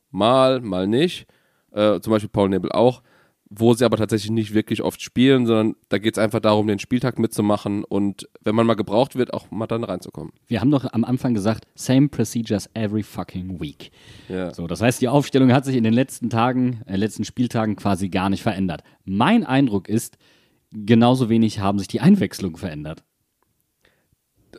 mal, 0.09 0.61
mal 0.61 0.87
nicht. 0.87 1.27
Äh, 1.71 1.99
zum 1.99 2.11
Beispiel 2.11 2.29
Paul 2.29 2.47
Nebel 2.47 2.71
auch, 2.71 3.01
wo 3.49 3.73
sie 3.73 3.83
aber 3.83 3.97
tatsächlich 3.97 4.29
nicht 4.29 4.53
wirklich 4.53 4.83
oft 4.83 5.01
spielen, 5.01 5.47
sondern 5.47 5.75
da 5.89 5.97
geht 5.97 6.15
es 6.15 6.19
einfach 6.19 6.39
darum, 6.39 6.67
den 6.67 6.77
Spieltag 6.77 7.17
mitzumachen 7.17 7.83
und 7.83 8.29
wenn 8.41 8.53
man 8.53 8.67
mal 8.67 8.75
gebraucht 8.75 9.15
wird, 9.15 9.33
auch 9.33 9.49
mal 9.49 9.65
dann 9.65 9.83
reinzukommen. 9.83 10.33
Wir 10.45 10.61
haben 10.61 10.69
doch 10.69 10.85
am 10.93 11.03
Anfang 11.03 11.33
gesagt, 11.33 11.65
same 11.73 12.09
procedures 12.09 12.69
every 12.75 13.01
fucking 13.01 13.59
week. 13.59 13.89
Ja. 14.27 14.53
So, 14.53 14.67
das 14.67 14.81
heißt, 14.81 15.01
die 15.01 15.07
Aufstellung 15.07 15.51
hat 15.51 15.65
sich 15.65 15.75
in 15.75 15.83
den 15.83 15.93
letzten 15.93 16.29
Tagen, 16.29 16.81
äh, 16.85 16.95
letzten 16.95 17.25
Spieltagen 17.25 17.75
quasi 17.75 18.09
gar 18.09 18.29
nicht 18.29 18.43
verändert. 18.43 18.83
Mein 19.03 19.43
Eindruck 19.43 19.89
ist, 19.89 20.17
genauso 20.71 21.29
wenig 21.29 21.59
haben 21.59 21.79
sich 21.79 21.87
die 21.87 22.01
Einwechslungen 22.01 22.57
verändert. 22.57 23.03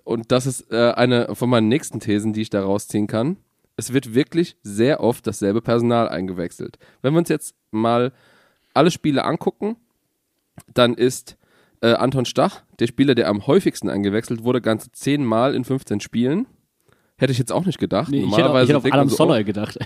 und 0.04 0.32
das 0.32 0.46
ist 0.46 0.72
äh, 0.72 0.92
eine 0.92 1.34
von 1.36 1.48
meinen 1.48 1.68
nächsten 1.68 2.00
Thesen, 2.00 2.32
die 2.32 2.42
ich 2.42 2.50
da 2.50 2.62
rausziehen 2.62 3.06
kann. 3.06 3.36
Es 3.76 3.92
wird 3.92 4.14
wirklich 4.14 4.56
sehr 4.62 5.00
oft 5.00 5.26
dasselbe 5.26 5.62
Personal 5.62 6.08
eingewechselt. 6.08 6.78
Wenn 7.02 7.14
wir 7.14 7.18
uns 7.18 7.28
jetzt 7.28 7.54
mal 7.70 8.12
alle 8.80 8.90
Spiele 8.90 9.26
angucken, 9.26 9.76
dann 10.72 10.94
ist 10.94 11.36
äh, 11.82 11.92
Anton 11.92 12.24
Stach 12.24 12.62
der 12.78 12.86
Spieler, 12.86 13.14
der 13.14 13.28
am 13.28 13.46
häufigsten 13.46 13.90
eingewechselt 13.90 14.42
wurde, 14.42 14.62
ganze 14.62 14.90
zehnmal 14.90 15.54
in 15.54 15.64
15 15.64 16.00
Spielen. 16.00 16.46
Hätte 17.18 17.32
ich 17.32 17.38
jetzt 17.38 17.52
auch 17.52 17.66
nicht 17.66 17.78
gedacht. 17.78 18.10
Nee, 18.10 18.22
ich 18.22 18.34
hätte, 18.34 18.48
auf- 18.48 18.62
ich 18.62 18.68
hätte 18.68 18.78
auf 18.78 18.84
Adam 18.86 19.10
so, 19.10 19.16
Soloy 19.16 19.44
gedacht. 19.44 19.78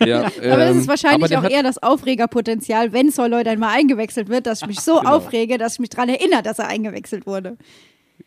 oh, 0.00 0.04
ja, 0.06 0.20
Aber 0.38 0.56
das 0.56 0.70
ähm, 0.70 0.78
ist 0.78 0.88
wahrscheinlich 0.88 1.16
aber 1.16 1.28
der 1.28 1.40
auch 1.40 1.54
eher 1.54 1.62
das 1.62 1.82
Aufregerpotenzial, 1.82 2.94
wenn 2.94 3.10
Soloy 3.10 3.44
dann 3.44 3.58
mal 3.58 3.74
eingewechselt 3.76 4.30
wird, 4.30 4.46
dass 4.46 4.62
ich 4.62 4.68
mich 4.68 4.80
so 4.80 5.00
aufrege, 5.00 5.58
dass 5.58 5.74
ich 5.74 5.78
mich 5.80 5.90
daran 5.90 6.08
erinnere, 6.08 6.42
dass 6.42 6.58
er 6.58 6.68
eingewechselt 6.68 7.26
wurde. 7.26 7.58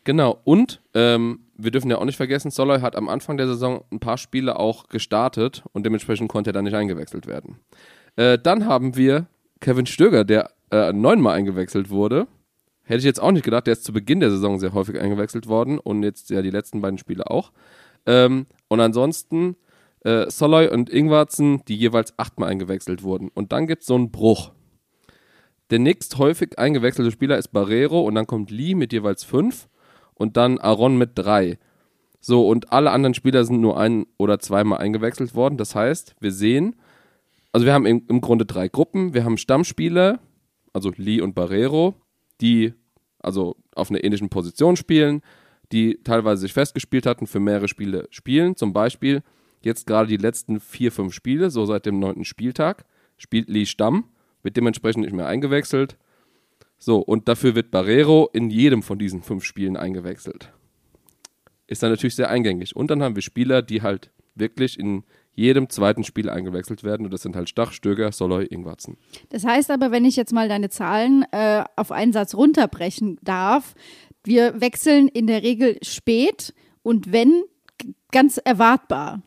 Genau, 0.03 0.39
und 0.43 0.81
ähm, 0.93 1.39
wir 1.57 1.71
dürfen 1.71 1.89
ja 1.89 1.97
auch 1.97 2.05
nicht 2.05 2.17
vergessen, 2.17 2.51
Soloy 2.51 2.81
hat 2.81 2.95
am 2.95 3.09
Anfang 3.09 3.37
der 3.37 3.47
Saison 3.47 3.83
ein 3.91 3.99
paar 3.99 4.19
Spiele 4.19 4.59
auch 4.59 4.89
gestartet 4.89 5.63
und 5.73 5.83
dementsprechend 5.83 6.29
konnte 6.29 6.51
er 6.51 6.53
dann 6.53 6.65
nicht 6.65 6.75
eingewechselt 6.75 7.25
werden. 7.25 7.57
Äh, 8.15 8.37
dann 8.37 8.67
haben 8.67 8.95
wir 8.95 9.25
Kevin 9.65 9.87
Stöger, 9.87 10.25
der 10.25 10.51
äh, 10.69 10.93
neunmal 10.93 11.35
eingewechselt 11.35 11.89
wurde. 11.89 12.27
Hätte 12.83 12.99
ich 12.99 13.03
jetzt 13.03 13.19
auch 13.19 13.31
nicht 13.31 13.45
gedacht, 13.45 13.65
der 13.65 13.73
ist 13.73 13.83
zu 13.83 13.93
Beginn 13.93 14.19
der 14.19 14.29
Saison 14.29 14.59
sehr 14.59 14.73
häufig 14.73 15.01
eingewechselt 15.01 15.47
worden 15.47 15.79
und 15.79 16.03
jetzt 16.03 16.29
ja 16.29 16.43
die 16.43 16.51
letzten 16.51 16.81
beiden 16.81 16.99
Spiele 16.99 17.31
auch. 17.31 17.51
Ähm, 18.05 18.45
und 18.67 18.79
ansonsten 18.79 19.55
äh, 20.01 20.29
Soloy 20.29 20.67
und 20.67 20.91
Ingwarzen, 20.91 21.63
die 21.67 21.75
jeweils 21.77 22.13
achtmal 22.19 22.49
eingewechselt 22.49 23.01
wurden. 23.01 23.31
Und 23.33 23.53
dann 23.53 23.65
gibt 23.65 23.81
es 23.81 23.87
so 23.87 23.95
einen 23.95 24.11
Bruch. 24.11 24.51
Der 25.71 25.79
nächst 25.79 26.19
häufig 26.19 26.59
eingewechselte 26.59 27.09
Spieler 27.09 27.39
ist 27.39 27.47
Barrero 27.47 28.01
und 28.01 28.13
dann 28.13 28.27
kommt 28.27 28.51
Lee 28.51 28.75
mit 28.75 28.93
jeweils 28.93 29.23
fünf 29.23 29.67
und 30.13 30.37
dann 30.37 30.59
Aaron 30.59 30.95
mit 30.95 31.13
drei. 31.15 31.57
So, 32.21 32.47
und 32.47 32.71
alle 32.71 32.91
anderen 32.91 33.15
Spieler 33.15 33.43
sind 33.43 33.61
nur 33.61 33.79
ein- 33.79 34.05
oder 34.17 34.37
zweimal 34.37 34.77
eingewechselt 34.77 35.33
worden. 35.33 35.57
Das 35.57 35.73
heißt, 35.73 36.17
wir 36.19 36.31
sehen, 36.31 36.75
also 37.55 37.65
wir 37.65 37.73
haben 37.73 37.85
im, 37.85 38.03
im 38.09 38.19
Grunde 38.19 38.45
drei 38.45 38.67
Gruppen. 38.67 39.13
Wir 39.13 39.23
haben 39.23 39.37
Stammspieler, 39.37 40.19
also 40.73 40.91
Lee 40.97 41.21
und 41.21 41.35
Barrero, 41.35 41.95
die 42.41 42.73
also 43.19 43.55
auf 43.73 43.89
einer 43.89 44.03
ähnlichen 44.03 44.27
Position 44.27 44.75
spielen, 44.75 45.21
die 45.71 46.03
teilweise 46.03 46.41
sich 46.41 46.51
festgespielt 46.51 47.05
hatten, 47.05 47.27
für 47.27 47.39
mehrere 47.39 47.69
Spiele 47.69 48.09
spielen. 48.09 48.57
Zum 48.57 48.73
Beispiel 48.73 49.23
jetzt 49.61 49.87
gerade 49.87 50.09
die 50.09 50.17
letzten 50.17 50.59
vier, 50.59 50.91
fünf 50.91 51.13
Spiele, 51.13 51.49
so 51.49 51.65
seit 51.65 51.85
dem 51.85 51.97
neunten 51.97 52.25
Spieltag, 52.25 52.83
spielt 53.15 53.47
Lee 53.47 53.65
Stamm, 53.65 54.09
wird 54.43 54.57
dementsprechend 54.57 55.05
nicht 55.05 55.15
mehr 55.15 55.27
eingewechselt. 55.27 55.95
So, 56.77 56.99
und 56.99 57.29
dafür 57.29 57.55
wird 57.55 57.71
Barrero 57.71 58.29
in 58.33 58.49
jedem 58.49 58.83
von 58.83 58.99
diesen 58.99 59.21
fünf 59.21 59.45
Spielen 59.45 59.77
eingewechselt. 59.77 60.51
Ist 61.67 61.83
dann 61.83 61.91
natürlich 61.91 62.15
sehr 62.15 62.29
eingängig. 62.29 62.75
Und 62.75 62.91
dann 62.91 63.01
haben 63.01 63.15
wir 63.15 63.21
Spieler, 63.21 63.61
die 63.61 63.81
halt 63.81 64.11
wirklich 64.35 64.77
in 64.77 65.05
jedem 65.35 65.69
zweiten 65.69 66.03
Spiel 66.03 66.29
eingewechselt 66.29 66.83
werden. 66.83 67.05
Und 67.05 67.13
das 67.13 67.21
sind 67.21 67.35
halt 67.35 67.49
Stach, 67.49 67.71
Stöger, 67.71 68.11
Soloy, 68.11 68.45
Ingwarzen. 68.45 68.97
Das 69.29 69.45
heißt 69.45 69.69
aber, 69.69 69.91
wenn 69.91 70.05
ich 70.05 70.15
jetzt 70.15 70.33
mal 70.33 70.49
deine 70.49 70.69
Zahlen 70.69 71.25
äh, 71.31 71.63
auf 71.75 71.91
einen 71.91 72.13
Satz 72.13 72.33
runterbrechen 72.35 73.19
darf, 73.21 73.75
wir 74.23 74.59
wechseln 74.59 75.07
in 75.07 75.27
der 75.27 75.43
Regel 75.43 75.77
spät 75.83 76.53
und 76.81 77.11
wenn, 77.11 77.43
ganz 78.11 78.37
erwartbar. 78.37 79.21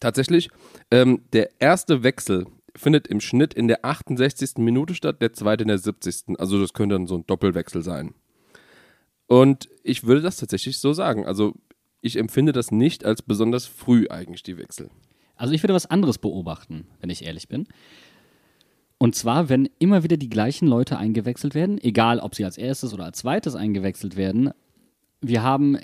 Tatsächlich, 0.00 0.48
ähm, 0.90 1.22
der 1.32 1.50
erste 1.60 2.02
Wechsel 2.02 2.46
findet 2.74 3.08
im 3.08 3.20
Schnitt 3.20 3.52
in 3.52 3.68
der 3.68 3.84
68. 3.84 4.56
Minute 4.56 4.94
statt, 4.94 5.20
der 5.20 5.32
zweite 5.34 5.62
in 5.62 5.68
der 5.68 5.78
70. 5.78 6.38
Also 6.38 6.60
das 6.60 6.72
könnte 6.72 6.94
dann 6.94 7.06
so 7.06 7.16
ein 7.16 7.26
Doppelwechsel 7.26 7.82
sein. 7.82 8.14
Und 9.26 9.68
ich 9.82 10.04
würde 10.04 10.22
das 10.22 10.36
tatsächlich 10.36 10.78
so 10.78 10.92
sagen. 10.92 11.26
Also 11.26 11.54
ich 12.02 12.16
empfinde 12.16 12.52
das 12.52 12.70
nicht 12.70 13.04
als 13.04 13.22
besonders 13.22 13.66
früh 13.66 14.06
eigentlich, 14.08 14.42
die 14.42 14.58
Wechsel. 14.58 14.90
Also 15.36 15.54
ich 15.54 15.62
würde 15.62 15.74
was 15.74 15.86
anderes 15.86 16.18
beobachten, 16.18 16.86
wenn 17.00 17.10
ich 17.10 17.24
ehrlich 17.24 17.48
bin. 17.48 17.66
Und 18.98 19.14
zwar, 19.14 19.48
wenn 19.48 19.70
immer 19.78 20.02
wieder 20.02 20.18
die 20.18 20.28
gleichen 20.28 20.68
Leute 20.68 20.98
eingewechselt 20.98 21.54
werden, 21.54 21.78
egal 21.82 22.20
ob 22.20 22.34
sie 22.34 22.44
als 22.44 22.58
erstes 22.58 22.92
oder 22.92 23.04
als 23.04 23.18
zweites 23.18 23.54
eingewechselt 23.54 24.16
werden, 24.16 24.50
wir 25.22 25.42
haben 25.42 25.78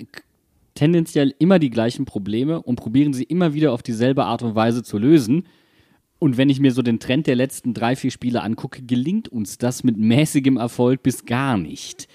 tendenziell 0.75 1.33
immer 1.39 1.57
die 1.57 1.71
gleichen 1.71 2.05
Probleme 2.05 2.61
und 2.61 2.75
probieren 2.75 3.13
sie 3.13 3.23
immer 3.23 3.55
wieder 3.55 3.73
auf 3.73 3.81
dieselbe 3.81 4.25
Art 4.25 4.43
und 4.43 4.53
Weise 4.53 4.83
zu 4.83 4.99
lösen. 4.99 5.47
Und 6.19 6.37
wenn 6.37 6.49
ich 6.49 6.59
mir 6.59 6.71
so 6.71 6.83
den 6.83 6.99
Trend 6.99 7.25
der 7.25 7.35
letzten 7.35 7.73
drei, 7.73 7.95
vier 7.95 8.11
Spiele 8.11 8.43
angucke, 8.43 8.83
gelingt 8.83 9.29
uns 9.29 9.57
das 9.57 9.83
mit 9.83 9.97
mäßigem 9.97 10.57
Erfolg 10.57 11.01
bis 11.01 11.25
gar 11.25 11.57
nicht. 11.57 12.07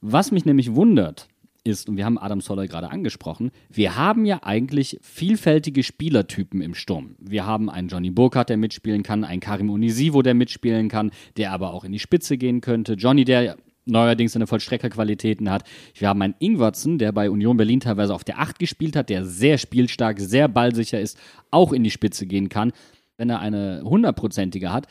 Was 0.00 0.32
mich 0.32 0.46
nämlich 0.46 0.74
wundert, 0.74 1.28
ist, 1.64 1.88
und 1.88 1.96
wir 1.96 2.04
haben 2.04 2.18
Adam 2.18 2.40
Soller 2.40 2.66
gerade 2.66 2.90
angesprochen, 2.90 3.50
wir 3.68 3.96
haben 3.96 4.24
ja 4.24 4.40
eigentlich 4.42 4.98
vielfältige 5.02 5.82
Spielertypen 5.82 6.62
im 6.62 6.74
Sturm. 6.74 7.16
Wir 7.18 7.46
haben 7.46 7.68
einen 7.68 7.88
Johnny 7.88 8.10
Burkhardt, 8.10 8.48
der 8.48 8.56
mitspielen 8.56 9.02
kann, 9.02 9.24
einen 9.24 9.40
Karim 9.40 9.70
Unisivo, 9.70 10.22
der 10.22 10.34
mitspielen 10.34 10.88
kann, 10.88 11.10
der 11.36 11.52
aber 11.52 11.72
auch 11.72 11.84
in 11.84 11.92
die 11.92 11.98
Spitze 11.98 12.38
gehen 12.38 12.60
könnte. 12.60 12.94
Johnny, 12.94 13.24
der 13.24 13.56
neuerdings 13.86 14.32
seine 14.32 14.46
Vollstreckerqualitäten 14.46 15.50
hat. 15.50 15.64
Wir 15.94 16.08
haben 16.08 16.22
einen 16.22 16.34
Ingwertsen, 16.38 16.98
der 16.98 17.12
bei 17.12 17.30
Union 17.30 17.56
Berlin 17.56 17.80
teilweise 17.80 18.14
auf 18.14 18.24
der 18.24 18.38
8 18.38 18.58
gespielt 18.58 18.96
hat, 18.96 19.08
der 19.08 19.24
sehr 19.24 19.58
spielstark, 19.58 20.20
sehr 20.20 20.48
ballsicher 20.48 21.00
ist, 21.00 21.18
auch 21.50 21.72
in 21.72 21.82
die 21.82 21.90
Spitze 21.90 22.26
gehen 22.26 22.48
kann. 22.48 22.72
Wenn 23.16 23.30
er 23.30 23.40
eine 23.40 23.82
hundertprozentige 23.84 24.72
hat, 24.72 24.86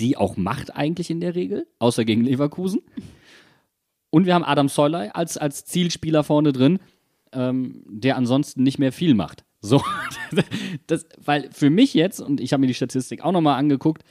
die 0.00 0.16
auch 0.16 0.36
macht 0.36 0.74
eigentlich 0.74 1.10
in 1.10 1.20
der 1.20 1.34
Regel, 1.34 1.66
außer 1.78 2.04
gegen 2.04 2.22
Leverkusen. 2.24 2.80
Und 4.12 4.26
wir 4.26 4.34
haben 4.34 4.44
Adam 4.44 4.68
Solley 4.68 5.08
als, 5.14 5.38
als 5.38 5.64
Zielspieler 5.64 6.22
vorne 6.22 6.52
drin, 6.52 6.80
ähm, 7.32 7.82
der 7.86 8.16
ansonsten 8.16 8.62
nicht 8.62 8.78
mehr 8.78 8.92
viel 8.92 9.14
macht. 9.14 9.42
So, 9.62 9.82
das, 10.86 11.06
weil 11.16 11.50
für 11.50 11.70
mich 11.70 11.94
jetzt, 11.94 12.20
und 12.20 12.38
ich 12.38 12.52
habe 12.52 12.60
mir 12.60 12.66
die 12.66 12.74
Statistik 12.74 13.24
auch 13.24 13.32
nochmal 13.32 13.58
angeguckt, 13.58 14.04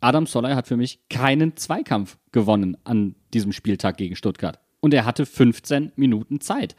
Adam 0.00 0.24
Solley 0.24 0.54
hat 0.54 0.66
für 0.66 0.78
mich 0.78 1.00
keinen 1.10 1.54
Zweikampf 1.56 2.16
gewonnen 2.32 2.78
an 2.84 3.14
diesem 3.34 3.52
Spieltag 3.52 3.98
gegen 3.98 4.16
Stuttgart. 4.16 4.58
Und 4.80 4.94
er 4.94 5.04
hatte 5.04 5.26
15 5.26 5.92
Minuten 5.96 6.40
Zeit. 6.40 6.74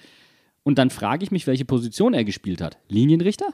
Und 0.64 0.80
dann 0.80 0.90
frage 0.90 1.24
ich 1.24 1.30
mich, 1.30 1.46
welche 1.46 1.66
Position 1.66 2.16
er 2.16 2.24
gespielt 2.24 2.60
hat. 2.60 2.80
Linienrichter? 2.88 3.54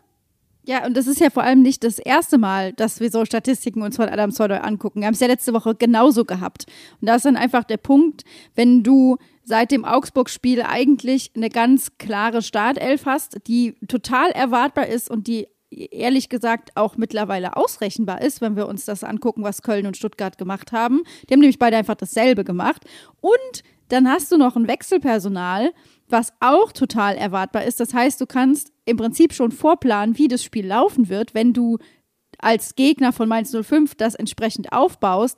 Ja, 0.68 0.86
und 0.86 0.97
das 0.97 1.07
ist 1.07 1.22
ja 1.22 1.30
vor 1.30 1.43
allem 1.43 1.61
nicht 1.61 1.86
das 1.86 1.97
erste 1.97 2.38
Mal, 2.38 2.74
dass 2.74 2.99
wir 2.99 3.09
so 3.09 3.24
Statistiken 3.24 3.82
uns 3.84 3.95
von 3.95 4.09
Adam 4.09 4.32
Solley 4.32 4.57
angucken. 4.57 4.99
Wir 4.99 5.07
haben 5.07 5.13
es 5.13 5.22
ja 5.22 5.28
letzte 5.28 5.53
Woche 5.53 5.76
genauso 5.76 6.26
gehabt. 6.26 6.65
Und 6.99 7.07
da 7.07 7.15
ist 7.15 7.26
dann 7.26 7.38
einfach 7.38 7.63
der 7.63 7.78
Punkt, 7.78 8.26
wenn 8.53 8.84
du 8.84 9.15
seit 9.45 9.72
dem 9.72 9.86
Augsburg-Spiel 9.86 10.61
eigentlich 10.61 11.32
eine 11.38 11.49
ganz 11.49 11.97
klare 11.97 12.41
Startelf 12.41 13.05
hast, 13.05 13.47
die 13.47 13.76
total 13.88 14.32
erwartbar 14.32 14.88
ist 14.88 15.09
und 15.09 15.28
die 15.28 15.47
ehrlich 15.70 16.28
gesagt 16.28 16.72
auch 16.76 16.97
mittlerweile 16.97 17.55
ausrechenbar 17.55 18.22
ist, 18.22 18.41
wenn 18.41 18.57
wir 18.57 18.68
uns 18.68 18.84
das 18.84 19.05
angucken, 19.05 19.43
was 19.43 19.61
Köln 19.61 19.88
und 19.88 19.95
Stuttgart 19.95 20.38
gemacht 20.38 20.74
haben. 20.74 21.03
Die 21.30 21.34
haben 21.34 21.39
nämlich 21.39 21.59
beide 21.59 21.78
einfach 21.78 21.95
dasselbe 21.95 22.43
gemacht. 22.43 22.84
Und 23.22 23.63
dann 23.88 24.09
hast 24.09 24.34
du 24.34 24.38
noch 24.38 24.57
ein 24.57 24.68
Wechselpersonal, 24.68 25.72
was 26.10 26.34
auch 26.39 26.72
total 26.72 27.16
erwartbar 27.16 27.66
ist. 27.66 27.80
Das 27.80 27.93
heißt, 27.93 28.20
du 28.22 28.26
kannst 28.26 28.72
im 28.86 28.97
Prinzip 28.97 29.34
schon 29.34 29.51
vorplanen, 29.51 30.18
wie 30.18 30.28
das 30.28 30.43
Spiel 30.43 30.66
laufen 30.66 31.10
wird, 31.10 31.34
wenn 31.34 31.53
du 31.53 31.78
als 32.39 32.76
Gegner 32.76 33.12
von 33.14 33.28
Mainz 33.28 33.55
05 33.55 33.95
das 33.95 34.16
entsprechend 34.16 34.72
aufbaust. 34.72 35.38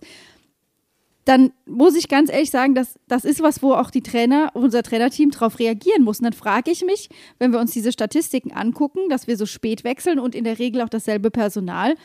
Dann 1.26 1.52
muss 1.66 1.96
ich 1.96 2.08
ganz 2.08 2.32
ehrlich 2.32 2.50
sagen, 2.50 2.76
dass 2.76 2.98
das 3.08 3.24
ist 3.24 3.42
was, 3.42 3.62
wo 3.62 3.74
auch 3.74 3.92
die 3.92 4.02
Trainer, 4.02 4.52
unser 4.54 4.84
Trainerteam 4.84 5.32
darauf 5.32 5.60
reagieren 5.60 6.04
muss. 6.04 6.20
Und 6.20 6.26
dann 6.26 6.34
frage 6.34 6.72
ich 6.72 6.84
mich, 6.84 7.10
wenn 7.38 7.52
wir 7.52 7.60
uns 7.60 7.72
diese 7.72 7.92
Statistiken 7.92 8.52
angucken, 8.52 9.10
dass 9.10 9.28
wir 9.28 9.38
so 9.38 9.46
spät 9.46 9.84
wechseln 9.84 10.20
und 10.20 10.34
in 10.34 10.44
der 10.44 10.60
Regel 10.60 10.82
auch 10.82 10.90
dasselbe 10.90 11.30
Personal. 11.30 11.96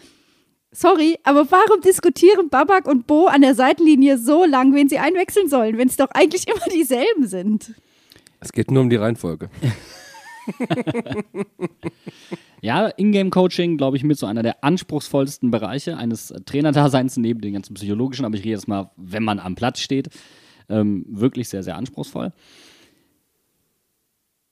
Sorry, 0.72 1.18
aber 1.22 1.50
warum 1.50 1.80
diskutieren 1.80 2.48
Babak 2.48 2.88
und 2.88 3.06
Bo 3.06 3.26
an 3.26 3.42
der 3.42 3.54
Seitenlinie 3.54 4.18
so 4.18 4.44
lang, 4.44 4.74
wen 4.74 4.88
sie 4.88 4.98
einwechseln 4.98 5.48
sollen, 5.48 5.78
wenn 5.78 5.88
es 5.88 5.96
doch 5.96 6.10
eigentlich 6.10 6.48
immer 6.48 6.66
dieselben 6.72 7.26
sind? 7.26 7.74
Es 8.44 8.52
geht 8.52 8.70
nur 8.70 8.82
um 8.82 8.90
die 8.90 8.96
Reihenfolge. 8.96 9.50
Ja, 12.64 12.88
Ingame-Coaching, 12.88 13.76
glaube 13.76 13.98
ich, 13.98 14.04
mit 14.04 14.16
so 14.16 14.24
einer 14.24 14.42
der 14.42 14.64
anspruchsvollsten 14.64 15.50
Bereiche 15.50 15.98
eines 15.98 16.30
äh, 16.30 16.40
Trainerdaseins 16.40 17.18
neben 17.18 17.42
den 17.42 17.52
ganzen 17.52 17.74
psychologischen, 17.74 18.24
aber 18.24 18.36
ich 18.36 18.40
rede 18.40 18.52
jetzt 18.52 18.68
mal, 18.68 18.90
wenn 18.96 19.22
man 19.22 19.38
am 19.38 19.54
Platz 19.54 19.80
steht, 19.80 20.08
ähm, 20.70 21.04
wirklich 21.10 21.50
sehr, 21.50 21.62
sehr 21.62 21.76
anspruchsvoll. 21.76 22.32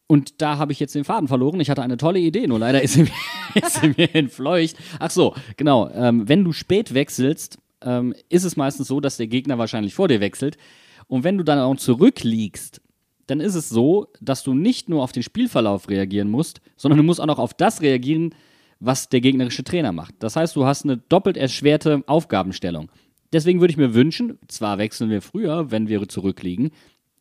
Und 0.08 0.42
da 0.42 0.58
habe 0.58 0.72
ich 0.72 0.78
jetzt 0.78 0.94
den 0.94 1.04
Faden 1.04 1.26
verloren. 1.26 1.58
Ich 1.60 1.70
hatte 1.70 1.80
eine 1.80 1.96
tolle 1.96 2.18
Idee, 2.18 2.46
nur 2.46 2.58
leider 2.58 2.82
ist 2.82 2.92
sie 2.92 3.04
mir, 3.54 3.62
ist 3.64 3.80
sie 3.80 3.94
mir 3.96 4.14
entfleucht. 4.14 4.76
Ach 4.98 5.10
so, 5.10 5.34
genau. 5.56 5.88
Ähm, 5.88 6.28
wenn 6.28 6.44
du 6.44 6.52
spät 6.52 6.92
wechselst, 6.92 7.56
ähm, 7.80 8.14
ist 8.28 8.44
es 8.44 8.56
meistens 8.56 8.88
so, 8.88 9.00
dass 9.00 9.16
der 9.16 9.28
Gegner 9.28 9.56
wahrscheinlich 9.56 9.94
vor 9.94 10.08
dir 10.08 10.20
wechselt. 10.20 10.58
Und 11.06 11.24
wenn 11.24 11.38
du 11.38 11.44
dann 11.44 11.58
auch 11.58 11.76
zurückliegst, 11.76 12.81
dann 13.26 13.40
ist 13.40 13.54
es 13.54 13.68
so, 13.68 14.08
dass 14.20 14.42
du 14.42 14.54
nicht 14.54 14.88
nur 14.88 15.02
auf 15.02 15.12
den 15.12 15.22
Spielverlauf 15.22 15.88
reagieren 15.88 16.30
musst, 16.30 16.60
sondern 16.76 16.98
du 16.98 17.04
musst 17.04 17.20
auch 17.20 17.26
noch 17.26 17.38
auf 17.38 17.54
das 17.54 17.80
reagieren, 17.80 18.34
was 18.80 19.08
der 19.08 19.20
gegnerische 19.20 19.64
Trainer 19.64 19.92
macht. 19.92 20.14
Das 20.18 20.36
heißt, 20.36 20.56
du 20.56 20.64
hast 20.64 20.84
eine 20.84 20.96
doppelt 20.96 21.36
erschwerte 21.36 22.02
Aufgabenstellung. 22.06 22.90
Deswegen 23.32 23.60
würde 23.60 23.70
ich 23.70 23.78
mir 23.78 23.94
wünschen, 23.94 24.38
zwar 24.48 24.78
wechseln 24.78 25.08
wir 25.08 25.22
früher, 25.22 25.70
wenn 25.70 25.88
wir 25.88 26.06
zurückliegen, 26.08 26.70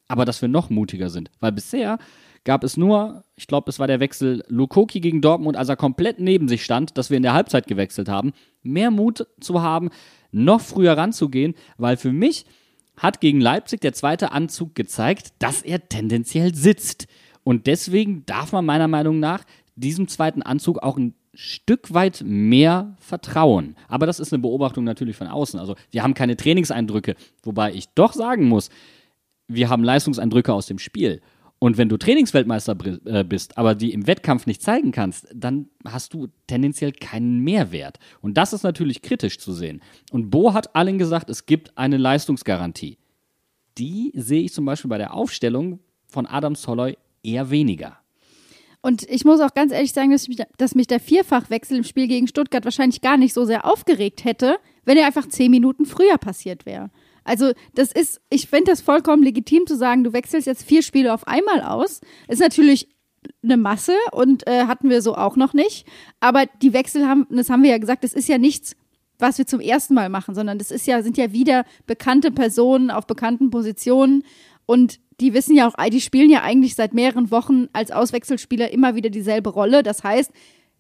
aber 0.08 0.26
dass 0.26 0.41
wir 0.41 0.49
noch 0.49 0.70
mutiger 0.70 1.10
sind. 1.10 1.32
Weil 1.39 1.54
bisher 1.54 1.99
gab 2.43 2.64
es 2.64 2.76
nur, 2.76 3.24
ich 3.36 3.47
glaube, 3.47 3.70
es 3.70 3.80
war 3.80 3.88
der 3.88 3.99
Wechsel 3.99 4.43
Lukoki 4.47 4.99
gegen 4.99 5.22
Dortmund, 5.22 5.56
als 5.56 5.70
er 5.70 5.76
komplett 5.76 6.20
neben 6.20 6.47
sich 6.47 6.64
stand, 6.64 6.97
dass 6.97 7.10
wir 7.10 7.18
in 7.18 7.24
der 7.24 7.34
Halbzeit 7.34 7.68
gewechselt 7.68 8.10
haben, 8.10 8.34
mehr 8.64 8.91
Mut 8.91 9.28
zu 9.39 9.62
haben, 9.62 9.89
noch 10.32 10.62
früher 10.62 10.97
ranzugehen, 10.97 11.54
weil 11.78 11.95
für 11.95 12.12
mich 12.12 12.45
hat 12.98 13.22
gegen 13.22 13.42
Leipzig 13.42 13.82
der 13.82 13.94
zweite 13.94 14.32
Anzug 14.32 14.76
gezeigt, 14.76 15.34
dass 15.39 15.62
er 15.62 15.88
tendenziell 15.88 16.54
sitzt. 16.54 17.08
Und 17.44 17.68
deswegen 17.68 18.26
darf 18.26 18.52
man 18.52 18.66
meiner 18.66 18.88
Meinung 18.88 19.20
nach 19.20 19.44
diesem 19.76 20.08
zweiten 20.08 20.42
Anzug 20.42 20.80
auch 20.80 20.98
ein 20.98 21.16
Stück 21.34 21.94
weit 21.94 22.24
mehr 22.26 22.96
vertrauen. 23.00 23.76
Aber 23.88 24.06
das 24.06 24.20
ist 24.20 24.34
eine 24.34 24.42
Beobachtung 24.42 24.84
natürlich 24.84 25.16
von 25.16 25.28
außen. 25.28 25.60
Also 25.60 25.76
wir 25.89 26.04
haben 26.04 26.14
keine 26.14 26.36
Trainingseindrücke, 26.36 27.16
wobei 27.44 27.74
ich 27.74 27.88
doch 27.96 28.14
sagen 28.14 28.48
muss, 28.48 28.70
wir 29.48 29.70
haben 29.70 29.84
Leistungseindrücke 29.84 30.54
aus 30.54 30.66
dem 30.66 30.80
Spiel. 30.80 31.22
Und 31.64 31.78
wenn 31.78 31.89
du 31.89 31.97
Trainingsweltmeister 31.97 32.76
äh, 33.05 33.24
bist, 33.24 33.55
aber 33.55 33.76
die 33.76 33.93
im 33.93 34.07
Wettkampf 34.07 34.47
nicht 34.47 34.64
zeigen 34.64 34.91
kannst, 34.91 35.28
dann 35.32 35.70
hast 35.86 36.12
du 36.12 36.28
tendenziell 36.47 36.91
keinen 36.91 37.41
Mehrwert. 37.41 37.99
Und 38.20 38.36
das 38.36 38.51
ist 38.51 38.64
natürlich 38.64 39.03
kritisch 39.03 39.38
zu 39.38 39.53
sehen. 39.53 39.80
Und 40.12 40.32
Bo 40.32 40.55
hat 40.55 40.76
allen 40.76 40.97
gesagt, 40.97 41.30
es 41.30 41.45
gibt 41.45 41.78
eine 41.78 41.97
Leistungsgarantie. 41.97 42.97
Die 43.78 44.12
sehe 44.16 44.41
ich 44.41 44.53
zum 44.53 44.66
Beispiel 44.66 44.89
bei 44.89 44.97
der 44.97 45.14
Aufstellung 45.14 45.80
von 46.07 46.26
Adam 46.26 46.55
Soloy 46.55 46.97
eher 47.22 47.51
weniger. 47.51 47.99
Und 48.82 49.07
ich 49.07 49.24
muss 49.24 49.39
auch 49.39 49.53
ganz 49.53 49.72
ehrlich 49.72 49.93
sagen, 49.93 50.09
dass 50.09 50.28
mich, 50.28 50.41
dass 50.57 50.74
mich 50.74 50.88
der 50.88 50.99
Vierfachwechsel 50.99 51.78
im 51.78 51.84
Spiel 51.84 52.07
gegen 52.07 52.28
Stuttgart 52.28 52.66
wahrscheinlich 52.66 53.01
gar 53.01 53.18
nicht 53.18 53.36
so 53.36 53.45
sehr 53.45 53.66
aufgeregt 53.66 54.26
hätte, 54.26 54.57
wenn 54.84 54.97
er 54.97 55.05
einfach 55.05 55.28
zehn 55.30 55.51
Minuten 55.51 55.86
früher 55.86 56.18
passiert 56.18 56.66
wäre. 56.66 56.89
Also, 57.24 57.51
das 57.76 57.91
ist, 57.91 58.22
ich 58.30 58.47
finde 58.47 58.72
das 58.72 58.82
vollkommen 58.82 59.24
legitim 59.24 59.67
zu 59.67 59.78
sagen, 59.78 60.03
du 60.03 60.13
wechselst 60.13 60.47
jetzt 60.47 60.63
vier 60.63 60.82
Spiele 60.82 61.13
auf 61.13 61.28
einmal 61.28 61.61
aus. 61.61 62.01
Ist 62.28 62.39
natürlich 62.39 62.88
eine 63.43 63.57
Masse 63.57 63.93
und 64.11 64.47
äh, 64.47 64.65
hatten 64.65 64.89
wir 64.89 65.01
so 65.01 65.15
auch 65.15 65.36
noch 65.36 65.53
nicht. 65.53 65.86
Aber 66.19 66.45
die 66.61 66.74
Wechsel 66.74 67.07
haben, 67.07 67.28
das 67.30 67.49
haben 67.49 67.63
wir 67.63 67.69
ja 67.69 67.78
gesagt, 67.78 68.03
das 68.03 68.13
ist 68.13 68.28
ja 68.28 68.38
nichts, 68.38 68.76
was 69.19 69.38
wir 69.38 69.45
zum 69.45 69.59
ersten 69.59 69.93
Mal 69.93 70.09
machen, 70.09 70.34
sondern 70.34 70.57
das 70.57 70.72
ist 70.72 70.88
ja, 70.88 71.03
sind 71.03 71.17
ja 71.17 71.32
wieder 71.32 71.63
bekannte 71.86 72.32
Personen 72.32 72.89
auf 72.89 73.05
bekannten 73.05 73.51
Positionen 73.51 74.24
und 74.65 74.99
die 75.19 75.34
wissen 75.34 75.55
ja 75.55 75.67
auch, 75.67 75.76
die 75.89 76.01
spielen 76.01 76.32
ja 76.32 76.41
eigentlich 76.41 76.74
seit 76.74 76.93
mehreren 76.93 77.30
Wochen 77.30 77.67
als 77.74 77.91
Auswechselspieler 77.91 78.72
immer 78.72 78.95
wieder 78.95 79.11
dieselbe 79.11 79.51
Rolle. 79.51 79.84
Das 79.84 80.03
heißt, 80.03 80.32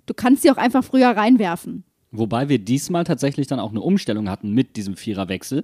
du 0.07 0.13
kannst 0.15 0.41
sie 0.41 0.49
auch 0.49 0.57
einfach 0.57 0.83
früher 0.83 1.09
reinwerfen. 1.09 1.83
Wobei 2.11 2.49
wir 2.49 2.57
diesmal 2.57 3.03
tatsächlich 3.03 3.47
dann 3.47 3.59
auch 3.59 3.69
eine 3.69 3.81
Umstellung 3.81 4.29
hatten 4.29 4.51
mit 4.51 4.75
diesem 4.75 4.97
Viererwechsel. 4.97 5.63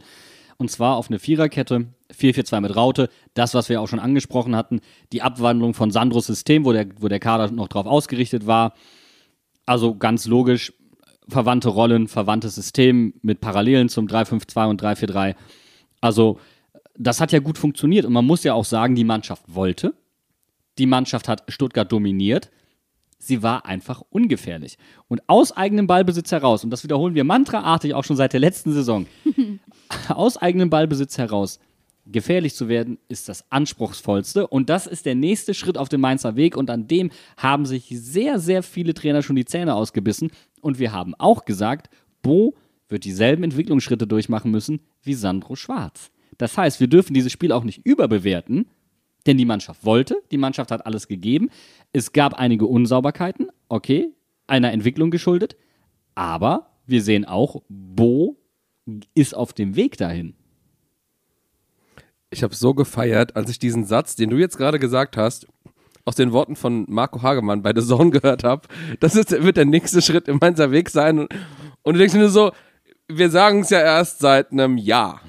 Und 0.57 0.71
zwar 0.71 0.95
auf 0.95 1.09
eine 1.09 1.19
Viererkette, 1.19 1.87
4-4-2 2.13 2.61
mit 2.61 2.75
Raute. 2.75 3.09
Das, 3.35 3.53
was 3.53 3.69
wir 3.69 3.79
auch 3.79 3.87
schon 3.87 3.99
angesprochen 3.99 4.55
hatten, 4.55 4.81
die 5.11 5.21
Abwandlung 5.21 5.73
von 5.73 5.91
Sandros 5.91 6.25
System, 6.25 6.65
wo 6.65 6.73
der, 6.73 6.87
wo 6.99 7.07
der 7.07 7.19
Kader 7.19 7.51
noch 7.51 7.67
drauf 7.67 7.85
ausgerichtet 7.85 8.47
war. 8.47 8.73
Also 9.65 9.95
ganz 9.95 10.25
logisch, 10.25 10.73
verwandte 11.27 11.69
Rollen, 11.69 12.07
verwandtes 12.07 12.55
System 12.55 13.13
mit 13.21 13.41
Parallelen 13.41 13.89
zum 13.89 14.07
3-5-2 14.07 14.69
und 14.69 14.81
3-4-3. 14.81 15.35
Also 16.01 16.39
das 16.97 17.21
hat 17.21 17.31
ja 17.31 17.39
gut 17.39 17.57
funktioniert 17.57 18.05
und 18.05 18.13
man 18.13 18.25
muss 18.25 18.43
ja 18.43 18.53
auch 18.53 18.65
sagen, 18.65 18.95
die 18.95 19.03
Mannschaft 19.03 19.43
wollte. 19.47 19.93
Die 20.77 20.85
Mannschaft 20.85 21.27
hat 21.27 21.43
Stuttgart 21.47 21.91
dominiert. 21.91 22.49
Sie 23.19 23.41
war 23.41 23.65
einfach 23.65 24.03
ungefährlich. 24.09 24.77
Und 25.07 25.21
aus 25.27 25.51
eigenem 25.51 25.87
Ballbesitz 25.87 26.31
heraus, 26.31 26.63
und 26.63 26.69
das 26.69 26.83
wiederholen 26.83 27.15
wir 27.15 27.23
mantraartig 27.23 27.93
auch 27.93 28.03
schon 28.03 28.15
seit 28.15 28.33
der 28.33 28.39
letzten 28.39 28.73
Saison, 28.73 29.07
aus 30.09 30.37
eigenem 30.37 30.69
Ballbesitz 30.69 31.17
heraus 31.17 31.59
gefährlich 32.11 32.55
zu 32.55 32.69
werden, 32.69 32.97
ist 33.09 33.29
das 33.29 33.43
anspruchsvollste. 33.51 34.47
Und 34.47 34.69
das 34.69 34.87
ist 34.87 35.05
der 35.05 35.15
nächste 35.15 35.53
Schritt 35.53 35.77
auf 35.77 35.89
dem 35.89 36.01
Mainzer 36.01 36.35
Weg. 36.35 36.55
Und 36.55 36.69
an 36.69 36.87
dem 36.87 37.11
haben 37.35 37.65
sich 37.65 37.87
sehr, 37.89 38.39
sehr 38.39 38.63
viele 38.63 38.93
Trainer 38.93 39.21
schon 39.21 39.35
die 39.35 39.45
Zähne 39.45 39.75
ausgebissen. 39.75 40.31
Und 40.61 40.79
wir 40.79 40.91
haben 40.91 41.15
auch 41.15 41.45
gesagt, 41.45 41.89
Bo 42.21 42.55
wird 42.89 43.03
dieselben 43.03 43.43
Entwicklungsschritte 43.43 44.07
durchmachen 44.07 44.51
müssen 44.51 44.79
wie 45.03 45.13
Sandro 45.13 45.55
Schwarz. 45.55 46.11
Das 46.37 46.57
heißt, 46.57 46.79
wir 46.79 46.87
dürfen 46.87 47.13
dieses 47.13 47.31
Spiel 47.31 47.51
auch 47.51 47.63
nicht 47.63 47.85
überbewerten, 47.85 48.67
denn 49.25 49.37
die 49.37 49.45
Mannschaft 49.45 49.83
wollte, 49.83 50.21
die 50.31 50.37
Mannschaft 50.37 50.71
hat 50.71 50.85
alles 50.85 51.07
gegeben. 51.07 51.49
Es 51.91 52.13
gab 52.13 52.35
einige 52.35 52.65
Unsauberkeiten, 52.65 53.47
okay, 53.67 54.09
einer 54.45 54.71
Entwicklung 54.71 55.11
geschuldet, 55.11 55.57
aber 56.15 56.69
wir 56.85 57.01
sehen 57.01 57.25
auch, 57.25 57.61
Bo 57.67 58.37
ist 59.13 59.35
auf 59.35 59.53
dem 59.53 59.75
Weg 59.75 59.97
dahin. 59.97 60.35
Ich 62.29 62.43
habe 62.43 62.55
so 62.55 62.73
gefeiert, 62.73 63.35
als 63.35 63.49
ich 63.49 63.59
diesen 63.59 63.85
Satz, 63.85 64.15
den 64.15 64.29
du 64.29 64.37
jetzt 64.37 64.57
gerade 64.57 64.79
gesagt 64.79 65.15
hast, 65.15 65.47
aus 66.03 66.15
den 66.15 66.31
Worten 66.31 66.55
von 66.55 66.85
Marco 66.87 67.21
Hagemann 67.21 67.61
bei 67.61 67.73
The 67.75 67.85
Zone 67.85 68.11
gehört 68.11 68.43
habe. 68.43 68.67
Das 68.99 69.15
ist, 69.15 69.31
wird 69.31 69.57
der 69.57 69.65
nächste 69.65 70.01
Schritt 70.01 70.27
im 70.27 70.37
Mainzer 70.39 70.71
Weg 70.71 70.89
sein. 70.89 71.19
Und, 71.19 71.33
und 71.83 71.93
du 71.93 71.99
denkst 71.99 72.15
nur 72.15 72.29
so, 72.29 72.51
wir 73.07 73.29
sagen 73.29 73.61
es 73.61 73.69
ja 73.69 73.79
erst 73.79 74.19
seit 74.19 74.51
einem 74.51 74.77
Jahr. 74.77 75.21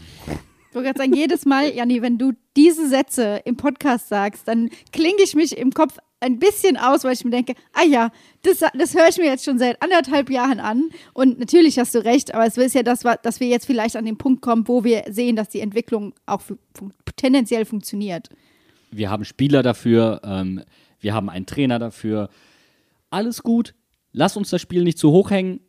Ich 0.68 0.74
wollte 0.74 0.86
gerade 0.86 0.98
sagen, 0.98 1.14
jedes 1.14 1.46
Mal, 1.46 1.74
Janni, 1.74 2.02
wenn 2.02 2.18
du 2.18 2.32
diese 2.56 2.88
Sätze 2.88 3.40
im 3.44 3.56
Podcast 3.56 4.08
sagst, 4.08 4.46
dann 4.46 4.70
klinge 4.92 5.22
ich 5.22 5.34
mich 5.34 5.56
im 5.56 5.72
Kopf 5.72 5.98
ein 6.20 6.38
bisschen 6.38 6.76
aus, 6.76 7.04
weil 7.04 7.12
ich 7.12 7.24
mir 7.24 7.30
denke, 7.30 7.54
ah 7.72 7.84
ja, 7.84 8.10
das, 8.42 8.58
das 8.74 8.94
höre 8.94 9.08
ich 9.08 9.18
mir 9.18 9.26
jetzt 9.26 9.44
schon 9.44 9.58
seit 9.58 9.80
anderthalb 9.82 10.30
Jahren 10.30 10.58
an. 10.60 10.90
Und 11.14 11.38
natürlich 11.38 11.78
hast 11.78 11.94
du 11.94 12.04
recht, 12.04 12.34
aber 12.34 12.46
es 12.46 12.56
ist 12.56 12.74
ja 12.74 12.82
das, 12.82 13.04
dass 13.22 13.40
wir 13.40 13.46
jetzt 13.48 13.66
vielleicht 13.66 13.96
an 13.96 14.04
den 14.04 14.18
Punkt 14.18 14.42
kommen, 14.42 14.66
wo 14.66 14.82
wir 14.84 15.04
sehen, 15.08 15.36
dass 15.36 15.48
die 15.48 15.60
Entwicklung 15.60 16.14
auch 16.26 16.40
fu- 16.40 16.58
fun 16.74 16.92
tendenziell 17.16 17.64
funktioniert. 17.64 18.28
Wir 18.90 19.10
haben 19.10 19.24
Spieler 19.24 19.62
dafür, 19.62 20.20
ähm, 20.24 20.62
wir 21.00 21.14
haben 21.14 21.28
einen 21.30 21.46
Trainer 21.46 21.78
dafür. 21.78 22.30
Alles 23.10 23.42
gut. 23.42 23.74
Lass 24.12 24.36
uns 24.36 24.50
das 24.50 24.60
Spiel 24.60 24.82
nicht 24.82 24.98
zu 24.98 25.12
hoch 25.12 25.30
hängen, 25.30 25.60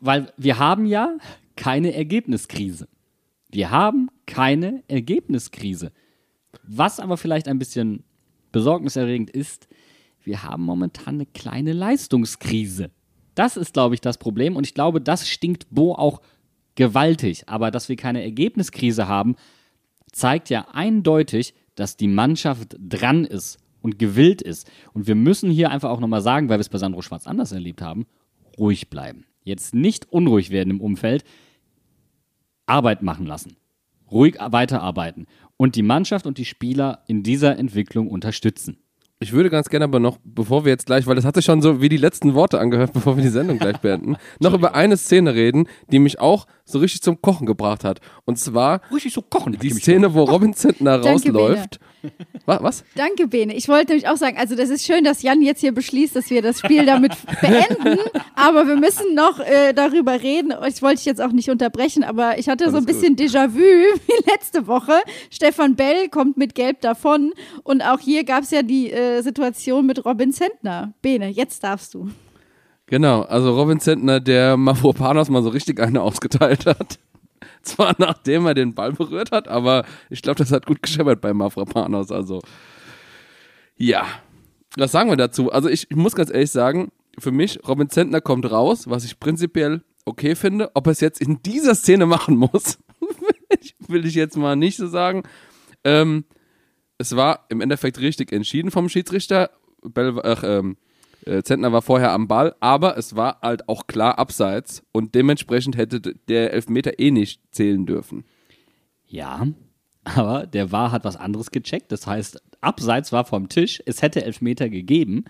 weil 0.00 0.32
wir 0.36 0.58
haben 0.58 0.86
ja 0.86 1.16
keine 1.56 1.92
Ergebniskrise. 1.94 2.88
Wir 3.50 3.70
haben 3.70 4.08
keine 4.26 4.82
Ergebniskrise. 4.88 5.92
Was 6.62 7.00
aber 7.00 7.16
vielleicht 7.16 7.48
ein 7.48 7.58
bisschen 7.58 8.04
besorgniserregend 8.54 9.30
ist, 9.30 9.68
wir 10.22 10.42
haben 10.42 10.62
momentan 10.62 11.16
eine 11.16 11.26
kleine 11.26 11.72
Leistungskrise. 11.72 12.90
Das 13.34 13.56
ist, 13.56 13.74
glaube 13.74 13.94
ich, 13.94 14.00
das 14.00 14.16
Problem 14.16 14.56
und 14.56 14.64
ich 14.64 14.74
glaube, 14.74 15.00
das 15.00 15.28
stinkt 15.28 15.66
Bo 15.70 15.92
auch 15.92 16.22
gewaltig. 16.76 17.48
Aber 17.48 17.70
dass 17.70 17.88
wir 17.88 17.96
keine 17.96 18.22
Ergebniskrise 18.22 19.08
haben, 19.08 19.34
zeigt 20.12 20.50
ja 20.50 20.68
eindeutig, 20.72 21.54
dass 21.74 21.96
die 21.96 22.08
Mannschaft 22.08 22.76
dran 22.78 23.24
ist 23.24 23.58
und 23.82 23.98
gewillt 23.98 24.40
ist. 24.40 24.70
Und 24.92 25.08
wir 25.08 25.16
müssen 25.16 25.50
hier 25.50 25.70
einfach 25.70 25.90
auch 25.90 26.00
nochmal 26.00 26.22
sagen, 26.22 26.48
weil 26.48 26.58
wir 26.58 26.62
es 26.62 26.68
bei 26.68 26.78
Sandro 26.78 27.02
Schwarz 27.02 27.26
anders 27.26 27.50
erlebt 27.50 27.82
haben, 27.82 28.06
ruhig 28.56 28.88
bleiben. 28.88 29.26
Jetzt 29.42 29.74
nicht 29.74 30.10
unruhig 30.12 30.50
werden 30.50 30.70
im 30.70 30.80
Umfeld, 30.80 31.24
Arbeit 32.66 33.02
machen 33.02 33.26
lassen. 33.26 33.56
Ruhig 34.10 34.36
weiterarbeiten. 34.38 35.26
Und 35.56 35.76
die 35.76 35.82
Mannschaft 35.82 36.26
und 36.26 36.38
die 36.38 36.44
Spieler 36.44 37.04
in 37.06 37.22
dieser 37.22 37.58
Entwicklung 37.58 38.08
unterstützen. 38.08 38.78
Ich 39.20 39.32
würde 39.32 39.48
ganz 39.48 39.70
gerne 39.70 39.84
aber 39.84 40.00
noch, 40.00 40.18
bevor 40.24 40.64
wir 40.64 40.72
jetzt 40.72 40.86
gleich, 40.86 41.06
weil 41.06 41.14
das 41.14 41.24
hat 41.24 41.36
sich 41.36 41.44
schon 41.44 41.62
so 41.62 41.80
wie 41.80 41.88
die 41.88 41.96
letzten 41.96 42.34
Worte 42.34 42.58
angehört, 42.58 42.92
bevor 42.94 43.16
wir 43.16 43.22
die 43.22 43.30
Sendung 43.30 43.58
gleich 43.58 43.78
beenden, 43.78 44.16
noch 44.40 44.52
über 44.52 44.74
eine 44.74 44.96
Szene 44.96 45.34
reden, 45.34 45.66
die 45.90 45.98
mich 45.98 46.20
auch 46.20 46.46
so 46.64 46.78
richtig 46.78 47.02
zum 47.02 47.20
Kochen 47.20 47.46
gebracht 47.46 47.84
hat. 47.84 48.00
Und 48.24 48.38
zwar 48.38 48.80
Richtig 48.90 49.12
so 49.12 49.22
kochen. 49.22 49.58
die 49.60 49.70
Szene, 49.70 50.14
wo 50.14 50.24
Robin 50.24 50.54
Zentner 50.54 50.98
Danke, 50.98 51.28
rausläuft. 51.30 51.78
Was? 52.46 52.62
was? 52.62 52.84
Danke, 52.94 53.28
Bene. 53.28 53.54
Ich 53.54 53.68
wollte 53.68 53.92
nämlich 53.92 54.08
auch 54.08 54.16
sagen, 54.16 54.36
also 54.38 54.54
das 54.56 54.70
ist 54.70 54.84
schön, 54.84 55.04
dass 55.04 55.22
Jan 55.22 55.42
jetzt 55.42 55.60
hier 55.60 55.72
beschließt, 55.72 56.16
dass 56.16 56.30
wir 56.30 56.42
das 56.42 56.60
Spiel 56.60 56.84
damit 56.86 57.12
beenden, 57.40 57.98
aber 58.34 58.66
wir 58.66 58.76
müssen 58.76 59.14
noch 59.14 59.40
äh, 59.40 59.72
darüber 59.72 60.22
reden. 60.22 60.52
Ich 60.68 60.82
wollte 60.82 60.96
dich 60.96 61.06
jetzt 61.06 61.20
auch 61.20 61.32
nicht 61.32 61.50
unterbrechen, 61.50 62.04
aber 62.04 62.38
ich 62.38 62.48
hatte 62.48 62.64
so 62.70 62.76
ein 62.78 62.84
Alles 62.86 63.00
bisschen 63.00 63.16
Déjà-vu 63.16 63.58
wie 64.06 64.30
letzte 64.30 64.66
Woche. 64.66 64.92
Stefan 65.30 65.76
Bell 65.76 66.08
kommt 66.08 66.36
mit 66.36 66.54
Gelb 66.54 66.80
davon 66.80 67.32
und 67.62 67.82
auch 67.82 68.00
hier 68.00 68.24
gab 68.24 68.42
es 68.44 68.50
ja 68.50 68.62
die 68.62 68.90
äh, 68.90 69.22
Situation 69.22 69.86
mit 69.86 70.04
Robin 70.04 70.32
Zentner. 70.32 70.94
Bene, 71.02 71.28
jetzt 71.28 71.62
darfst 71.64 71.94
du. 71.94 72.08
Genau, 72.86 73.22
also 73.22 73.54
Robin 73.54 73.80
Zentner, 73.80 74.20
der 74.20 74.56
Mavropanos 74.56 75.30
mal 75.30 75.42
so 75.42 75.48
richtig 75.48 75.80
eine 75.80 76.02
ausgeteilt 76.02 76.66
hat. 76.66 76.98
Zwar 77.62 77.94
nachdem 77.98 78.46
er 78.46 78.54
den 78.54 78.74
Ball 78.74 78.92
berührt 78.92 79.32
hat, 79.32 79.48
aber 79.48 79.84
ich 80.10 80.20
glaube, 80.20 80.38
das 80.38 80.52
hat 80.52 80.66
gut 80.66 80.82
gescheppert 80.82 81.20
bei 81.20 81.32
Mavropanos. 81.32 82.12
Also, 82.12 82.40
ja. 83.76 84.06
Was 84.76 84.92
sagen 84.92 85.08
wir 85.08 85.16
dazu? 85.16 85.50
Also, 85.50 85.68
ich, 85.68 85.90
ich 85.90 85.96
muss 85.96 86.14
ganz 86.14 86.30
ehrlich 86.30 86.50
sagen, 86.50 86.90
für 87.18 87.30
mich, 87.30 87.60
Robin 87.66 87.88
Zentner 87.88 88.20
kommt 88.20 88.50
raus, 88.50 88.90
was 88.90 89.04
ich 89.04 89.20
prinzipiell 89.20 89.82
okay 90.04 90.34
finde. 90.34 90.70
Ob 90.74 90.86
er 90.86 90.92
es 90.92 91.00
jetzt 91.00 91.20
in 91.20 91.40
dieser 91.42 91.74
Szene 91.74 92.06
machen 92.06 92.36
muss, 92.36 92.78
will 93.88 94.04
ich 94.04 94.14
jetzt 94.14 94.36
mal 94.36 94.56
nicht 94.56 94.76
so 94.76 94.88
sagen. 94.88 95.22
Ähm, 95.84 96.24
es 96.98 97.16
war 97.16 97.46
im 97.48 97.60
Endeffekt 97.60 97.98
richtig 98.00 98.32
entschieden 98.32 98.70
vom 98.70 98.88
Schiedsrichter. 98.88 99.50
Bell, 99.82 100.18
ach, 100.22 100.42
ähm, 100.44 100.72
äh, 100.72 100.83
Zentner 101.42 101.72
war 101.72 101.82
vorher 101.82 102.12
am 102.12 102.28
Ball, 102.28 102.54
aber 102.60 102.98
es 102.98 103.16
war 103.16 103.40
halt 103.40 103.68
auch 103.68 103.86
klar 103.86 104.18
abseits 104.18 104.82
und 104.92 105.14
dementsprechend 105.14 105.76
hätte 105.76 106.00
der 106.00 106.52
Elfmeter 106.52 106.98
eh 106.98 107.10
nicht 107.10 107.40
zählen 107.50 107.86
dürfen. 107.86 108.24
Ja, 109.06 109.46
aber 110.04 110.46
der 110.46 110.72
war 110.72 110.92
hat 110.92 111.04
was 111.04 111.16
anderes 111.16 111.50
gecheckt. 111.50 111.92
Das 111.92 112.06
heißt, 112.06 112.42
abseits 112.60 113.12
war 113.12 113.24
vom 113.24 113.48
Tisch. 113.48 113.82
Es 113.86 114.02
hätte 114.02 114.24
Elfmeter 114.24 114.68
gegeben. 114.68 115.24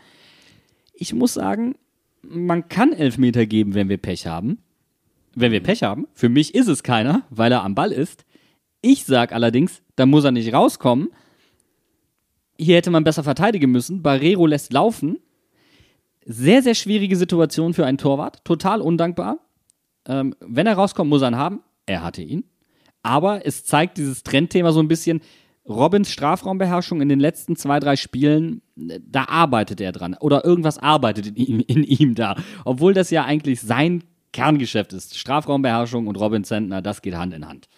Ich 0.92 1.12
muss 1.12 1.34
sagen, 1.34 1.76
man 2.22 2.68
kann 2.68 2.92
Elfmeter 2.92 3.46
geben, 3.46 3.74
wenn 3.74 3.88
wir 3.88 3.98
Pech 3.98 4.26
haben. 4.26 4.58
Wenn 5.34 5.52
wir 5.52 5.62
Pech 5.62 5.82
haben. 5.82 6.06
Für 6.14 6.28
mich 6.28 6.54
ist 6.54 6.68
es 6.68 6.82
keiner, 6.82 7.22
weil 7.30 7.52
er 7.52 7.62
am 7.62 7.74
Ball 7.74 7.92
ist. 7.92 8.24
Ich 8.80 9.04
sag 9.04 9.32
allerdings, 9.32 9.82
da 9.96 10.06
muss 10.06 10.24
er 10.24 10.32
nicht 10.32 10.52
rauskommen. 10.52 11.08
Hier 12.56 12.76
hätte 12.76 12.90
man 12.90 13.04
besser 13.04 13.24
verteidigen 13.24 13.70
müssen. 13.70 14.02
Barrero 14.02 14.46
lässt 14.46 14.72
laufen. 14.72 15.18
Sehr, 16.24 16.62
sehr 16.62 16.74
schwierige 16.74 17.16
Situation 17.16 17.74
für 17.74 17.86
einen 17.86 17.98
Torwart. 17.98 18.44
Total 18.44 18.80
undankbar. 18.80 19.38
Ähm, 20.06 20.34
wenn 20.40 20.66
er 20.66 20.74
rauskommt, 20.74 21.10
muss 21.10 21.22
er 21.22 21.28
ihn 21.28 21.36
haben. 21.36 21.60
Er 21.86 22.02
hatte 22.02 22.22
ihn. 22.22 22.44
Aber 23.02 23.46
es 23.46 23.64
zeigt 23.64 23.98
dieses 23.98 24.22
Trendthema 24.22 24.72
so 24.72 24.80
ein 24.80 24.88
bisschen. 24.88 25.20
Robins 25.66 26.10
Strafraumbeherrschung 26.10 27.00
in 27.00 27.08
den 27.08 27.20
letzten 27.20 27.56
zwei, 27.56 27.80
drei 27.80 27.96
Spielen, 27.96 28.60
da 28.76 29.24
arbeitet 29.28 29.80
er 29.80 29.92
dran. 29.92 30.14
Oder 30.20 30.44
irgendwas 30.44 30.78
arbeitet 30.78 31.26
in 31.26 31.36
ihm, 31.36 31.60
in 31.60 31.82
ihm 31.82 32.14
da. 32.14 32.36
Obwohl 32.64 32.92
das 32.92 33.10
ja 33.10 33.24
eigentlich 33.24 33.60
sein 33.60 34.04
Kerngeschäft 34.32 34.92
ist. 34.92 35.16
Strafraumbeherrschung 35.16 36.06
und 36.06 36.16
Robin 36.16 36.44
Zentner, 36.44 36.82
das 36.82 37.00
geht 37.00 37.14
Hand 37.14 37.32
in 37.32 37.48
Hand. 37.48 37.68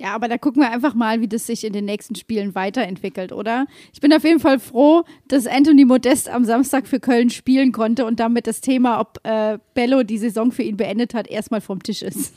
Ja, 0.00 0.14
aber 0.14 0.28
da 0.28 0.38
gucken 0.38 0.62
wir 0.62 0.70
einfach 0.70 0.94
mal, 0.94 1.20
wie 1.20 1.28
das 1.28 1.46
sich 1.46 1.62
in 1.62 1.74
den 1.74 1.84
nächsten 1.84 2.14
Spielen 2.14 2.54
weiterentwickelt, 2.54 3.32
oder? 3.32 3.66
Ich 3.92 4.00
bin 4.00 4.14
auf 4.14 4.24
jeden 4.24 4.40
Fall 4.40 4.58
froh, 4.58 5.04
dass 5.28 5.46
Anthony 5.46 5.84
Modest 5.84 6.30
am 6.30 6.46
Samstag 6.46 6.88
für 6.88 7.00
Köln 7.00 7.28
spielen 7.28 7.70
konnte 7.70 8.06
und 8.06 8.18
damit 8.18 8.46
das 8.46 8.62
Thema, 8.62 8.98
ob 8.98 9.18
äh, 9.24 9.58
Bello 9.74 10.02
die 10.02 10.16
Saison 10.16 10.52
für 10.52 10.62
ihn 10.62 10.78
beendet 10.78 11.12
hat, 11.12 11.28
erstmal 11.28 11.60
vom 11.60 11.82
Tisch 11.82 12.00
ist. 12.00 12.32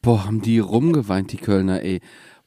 Boah, 0.00 0.24
haben 0.24 0.42
die 0.42 0.60
rumgeweint, 0.60 1.32
die 1.32 1.38
Kölner, 1.38 1.82
ey. 1.82 2.00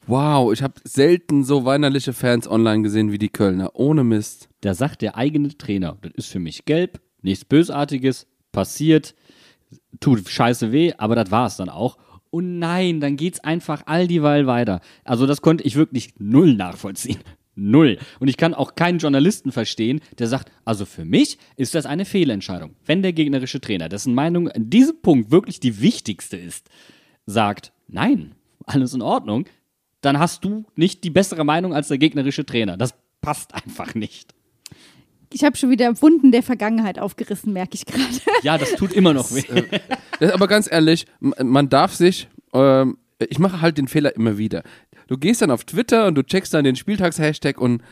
Wow, 0.06 0.54
ich 0.54 0.62
habe 0.62 0.74
selten 0.84 1.44
so 1.44 1.66
weinerliche 1.66 2.14
Fans 2.14 2.48
online 2.48 2.82
gesehen 2.82 3.12
wie 3.12 3.18
die 3.18 3.28
Kölner. 3.28 3.72
Ohne 3.74 4.04
Mist. 4.04 4.48
Da 4.62 4.72
sagt 4.72 5.02
der 5.02 5.18
eigene 5.18 5.54
Trainer, 5.58 5.98
das 6.00 6.12
ist 6.14 6.28
für 6.28 6.38
mich 6.38 6.64
gelb, 6.64 7.02
nichts 7.20 7.44
Bösartiges, 7.44 8.26
passiert, 8.52 9.14
tut 10.00 10.26
scheiße 10.26 10.72
weh, 10.72 10.94
aber 10.96 11.14
das 11.14 11.30
war 11.30 11.46
es 11.48 11.58
dann 11.58 11.68
auch. 11.68 11.98
Und 12.36 12.58
nein, 12.58 13.00
dann 13.00 13.16
geht's 13.16 13.40
einfach 13.40 13.84
all 13.86 14.06
dieweil 14.06 14.46
weiter. 14.46 14.82
Also 15.04 15.26
das 15.26 15.40
konnte 15.40 15.64
ich 15.64 15.74
wirklich 15.74 16.12
null 16.18 16.52
nachvollziehen. 16.52 17.20
Null. 17.58 17.96
Und 18.20 18.28
ich 18.28 18.36
kann 18.36 18.52
auch 18.52 18.74
keinen 18.74 18.98
Journalisten 18.98 19.52
verstehen, 19.52 20.02
der 20.18 20.26
sagt, 20.26 20.52
also 20.66 20.84
für 20.84 21.06
mich 21.06 21.38
ist 21.56 21.74
das 21.74 21.86
eine 21.86 22.04
Fehlentscheidung. 22.04 22.76
Wenn 22.84 23.00
der 23.00 23.14
gegnerische 23.14 23.62
Trainer, 23.62 23.88
dessen 23.88 24.12
Meinung 24.12 24.50
an 24.50 24.68
diesem 24.68 25.00
Punkt 25.00 25.30
wirklich 25.30 25.60
die 25.60 25.80
wichtigste 25.80 26.36
ist, 26.36 26.68
sagt, 27.24 27.72
nein, 27.88 28.34
alles 28.66 28.92
in 28.92 29.00
Ordnung, 29.00 29.46
dann 30.02 30.18
hast 30.18 30.44
du 30.44 30.66
nicht 30.74 31.04
die 31.04 31.08
bessere 31.08 31.46
Meinung 31.46 31.72
als 31.72 31.88
der 31.88 31.96
gegnerische 31.96 32.44
Trainer. 32.44 32.76
Das 32.76 32.94
passt 33.22 33.54
einfach 33.54 33.94
nicht. 33.94 34.34
Ich 35.36 35.44
habe 35.44 35.54
schon 35.54 35.68
wieder 35.68 36.00
Wunden 36.00 36.32
der 36.32 36.42
Vergangenheit 36.42 36.98
aufgerissen, 36.98 37.52
merke 37.52 37.74
ich 37.74 37.84
gerade. 37.84 38.02
Ja, 38.42 38.56
das 38.56 38.72
tut 38.72 38.94
immer 38.94 39.12
noch 39.12 39.30
weh. 39.34 39.42
Das, 40.18 40.32
aber 40.32 40.48
ganz 40.48 40.66
ehrlich, 40.70 41.04
man 41.20 41.68
darf 41.68 41.94
sich, 41.94 42.28
ähm, 42.54 42.96
ich 43.18 43.38
mache 43.38 43.60
halt 43.60 43.76
den 43.76 43.86
Fehler 43.86 44.16
immer 44.16 44.38
wieder. 44.38 44.62
Du 45.08 45.18
gehst 45.18 45.42
dann 45.42 45.50
auf 45.50 45.64
Twitter 45.64 46.06
und 46.06 46.14
du 46.14 46.22
checkst 46.22 46.54
dann 46.54 46.64
den 46.64 46.74
Spieltags-Hashtag 46.74 47.60
und 47.60 47.82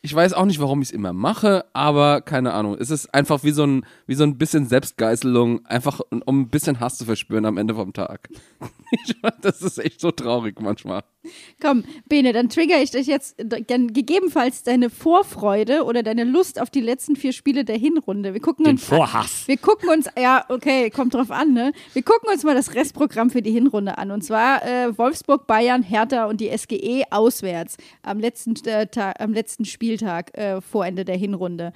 Ich 0.00 0.14
weiß 0.14 0.32
auch 0.32 0.44
nicht, 0.44 0.60
warum 0.60 0.80
ich 0.80 0.88
es 0.88 0.94
immer 0.94 1.12
mache, 1.12 1.64
aber 1.72 2.20
keine 2.20 2.52
Ahnung. 2.52 2.76
Es 2.78 2.90
ist 2.90 3.12
einfach 3.12 3.42
wie 3.42 3.50
so 3.50 3.64
ein, 3.64 3.84
wie 4.06 4.14
so 4.14 4.22
ein 4.22 4.38
bisschen 4.38 4.66
Selbstgeißelung, 4.66 5.66
einfach 5.66 6.00
um 6.10 6.42
ein 6.42 6.48
bisschen 6.48 6.78
Hass 6.78 6.98
zu 6.98 7.04
verspüren 7.04 7.44
am 7.44 7.58
Ende 7.58 7.74
vom 7.74 7.92
Tag. 7.92 8.28
Das 9.42 9.60
ist 9.60 9.78
echt 9.78 10.00
so 10.00 10.10
traurig 10.10 10.60
manchmal. 10.60 11.02
Komm, 11.60 11.84
Bene, 12.08 12.32
dann 12.32 12.48
trigger 12.48 12.80
ich 12.80 12.90
dich 12.90 13.06
jetzt 13.06 13.36
dann 13.38 13.92
gegebenenfalls 13.92 14.62
deine 14.62 14.90
Vorfreude 14.90 15.84
oder 15.84 16.02
deine 16.02 16.24
Lust 16.24 16.60
auf 16.60 16.70
die 16.70 16.80
letzten 16.80 17.16
vier 17.16 17.32
Spiele 17.32 17.64
der 17.64 17.76
Hinrunde. 17.76 18.32
Wir 18.32 18.40
gucken 18.40 18.64
Den 18.64 18.72
uns 18.72 18.84
Vorhass. 18.84 19.46
Wir 19.46 19.58
gucken 19.58 19.90
uns, 19.90 20.06
ja, 20.18 20.44
okay, 20.48 20.90
kommt 20.90 21.14
drauf 21.14 21.30
an, 21.30 21.52
ne? 21.52 21.72
Wir 21.92 22.02
gucken 22.02 22.30
uns 22.32 22.44
mal 22.44 22.54
das 22.54 22.74
Restprogramm 22.74 23.30
für 23.30 23.42
die 23.42 23.50
Hinrunde 23.50 23.98
an. 23.98 24.10
Und 24.10 24.22
zwar 24.22 24.64
äh, 24.64 24.96
Wolfsburg, 24.96 25.46
Bayern, 25.46 25.82
Hertha 25.82 26.26
und 26.26 26.40
die 26.40 26.56
SGE 26.56 27.04
auswärts 27.10 27.76
am 28.02 28.20
letzten, 28.20 28.54
äh, 28.66 28.86
Tag, 28.86 29.20
am 29.20 29.32
letzten 29.32 29.64
Spieltag 29.88 30.36
äh, 30.36 30.60
vor 30.60 30.84
Ende 30.84 31.06
der 31.06 31.16
Hinrunde. 31.16 31.72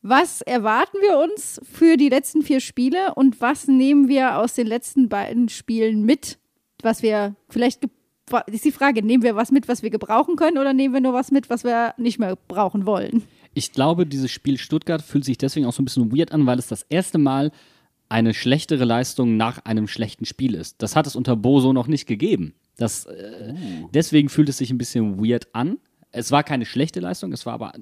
Was 0.00 0.40
erwarten 0.40 0.98
wir 1.00 1.18
uns 1.18 1.60
für 1.64 1.96
die 1.96 2.08
letzten 2.08 2.42
vier 2.42 2.60
Spiele 2.60 3.14
und 3.14 3.40
was 3.40 3.66
nehmen 3.66 4.08
wir 4.08 4.38
aus 4.38 4.54
den 4.54 4.68
letzten 4.68 5.08
beiden 5.08 5.48
Spielen 5.48 6.04
mit, 6.04 6.38
was 6.82 7.02
wir 7.02 7.34
vielleicht 7.48 7.88
ist 8.46 8.64
die 8.64 8.72
Frage, 8.72 9.04
nehmen 9.04 9.24
wir 9.24 9.34
was 9.34 9.50
mit, 9.50 9.66
was 9.66 9.82
wir 9.82 9.90
gebrauchen 9.90 10.36
können 10.36 10.58
oder 10.58 10.72
nehmen 10.72 10.94
wir 10.94 11.00
nur 11.00 11.12
was 11.12 11.32
mit, 11.32 11.50
was 11.50 11.64
wir 11.64 11.94
nicht 11.96 12.20
mehr 12.20 12.36
brauchen 12.48 12.86
wollen? 12.86 13.24
Ich 13.54 13.72
glaube, 13.72 14.06
dieses 14.06 14.30
Spiel 14.30 14.58
Stuttgart 14.58 15.02
fühlt 15.02 15.24
sich 15.24 15.38
deswegen 15.38 15.66
auch 15.66 15.72
so 15.72 15.82
ein 15.82 15.86
bisschen 15.86 16.16
weird 16.16 16.30
an, 16.32 16.46
weil 16.46 16.58
es 16.58 16.68
das 16.68 16.82
erste 16.88 17.18
Mal 17.18 17.50
eine 18.08 18.32
schlechtere 18.32 18.84
Leistung 18.84 19.36
nach 19.36 19.64
einem 19.64 19.88
schlechten 19.88 20.24
Spiel 20.24 20.54
ist. 20.54 20.82
Das 20.82 20.94
hat 20.94 21.08
es 21.08 21.16
unter 21.16 21.34
Boso 21.34 21.72
noch 21.72 21.88
nicht 21.88 22.06
gegeben. 22.06 22.54
Das, 22.76 23.06
äh, 23.06 23.54
Deswegen 23.92 24.28
fühlt 24.28 24.48
es 24.48 24.58
sich 24.58 24.70
ein 24.70 24.78
bisschen 24.78 25.24
weird 25.24 25.48
an. 25.52 25.78
Es 26.12 26.30
war 26.30 26.42
keine 26.42 26.64
schlechte 26.64 27.00
Leistung, 27.00 27.32
es 27.32 27.46
war 27.46 27.54
aber 27.54 27.72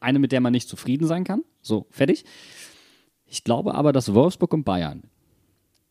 eine, 0.00 0.18
mit 0.18 0.32
der 0.32 0.40
man 0.40 0.52
nicht 0.52 0.68
zufrieden 0.68 1.06
sein 1.06 1.24
kann. 1.24 1.42
So, 1.62 1.86
fertig. 1.90 2.24
Ich 3.26 3.44
glaube 3.44 3.74
aber, 3.74 3.92
dass 3.92 4.14
Wolfsburg 4.14 4.52
und 4.54 4.64
Bayern 4.64 5.02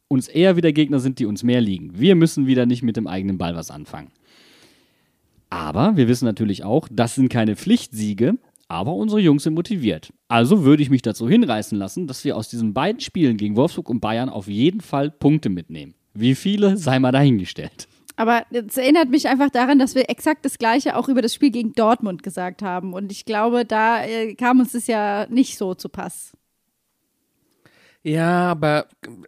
uns 0.07 0.27
eher 0.27 0.55
wieder 0.55 0.71
Gegner 0.71 0.99
sind, 0.99 1.19
die 1.19 1.25
uns 1.25 1.43
mehr 1.43 1.61
liegen. 1.61 1.99
Wir 1.99 2.15
müssen 2.15 2.47
wieder 2.47 2.65
nicht 2.65 2.81
mit 2.81 2.97
dem 2.97 3.07
eigenen 3.07 3.37
Ball 3.37 3.55
was 3.55 3.71
anfangen. 3.71 4.11
Aber 5.49 5.95
wir 5.97 6.07
wissen 6.07 6.25
natürlich 6.25 6.63
auch, 6.63 6.87
das 6.91 7.15
sind 7.15 7.29
keine 7.29 7.55
Pflichtsiege, 7.55 8.37
aber 8.67 8.93
unsere 8.93 9.21
Jungs 9.21 9.43
sind 9.43 9.53
motiviert. 9.53 10.11
Also 10.27 10.63
würde 10.63 10.83
ich 10.83 10.89
mich 10.89 11.01
dazu 11.01 11.29
hinreißen 11.29 11.77
lassen, 11.77 12.07
dass 12.07 12.23
wir 12.25 12.35
aus 12.35 12.49
diesen 12.49 12.73
beiden 12.73 12.99
Spielen 12.99 13.37
gegen 13.37 13.55
Wolfsburg 13.55 13.89
und 13.89 14.01
Bayern 14.01 14.29
auf 14.29 14.47
jeden 14.47 14.81
Fall 14.81 15.09
Punkte 15.09 15.49
mitnehmen. 15.49 15.93
Wie 16.13 16.35
viele, 16.35 16.77
sei 16.77 16.99
mal 16.99 17.11
dahingestellt. 17.11 17.87
Aber 18.17 18.43
es 18.51 18.75
erinnert 18.77 19.09
mich 19.09 19.27
einfach 19.27 19.51
daran, 19.51 19.77
dass 19.77 19.93
wir 19.93 20.09
exakt 20.09 20.43
das 20.43 20.57
Gleiche 20.57 20.95
auch 20.97 21.07
über 21.07 21.21
das 21.21 21.35
Spiel 21.35 21.51
gegen 21.51 21.73
Dortmund 21.73 22.23
gesagt 22.23 22.63
haben. 22.63 22.93
Und 22.93 23.11
ich 23.11 23.25
glaube, 23.25 23.63
da 23.63 24.03
äh, 24.03 24.33
kam 24.33 24.59
uns 24.59 24.71
das 24.71 24.87
ja 24.87 25.27
nicht 25.29 25.57
so 25.57 25.75
zu 25.75 25.87
Pass. 25.87 26.33
Ja, 28.03 28.51
aber 28.51 28.85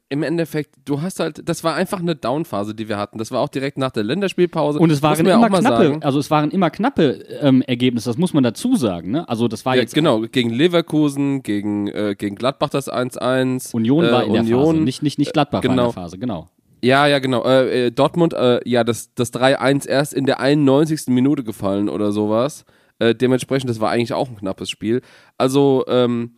im 0.08 0.24
Endeffekt, 0.24 0.76
du 0.86 1.02
hast 1.02 1.20
halt, 1.20 1.48
das 1.48 1.64
war 1.64 1.76
einfach 1.76 2.00
eine 2.00 2.16
Downphase, 2.16 2.74
die 2.74 2.88
wir 2.88 2.98
hatten. 2.98 3.18
Das 3.18 3.30
war 3.30 3.42
auch 3.42 3.50
direkt 3.50 3.78
nach 3.78 3.92
der 3.92 4.04
Länderspielpause. 4.04 4.80
Und 4.80 4.90
es 4.90 5.04
waren 5.04 5.20
immer 5.20 5.36
auch 5.36 5.50
mal 5.50 5.60
knappe, 5.60 5.84
sagen. 5.84 6.04
also 6.04 6.18
es 6.18 6.32
waren 6.32 6.50
immer 6.50 6.70
knappe 6.70 7.26
ähm, 7.42 7.62
Ergebnisse, 7.62 8.10
das 8.10 8.18
muss 8.18 8.34
man 8.34 8.44
dazu 8.44 8.76
sagen. 8.76 9.12
Ne? 9.12 9.28
Also 9.28 9.48
das 9.48 9.66
war 9.66 9.76
Ja, 9.76 9.82
jetzt 9.82 9.94
genau, 9.94 10.22
gegen 10.22 10.50
Leverkusen, 10.50 11.44
gegen, 11.44 11.90
äh, 11.90 12.16
gegen 12.18 12.36
Gladbach 12.36 12.70
das 12.70 12.90
1-1. 12.90 13.76
Union 13.76 14.06
äh, 14.06 14.12
war 14.12 14.24
in 14.24 14.34
der 14.34 14.44
Union, 14.44 14.66
Phase, 14.66 14.78
nicht, 14.78 15.04
nicht, 15.04 15.20
nicht 15.20 15.34
Gladbach 15.34 15.60
war 15.60 15.66
in 15.66 15.72
genau. 15.72 15.86
der 15.88 15.94
Phase, 15.94 16.18
genau. 16.18 16.48
Ja, 16.82 17.08
ja, 17.08 17.20
genau. 17.20 17.44
Äh, 17.44 17.88
äh, 17.88 17.92
Dortmund, 17.92 18.34
äh, 18.34 18.62
ja, 18.68 18.84
das, 18.84 19.14
das 19.14 19.34
3-1 19.34 19.88
erst 19.88 20.14
in 20.14 20.26
der 20.26 20.40
91. 20.40 21.08
Minute 21.08 21.44
gefallen 21.44 21.90
oder 21.90 22.12
sowas. 22.12 22.66
Äh, 23.00 23.16
dementsprechend, 23.16 23.70
das 23.70 23.80
war 23.80 23.92
eigentlich 23.92 24.14
auch 24.14 24.30
ein 24.30 24.38
knappes 24.38 24.70
Spiel. 24.70 25.02
Also, 25.38 25.86
ähm, 25.88 26.36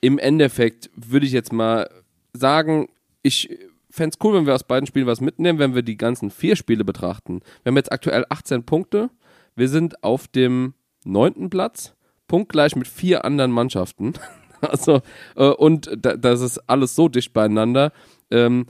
im 0.00 0.18
Endeffekt 0.18 0.90
würde 0.96 1.26
ich 1.26 1.32
jetzt 1.32 1.52
mal 1.52 1.88
sagen, 2.32 2.88
ich 3.22 3.48
fände 3.90 4.14
es 4.14 4.24
cool, 4.24 4.34
wenn 4.34 4.46
wir 4.46 4.54
aus 4.54 4.64
beiden 4.64 4.86
Spielen 4.86 5.06
was 5.06 5.20
mitnehmen, 5.20 5.58
wenn 5.58 5.74
wir 5.74 5.82
die 5.82 5.96
ganzen 5.96 6.30
vier 6.30 6.56
Spiele 6.56 6.84
betrachten. 6.84 7.40
Wir 7.62 7.70
haben 7.70 7.76
jetzt 7.76 7.92
aktuell 7.92 8.24
18 8.28 8.64
Punkte. 8.64 9.10
Wir 9.54 9.68
sind 9.68 10.02
auf 10.02 10.28
dem 10.28 10.74
neunten 11.04 11.50
Platz, 11.50 11.94
punktgleich 12.26 12.74
mit 12.74 12.88
vier 12.88 13.24
anderen 13.24 13.50
Mannschaften. 13.50 14.14
Also, 14.64 15.02
äh, 15.34 15.48
und 15.48 15.90
da, 15.96 16.16
das 16.16 16.40
ist 16.40 16.58
alles 16.70 16.94
so 16.94 17.08
dicht 17.08 17.32
beieinander. 17.32 17.90
Ähm, 18.30 18.66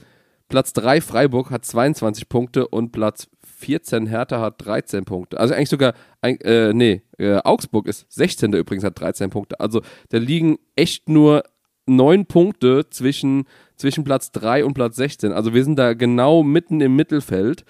Platz 0.52 0.74
3 0.74 1.00
Freiburg 1.00 1.50
hat 1.50 1.64
22 1.64 2.28
Punkte 2.28 2.68
und 2.68 2.92
Platz 2.92 3.30
14 3.56 4.06
Hertha 4.06 4.38
hat 4.38 4.62
13 4.62 5.06
Punkte. 5.06 5.40
Also 5.40 5.54
eigentlich 5.54 5.70
sogar, 5.70 5.94
äh, 6.20 6.74
nee, 6.74 7.00
äh, 7.16 7.38
Augsburg 7.38 7.86
ist 7.86 8.04
16. 8.12 8.52
übrigens, 8.52 8.84
hat 8.84 9.00
13 9.00 9.30
Punkte. 9.30 9.58
Also 9.60 9.80
da 10.10 10.18
liegen 10.18 10.58
echt 10.76 11.08
nur 11.08 11.44
neun 11.86 12.26
Punkte 12.26 12.84
zwischen, 12.90 13.44
zwischen 13.76 14.04
Platz 14.04 14.30
3 14.32 14.66
und 14.66 14.74
Platz 14.74 14.96
16. 14.96 15.32
Also 15.32 15.54
wir 15.54 15.64
sind 15.64 15.78
da 15.78 15.94
genau 15.94 16.42
mitten 16.42 16.82
im 16.82 16.96
Mittelfeld 16.96 17.64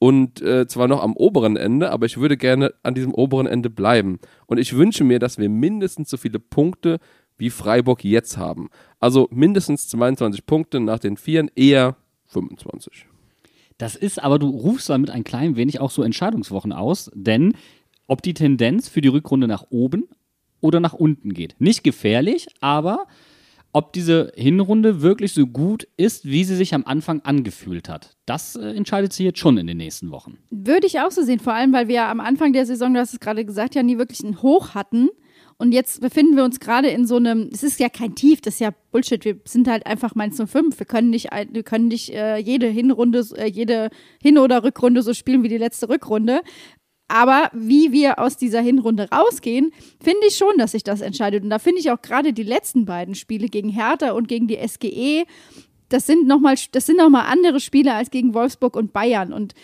und 0.00 0.42
äh, 0.42 0.66
zwar 0.66 0.88
noch 0.88 1.04
am 1.04 1.16
oberen 1.16 1.56
Ende, 1.56 1.92
aber 1.92 2.06
ich 2.06 2.16
würde 2.16 2.36
gerne 2.36 2.74
an 2.82 2.96
diesem 2.96 3.14
oberen 3.14 3.46
Ende 3.46 3.70
bleiben. 3.70 4.18
Und 4.46 4.58
ich 4.58 4.74
wünsche 4.74 5.04
mir, 5.04 5.20
dass 5.20 5.38
wir 5.38 5.48
mindestens 5.48 6.10
so 6.10 6.16
viele 6.16 6.40
Punkte 6.40 6.98
wie 7.36 7.50
Freiburg 7.50 8.02
jetzt 8.02 8.38
haben. 8.38 8.70
Also 8.98 9.28
mindestens 9.30 9.86
22 9.86 10.46
Punkte 10.46 10.80
nach 10.80 10.98
den 10.98 11.16
Vieren, 11.16 11.48
eher 11.54 11.96
25. 12.34 13.06
Das 13.78 13.96
ist 13.96 14.22
aber, 14.22 14.38
du 14.38 14.48
rufst 14.48 14.88
damit 14.88 15.10
ein 15.10 15.24
klein 15.24 15.56
wenig 15.56 15.80
auch 15.80 15.90
so 15.90 16.02
Entscheidungswochen 16.02 16.72
aus, 16.72 17.10
denn 17.14 17.54
ob 18.06 18.22
die 18.22 18.34
Tendenz 18.34 18.88
für 18.88 19.00
die 19.00 19.08
Rückrunde 19.08 19.48
nach 19.48 19.64
oben 19.70 20.08
oder 20.60 20.80
nach 20.80 20.92
unten 20.92 21.32
geht. 21.32 21.56
Nicht 21.58 21.82
gefährlich, 21.82 22.46
aber 22.60 23.06
ob 23.72 23.92
diese 23.92 24.32
Hinrunde 24.36 25.02
wirklich 25.02 25.32
so 25.32 25.48
gut 25.48 25.88
ist, 25.96 26.24
wie 26.24 26.44
sie 26.44 26.54
sich 26.54 26.74
am 26.74 26.84
Anfang 26.84 27.22
angefühlt 27.22 27.88
hat. 27.88 28.16
Das 28.24 28.54
äh, 28.54 28.68
entscheidet 28.68 29.12
sich 29.12 29.24
jetzt 29.24 29.40
schon 29.40 29.58
in 29.58 29.66
den 29.66 29.78
nächsten 29.78 30.12
Wochen. 30.12 30.38
Würde 30.50 30.86
ich 30.86 31.00
auch 31.00 31.10
so 31.10 31.22
sehen, 31.22 31.40
vor 31.40 31.54
allem, 31.54 31.72
weil 31.72 31.88
wir 31.88 31.96
ja 31.96 32.10
am 32.10 32.20
Anfang 32.20 32.52
der 32.52 32.66
Saison, 32.66 32.94
du 32.94 33.00
hast 33.00 33.14
es 33.14 33.20
gerade 33.20 33.44
gesagt, 33.44 33.74
ja 33.74 33.82
nie 33.82 33.98
wirklich 33.98 34.20
ein 34.20 34.42
Hoch 34.42 34.74
hatten. 34.74 35.08
Und 35.64 35.72
jetzt 35.72 36.02
befinden 36.02 36.36
wir 36.36 36.44
uns 36.44 36.60
gerade 36.60 36.88
in 36.88 37.06
so 37.06 37.16
einem, 37.16 37.48
es 37.50 37.62
ist 37.62 37.80
ja 37.80 37.88
kein 37.88 38.14
Tief, 38.14 38.42
das 38.42 38.54
ist 38.56 38.60
ja 38.60 38.74
Bullshit. 38.92 39.24
Wir 39.24 39.40
sind 39.46 39.66
halt 39.66 39.86
einfach 39.86 40.14
Mainz 40.14 40.36
05. 40.36 40.78
Wir 40.78 40.84
können 40.84 41.08
nicht, 41.08 41.30
wir 41.32 41.62
können 41.62 41.88
nicht 41.88 42.10
äh, 42.10 42.36
jede 42.36 42.66
Hinrunde, 42.66 43.24
äh, 43.38 43.46
jede 43.46 43.88
Hin- 44.20 44.36
oder 44.36 44.62
Rückrunde 44.62 45.00
so 45.00 45.14
spielen 45.14 45.42
wie 45.42 45.48
die 45.48 45.56
letzte 45.56 45.88
Rückrunde. 45.88 46.42
Aber 47.08 47.48
wie 47.54 47.92
wir 47.92 48.18
aus 48.18 48.36
dieser 48.36 48.60
Hinrunde 48.60 49.08
rausgehen, 49.10 49.72
finde 50.02 50.26
ich 50.28 50.36
schon, 50.36 50.58
dass 50.58 50.72
sich 50.72 50.84
das 50.84 51.00
entscheidet. 51.00 51.44
Und 51.44 51.48
da 51.48 51.58
finde 51.58 51.80
ich 51.80 51.90
auch 51.90 52.02
gerade 52.02 52.34
die 52.34 52.42
letzten 52.42 52.84
beiden 52.84 53.14
Spiele 53.14 53.48
gegen 53.48 53.70
Hertha 53.70 54.10
und 54.10 54.28
gegen 54.28 54.46
die 54.46 54.58
SGE, 54.68 55.24
das 55.88 56.06
sind 56.06 56.26
nochmal 56.26 56.56
das 56.72 56.84
sind 56.84 56.98
noch 56.98 57.08
mal 57.08 57.22
andere 57.22 57.58
Spiele 57.58 57.94
als 57.94 58.10
gegen 58.10 58.34
Wolfsburg 58.34 58.76
und 58.76 58.92
Bayern. 58.92 59.32
Und 59.32 59.54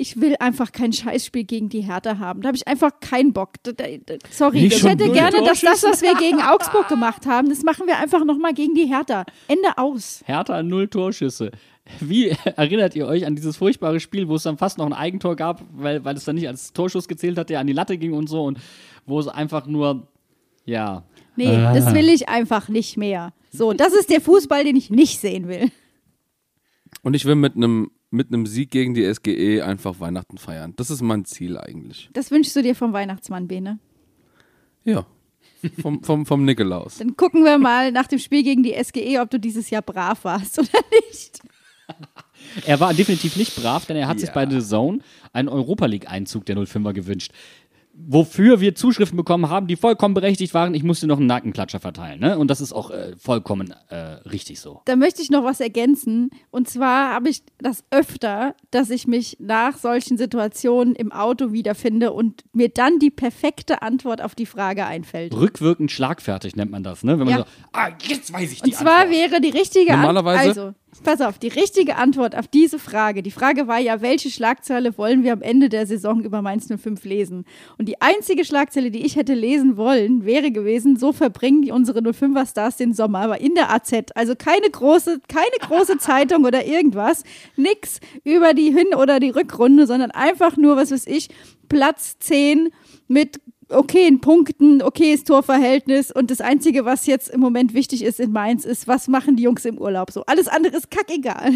ich 0.00 0.20
will 0.20 0.36
einfach 0.38 0.70
kein 0.70 0.92
Scheißspiel 0.92 1.42
gegen 1.42 1.68
die 1.68 1.80
Hertha 1.80 2.18
haben. 2.18 2.40
Da 2.40 2.48
habe 2.48 2.56
ich 2.56 2.68
einfach 2.68 3.00
keinen 3.00 3.32
Bock. 3.32 3.54
Da, 3.64 3.72
da, 3.72 3.84
da, 4.06 4.14
sorry, 4.30 4.62
Nicht 4.62 4.76
ich 4.76 4.84
hätte 4.84 5.10
gerne, 5.10 5.42
dass 5.44 5.60
das, 5.60 5.82
was 5.82 6.02
wir 6.02 6.14
gegen 6.14 6.40
Augsburg 6.40 6.86
gemacht 6.86 7.26
haben, 7.26 7.48
das 7.48 7.64
machen 7.64 7.88
wir 7.88 7.98
einfach 7.98 8.24
nochmal 8.24 8.54
gegen 8.54 8.76
die 8.76 8.86
Hertha. 8.86 9.24
Ende 9.48 9.76
aus. 9.76 10.22
Hertha 10.24 10.62
null 10.62 10.86
Torschüsse. 10.86 11.50
Wie 11.98 12.28
erinnert 12.44 12.94
ihr 12.94 13.08
euch 13.08 13.26
an 13.26 13.34
dieses 13.34 13.56
furchtbare 13.56 13.98
Spiel, 13.98 14.28
wo 14.28 14.36
es 14.36 14.44
dann 14.44 14.56
fast 14.56 14.78
noch 14.78 14.86
ein 14.86 14.92
Eigentor 14.92 15.34
gab, 15.34 15.64
weil, 15.72 16.04
weil 16.04 16.16
es 16.16 16.24
dann 16.24 16.36
nicht 16.36 16.46
als 16.46 16.72
Torschuss 16.72 17.08
gezählt 17.08 17.36
hat, 17.36 17.50
der 17.50 17.58
an 17.58 17.66
die 17.66 17.72
Latte 17.72 17.98
ging 17.98 18.12
und 18.12 18.28
so 18.28 18.44
und 18.44 18.60
wo 19.04 19.18
es 19.18 19.26
einfach 19.26 19.66
nur, 19.66 20.06
ja, 20.64 21.02
Nee, 21.34 21.56
das 21.56 21.94
will 21.94 22.08
ich 22.08 22.28
einfach 22.28 22.68
nicht 22.68 22.96
mehr. 22.96 23.32
So, 23.52 23.72
das 23.72 23.92
ist 23.94 24.10
der 24.10 24.20
Fußball, 24.20 24.64
den 24.64 24.74
ich 24.74 24.90
nicht 24.90 25.20
sehen 25.20 25.46
will. 25.46 25.70
Und 27.02 27.14
ich 27.14 27.24
will 27.24 27.36
mit 27.36 27.54
einem 27.54 27.90
mit 28.10 28.28
einem 28.28 28.46
Sieg 28.46 28.70
gegen 28.70 28.94
die 28.94 29.04
SGE 29.12 29.62
einfach 29.62 30.00
Weihnachten 30.00 30.38
feiern. 30.38 30.72
Das 30.76 30.90
ist 30.90 31.02
mein 31.02 31.24
Ziel 31.24 31.58
eigentlich. 31.58 32.08
Das 32.12 32.30
wünschst 32.30 32.54
du 32.56 32.62
dir 32.62 32.74
vom 32.74 32.92
Weihnachtsmann, 32.92 33.48
Bene. 33.48 33.78
Ja. 34.84 35.06
Vom, 35.82 36.02
vom, 36.04 36.24
vom 36.24 36.44
Nikolaus. 36.44 36.98
Dann 36.98 37.16
gucken 37.16 37.44
wir 37.44 37.58
mal 37.58 37.90
nach 37.90 38.06
dem 38.06 38.18
Spiel 38.20 38.44
gegen 38.44 38.62
die 38.62 38.74
SGE, 38.82 39.20
ob 39.20 39.28
du 39.30 39.40
dieses 39.40 39.70
Jahr 39.70 39.82
brav 39.82 40.22
warst 40.24 40.58
oder 40.58 40.68
nicht. 41.08 41.40
Er 42.64 42.78
war 42.78 42.94
definitiv 42.94 43.34
nicht 43.36 43.56
brav, 43.60 43.84
denn 43.86 43.96
er 43.96 44.06
hat 44.06 44.20
sich 44.20 44.28
Ja. 44.28 44.34
bei 44.34 44.48
The 44.48 44.60
Zone 44.64 45.00
einen 45.32 45.48
Europa 45.48 45.86
League-Einzug 45.86 46.46
der 46.46 46.56
05er 46.56 46.92
gewünscht. 46.92 47.32
Wofür 48.00 48.60
wir 48.60 48.74
Zuschriften 48.76 49.16
bekommen 49.16 49.50
haben, 49.50 49.66
die 49.66 49.74
vollkommen 49.74 50.14
berechtigt 50.14 50.54
waren, 50.54 50.72
ich 50.72 50.84
musste 50.84 51.06
noch 51.08 51.16
einen 51.18 51.26
Nackenklatscher 51.26 51.80
verteilen. 51.80 52.20
Ne? 52.20 52.38
Und 52.38 52.48
das 52.48 52.60
ist 52.60 52.72
auch 52.72 52.90
äh, 52.90 53.16
vollkommen 53.18 53.74
äh, 53.88 53.96
richtig 53.96 54.60
so. 54.60 54.82
Da 54.84 54.94
möchte 54.94 55.20
ich 55.20 55.30
noch 55.30 55.42
was 55.42 55.58
ergänzen. 55.60 56.30
Und 56.50 56.68
zwar 56.68 57.12
habe 57.12 57.28
ich 57.28 57.42
das 57.58 57.82
öfter, 57.90 58.54
dass 58.70 58.90
ich 58.90 59.08
mich 59.08 59.36
nach 59.40 59.76
solchen 59.76 60.16
Situationen 60.16 60.94
im 60.94 61.10
Auto 61.10 61.52
wiederfinde 61.52 62.12
und 62.12 62.44
mir 62.52 62.68
dann 62.68 63.00
die 63.00 63.10
perfekte 63.10 63.82
Antwort 63.82 64.22
auf 64.22 64.36
die 64.36 64.46
Frage 64.46 64.86
einfällt. 64.86 65.34
Rückwirkend 65.34 65.90
schlagfertig 65.90 66.54
nennt 66.54 66.70
man 66.70 66.84
das, 66.84 67.02
ne? 67.02 67.18
Wenn 67.18 67.26
man 67.26 67.38
Ja. 67.38 67.38
so, 67.40 67.44
ah, 67.72 67.88
jetzt 68.06 68.32
weiß 68.32 68.52
ich 68.52 68.62
die 68.62 68.70
Und 68.70 68.76
zwar 68.76 69.00
Antwort. 69.00 69.16
wäre 69.32 69.40
die 69.40 69.50
richtige 69.50 69.90
Normalerweise- 69.92 70.48
Antwort. 70.50 70.66
Also, 70.66 70.74
Pass 71.04 71.20
auf, 71.20 71.38
die 71.38 71.48
richtige 71.48 71.96
Antwort 71.96 72.36
auf 72.36 72.48
diese 72.48 72.78
Frage, 72.78 73.22
die 73.22 73.30
Frage 73.30 73.68
war 73.68 73.78
ja, 73.78 74.00
welche 74.00 74.30
Schlagzeile 74.30 74.96
wollen 74.98 75.22
wir 75.22 75.32
am 75.32 75.42
Ende 75.42 75.68
der 75.68 75.86
Saison 75.86 76.22
über 76.22 76.42
Mainz 76.42 76.66
05 76.68 77.04
lesen? 77.04 77.44
Und 77.76 77.88
die 77.88 78.00
einzige 78.00 78.44
Schlagzeile, 78.44 78.90
die 78.90 79.04
ich 79.04 79.16
hätte 79.16 79.34
lesen 79.34 79.76
wollen, 79.76 80.24
wäre 80.24 80.50
gewesen, 80.50 80.96
so 80.96 81.12
verbringen 81.12 81.70
unsere 81.70 82.00
05er 82.00 82.50
Stars 82.50 82.78
den 82.78 82.94
Sommer, 82.94 83.20
aber 83.20 83.40
in 83.40 83.54
der 83.54 83.72
AZ. 83.72 83.92
Also 84.14 84.34
keine 84.34 84.70
große, 84.70 85.20
keine 85.28 85.46
große 85.60 85.98
Zeitung 85.98 86.44
oder 86.44 86.66
irgendwas, 86.66 87.22
nix 87.56 88.00
über 88.24 88.54
die 88.54 88.72
Hin- 88.72 88.94
oder 88.96 89.20
die 89.20 89.30
Rückrunde, 89.30 89.86
sondern 89.86 90.10
einfach 90.10 90.56
nur, 90.56 90.76
was 90.76 90.90
weiß 90.90 91.06
ich, 91.06 91.28
Platz 91.68 92.18
10 92.18 92.70
mit 93.08 93.40
okayen 93.68 94.20
Punkten, 94.20 94.82
okayes 94.82 95.24
Torverhältnis 95.24 96.10
und 96.10 96.30
das 96.30 96.40
Einzige, 96.40 96.84
was 96.84 97.06
jetzt 97.06 97.28
im 97.28 97.40
Moment 97.40 97.74
wichtig 97.74 98.02
ist 98.02 98.20
in 98.20 98.32
Mainz, 98.32 98.64
ist, 98.64 98.88
was 98.88 99.08
machen 99.08 99.36
die 99.36 99.42
Jungs 99.42 99.64
im 99.64 99.78
Urlaub 99.78 100.10
so. 100.10 100.24
Alles 100.26 100.48
andere 100.48 100.76
ist 100.76 100.90
kackegal. 100.90 101.52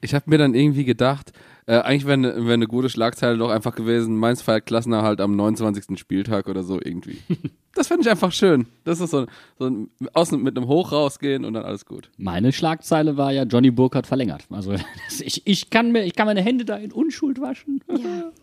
Ich 0.00 0.14
habe 0.14 0.28
mir 0.28 0.38
dann 0.38 0.54
irgendwie 0.54 0.84
gedacht, 0.84 1.32
äh, 1.66 1.78
eigentlich 1.78 2.06
wäre 2.06 2.14
eine 2.14 2.46
wär 2.46 2.56
ne 2.56 2.66
gute 2.68 2.88
Schlagzeile 2.88 3.38
doch 3.38 3.50
einfach 3.50 3.74
gewesen, 3.74 4.16
Mainz 4.16 4.40
feiert 4.40 4.66
Klassenerhalt 4.66 5.20
am 5.20 5.34
29. 5.34 5.98
Spieltag 5.98 6.48
oder 6.48 6.62
so 6.62 6.80
irgendwie. 6.80 7.18
das 7.74 7.88
fände 7.88 8.02
ich 8.02 8.10
einfach 8.10 8.30
schön. 8.30 8.66
Das 8.84 9.00
ist 9.00 9.10
so, 9.10 9.26
so 9.58 9.66
ein, 9.66 9.90
außen 10.12 10.40
mit 10.40 10.56
einem 10.56 10.68
Hoch 10.68 10.92
rausgehen 10.92 11.44
und 11.44 11.54
dann 11.54 11.64
alles 11.64 11.84
gut. 11.84 12.08
Meine 12.18 12.52
Schlagzeile 12.52 13.16
war 13.16 13.32
ja, 13.32 13.42
Johnny 13.42 13.72
Burkhardt 13.72 14.06
verlängert. 14.06 14.44
Also 14.48 14.74
ich, 15.20 15.44
ich, 15.44 15.68
kann 15.70 15.90
mir, 15.90 16.04
ich 16.04 16.14
kann 16.14 16.26
meine 16.26 16.40
Hände 16.40 16.64
da 16.64 16.76
in 16.76 16.92
Unschuld 16.92 17.40
waschen. 17.40 17.82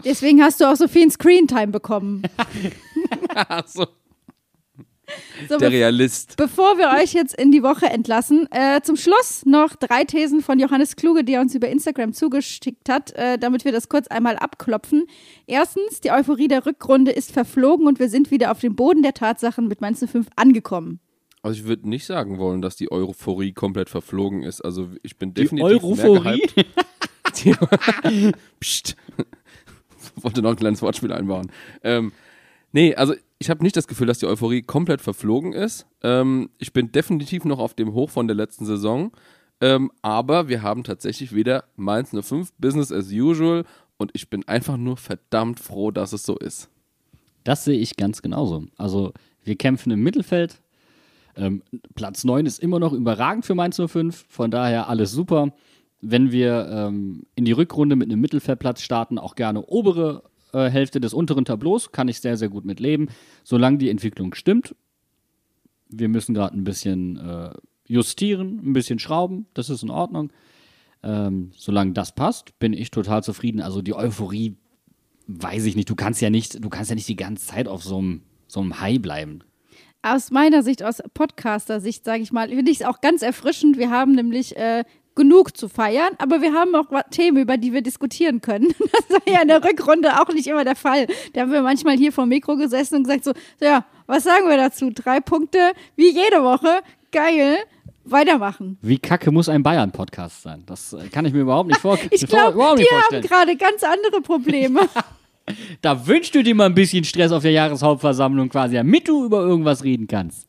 Deswegen 0.03 0.41
hast 0.41 0.59
du 0.59 0.69
auch 0.69 0.75
so 0.75 0.89
viel 0.89 1.09
Screentime 1.09 1.71
bekommen. 1.71 2.23
so, 3.65 3.87
So, 5.49 5.57
der 5.57 5.69
be 5.69 5.73
Realist. 5.75 6.37
bevor 6.37 6.77
wir 6.77 7.01
euch 7.01 7.13
jetzt 7.13 7.33
in 7.35 7.51
die 7.51 7.63
Woche 7.63 7.87
entlassen, 7.87 8.47
äh, 8.51 8.81
zum 8.81 8.95
Schluss 8.95 9.45
noch 9.45 9.75
drei 9.75 10.03
Thesen 10.05 10.41
von 10.41 10.59
Johannes 10.59 10.95
Kluge, 10.95 11.23
die 11.23 11.33
er 11.33 11.41
uns 11.41 11.53
über 11.55 11.67
Instagram 11.67 12.13
zugeschickt 12.13 12.87
hat, 12.87 13.11
äh, 13.13 13.37
damit 13.37 13.65
wir 13.65 13.71
das 13.71 13.89
kurz 13.89 14.07
einmal 14.07 14.37
abklopfen. 14.37 15.05
Erstens, 15.47 15.99
die 16.01 16.11
Euphorie 16.11 16.47
der 16.47 16.65
Rückrunde 16.65 17.11
ist 17.11 17.31
verflogen 17.31 17.87
und 17.87 17.99
wir 17.99 18.09
sind 18.09 18.31
wieder 18.31 18.51
auf 18.51 18.59
dem 18.59 18.75
Boden 18.75 19.01
der 19.03 19.13
Tatsachen 19.13 19.67
mit 19.67 19.81
Mainz 19.81 19.99
05 20.05 20.27
angekommen. 20.35 20.99
Also 21.41 21.59
ich 21.59 21.65
würde 21.67 21.89
nicht 21.89 22.05
sagen 22.05 22.37
wollen, 22.37 22.61
dass 22.61 22.77
die 22.77 22.89
Euphorie 22.91 23.51
komplett 23.51 23.89
verflogen 23.89 24.43
ist. 24.43 24.61
Also 24.61 24.89
ich 25.03 25.17
bin 25.17 25.33
Die 25.33 25.41
definitiv 25.41 25.81
mehr 25.81 26.05
Europhorie? 26.05 26.41
gehypt. 26.55 26.65
Psst. 28.61 28.95
Wollte 30.15 30.41
noch 30.41 30.51
ein 30.51 30.55
kleines 30.55 30.81
Wortspiel 30.81 31.11
einbauen. 31.11 31.51
Ähm, 31.83 32.11
nee, 32.71 32.95
also 32.95 33.13
ich 33.39 33.49
habe 33.49 33.63
nicht 33.63 33.75
das 33.75 33.87
Gefühl, 33.87 34.07
dass 34.07 34.19
die 34.19 34.25
Euphorie 34.25 34.61
komplett 34.61 35.01
verflogen 35.01 35.53
ist. 35.53 35.85
Ähm, 36.01 36.49
ich 36.59 36.73
bin 36.73 36.91
definitiv 36.91 37.45
noch 37.45 37.59
auf 37.59 37.73
dem 37.73 37.93
Hoch 37.93 38.09
von 38.09 38.27
der 38.27 38.35
letzten 38.35 38.65
Saison. 38.65 39.11
Ähm, 39.61 39.91
aber 40.01 40.49
wir 40.49 40.61
haben 40.61 40.83
tatsächlich 40.83 41.33
wieder 41.35 41.65
Mainz 41.75 42.11
05 42.11 42.53
Business 42.57 42.91
as 42.91 43.11
usual 43.11 43.65
und 43.97 44.11
ich 44.13 44.29
bin 44.29 44.47
einfach 44.47 44.77
nur 44.77 44.97
verdammt 44.97 45.59
froh, 45.59 45.91
dass 45.91 46.13
es 46.13 46.23
so 46.23 46.37
ist. 46.37 46.69
Das 47.43 47.65
sehe 47.65 47.79
ich 47.79 47.97
ganz 47.97 48.21
genauso. 48.21 48.65
Also 48.77 49.13
wir 49.43 49.55
kämpfen 49.55 49.91
im 49.91 50.03
Mittelfeld. 50.03 50.61
Ähm, 51.35 51.63
Platz 51.95 52.23
9 52.23 52.45
ist 52.45 52.59
immer 52.59 52.79
noch 52.79 52.93
überragend 52.93 53.45
für 53.45 53.55
Mainz 53.55 53.79
05. 53.79 54.25
Von 54.29 54.51
daher 54.51 54.87
alles 54.87 55.11
super. 55.11 55.53
Wenn 56.01 56.31
wir 56.31 56.67
ähm, 56.69 57.23
in 57.35 57.45
die 57.45 57.51
Rückrunde 57.53 57.95
mit 57.95 58.11
einem 58.11 58.21
Mittelfeldplatz 58.21 58.81
starten, 58.81 59.17
auch 59.17 59.35
gerne 59.35 59.65
obere 59.65 60.23
äh, 60.53 60.69
Hälfte 60.69 61.01
des 61.01 61.13
unteren 61.13 61.45
Tableaus, 61.45 61.91
kann 61.91 62.07
ich 62.07 62.19
sehr, 62.19 62.37
sehr 62.37 62.49
gut 62.49 62.65
mitleben. 62.65 63.09
Solange 63.43 63.77
die 63.77 63.89
Entwicklung 63.89 64.33
stimmt. 64.33 64.75
Wir 65.89 66.07
müssen 66.07 66.33
gerade 66.33 66.57
ein 66.57 66.63
bisschen 66.63 67.17
äh, 67.17 67.53
justieren, 67.87 68.61
ein 68.63 68.73
bisschen 68.73 68.99
schrauben. 68.99 69.47
Das 69.53 69.69
ist 69.69 69.83
in 69.83 69.89
Ordnung. 69.89 70.31
Ähm, 71.03 71.51
solange 71.55 71.93
das 71.93 72.15
passt, 72.15 72.57
bin 72.59 72.73
ich 72.73 72.91
total 72.91 73.23
zufrieden. 73.23 73.61
Also 73.61 73.81
die 73.81 73.93
Euphorie 73.93 74.55
weiß 75.27 75.65
ich 75.65 75.75
nicht. 75.75 75.89
Du 75.89 75.95
kannst 75.95 76.21
ja 76.21 76.29
nicht, 76.29 76.63
du 76.63 76.69
kannst 76.69 76.89
ja 76.89 76.95
nicht 76.95 77.07
die 77.07 77.15
ganze 77.15 77.47
Zeit 77.47 77.67
auf 77.67 77.83
so 77.83 77.97
einem, 77.97 78.21
so 78.47 78.61
einem 78.61 78.79
High 78.79 79.01
bleiben. 79.01 79.39
Aus 80.01 80.31
meiner 80.31 80.63
Sicht, 80.63 80.83
aus 80.83 81.01
Podcaster-Sicht, 81.13 82.03
sage 82.03 82.23
ich 82.23 82.31
mal, 82.31 82.49
finde 82.49 82.71
ich 82.71 82.81
es 82.81 82.85
auch 82.85 82.99
ganz 82.99 83.21
erfrischend. 83.21 83.77
Wir 83.77 83.89
haben 83.89 84.13
nämlich 84.13 84.55
äh, 84.57 84.83
genug 85.15 85.55
zu 85.55 85.69
feiern, 85.69 86.13
aber 86.17 86.41
wir 86.41 86.53
haben 86.53 86.73
auch 86.75 86.85
Themen, 87.11 87.37
über 87.37 87.57
die 87.57 87.71
wir 87.73 87.81
diskutieren 87.81 88.41
können. 88.41 88.73
Das 89.09 89.09
war 89.09 89.33
ja 89.33 89.41
in 89.41 89.47
der 89.47 89.63
Rückrunde 89.63 90.19
auch 90.21 90.29
nicht 90.33 90.47
immer 90.47 90.63
der 90.63 90.75
Fall. 90.75 91.07
Da 91.33 91.41
haben 91.41 91.51
wir 91.51 91.61
manchmal 91.61 91.97
hier 91.97 92.11
vor 92.11 92.25
dem 92.25 92.29
Mikro 92.29 92.55
gesessen 92.55 92.95
und 92.97 93.03
gesagt 93.03 93.23
so, 93.25 93.33
ja, 93.61 93.85
was 94.07 94.23
sagen 94.23 94.47
wir 94.49 94.57
dazu? 94.57 94.89
Drei 94.93 95.19
Punkte, 95.19 95.59
wie 95.95 96.09
jede 96.11 96.41
Woche, 96.43 96.81
geil, 97.11 97.57
weitermachen. 98.05 98.77
Wie 98.81 98.97
kacke 98.99 99.31
muss 99.31 99.49
ein 99.49 99.63
Bayern-Podcast 99.63 100.43
sein? 100.43 100.63
Das 100.65 100.93
äh, 100.93 101.07
kann 101.09 101.25
ich 101.25 101.33
mir 101.33 101.41
überhaupt 101.41 101.69
nicht, 101.69 101.79
vor 101.81 101.97
Ich 102.11 102.21
vor- 102.27 102.29
glaube, 102.29 102.53
überhaupt 102.55 102.79
die 102.79 102.83
nicht 102.83 102.91
haben 102.91 102.99
vorstellen. 103.01 103.23
gerade 103.23 103.55
ganz 103.57 103.83
andere 103.83 104.21
Probleme. 104.21 104.81
Da 105.81 106.07
wünschst 106.07 106.33
du 106.35 106.41
dir 106.43 106.55
mal 106.55 106.65
ein 106.67 106.73
bisschen 106.75 107.03
Stress 107.03 107.31
auf 107.31 107.41
der 107.43 107.51
Jahreshauptversammlung 107.51 108.49
quasi, 108.49 108.75
damit 108.75 109.07
du 109.07 109.25
über 109.25 109.41
irgendwas 109.41 109.83
reden 109.83 110.07
kannst. 110.07 110.47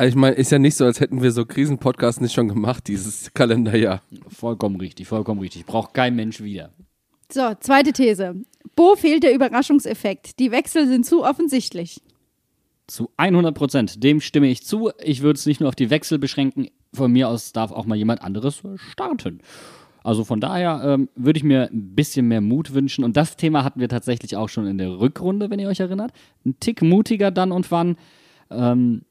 Also 0.00 0.08
ich 0.08 0.16
meine, 0.16 0.34
ist 0.36 0.50
ja 0.50 0.58
nicht 0.58 0.76
so, 0.76 0.86
als 0.86 0.98
hätten 0.98 1.20
wir 1.20 1.30
so 1.30 1.44
Krisenpodcasts 1.44 2.22
nicht 2.22 2.32
schon 2.32 2.48
gemacht 2.48 2.88
dieses 2.88 3.34
Kalenderjahr. 3.34 4.00
Vollkommen 4.28 4.76
richtig, 4.76 5.06
vollkommen 5.06 5.42
richtig. 5.42 5.66
Braucht 5.66 5.92
kein 5.92 6.16
Mensch 6.16 6.40
wieder. 6.40 6.70
So, 7.30 7.52
zweite 7.60 7.92
These. 7.92 8.36
Bo 8.74 8.96
fehlt 8.96 9.24
der 9.24 9.34
Überraschungseffekt. 9.34 10.38
Die 10.38 10.52
Wechsel 10.52 10.88
sind 10.88 11.04
zu 11.04 11.22
offensichtlich. 11.22 12.00
Zu 12.86 13.10
100 13.18 13.54
Prozent. 13.54 14.02
Dem 14.02 14.22
stimme 14.22 14.48
ich 14.48 14.64
zu. 14.64 14.90
Ich 15.02 15.20
würde 15.20 15.36
es 15.36 15.44
nicht 15.44 15.60
nur 15.60 15.68
auf 15.68 15.76
die 15.76 15.90
Wechsel 15.90 16.18
beschränken. 16.18 16.68
Von 16.94 17.12
mir 17.12 17.28
aus 17.28 17.52
darf 17.52 17.70
auch 17.70 17.84
mal 17.84 17.96
jemand 17.96 18.22
anderes 18.22 18.62
starten. 18.76 19.42
Also 20.02 20.24
von 20.24 20.40
daher 20.40 20.80
ähm, 20.82 21.10
würde 21.14 21.36
ich 21.36 21.44
mir 21.44 21.68
ein 21.70 21.94
bisschen 21.94 22.26
mehr 22.26 22.40
Mut 22.40 22.72
wünschen. 22.72 23.04
Und 23.04 23.18
das 23.18 23.36
Thema 23.36 23.64
hatten 23.64 23.80
wir 23.80 23.90
tatsächlich 23.90 24.34
auch 24.34 24.48
schon 24.48 24.66
in 24.66 24.78
der 24.78 24.98
Rückrunde, 24.98 25.50
wenn 25.50 25.58
ihr 25.58 25.68
euch 25.68 25.80
erinnert. 25.80 26.12
Ein 26.46 26.58
Tick 26.58 26.80
mutiger 26.80 27.30
dann 27.30 27.52
und 27.52 27.70
wann. 27.70 27.98
Ähm, 28.50 29.02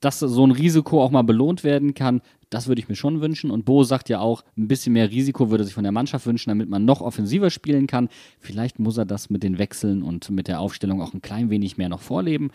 dass 0.00 0.20
so 0.20 0.46
ein 0.46 0.52
Risiko 0.52 1.02
auch 1.02 1.10
mal 1.10 1.22
belohnt 1.22 1.64
werden 1.64 1.94
kann, 1.94 2.20
das 2.50 2.68
würde 2.68 2.80
ich 2.80 2.88
mir 2.88 2.96
schon 2.96 3.20
wünschen. 3.20 3.50
Und 3.50 3.64
Bo 3.64 3.84
sagt 3.84 4.08
ja 4.08 4.20
auch, 4.20 4.42
ein 4.56 4.68
bisschen 4.68 4.92
mehr 4.92 5.10
Risiko 5.10 5.50
würde 5.50 5.64
sich 5.64 5.74
von 5.74 5.82
der 5.82 5.92
Mannschaft 5.92 6.26
wünschen, 6.26 6.50
damit 6.50 6.68
man 6.68 6.84
noch 6.84 7.00
offensiver 7.00 7.50
spielen 7.50 7.86
kann. 7.86 8.08
Vielleicht 8.40 8.78
muss 8.78 8.96
er 8.96 9.04
das 9.04 9.30
mit 9.30 9.42
den 9.42 9.58
Wechseln 9.58 10.02
und 10.02 10.30
mit 10.30 10.48
der 10.48 10.60
Aufstellung 10.60 11.02
auch 11.02 11.14
ein 11.14 11.22
klein 11.22 11.50
wenig 11.50 11.76
mehr 11.76 11.88
noch 11.88 12.00
vorleben. 12.00 12.50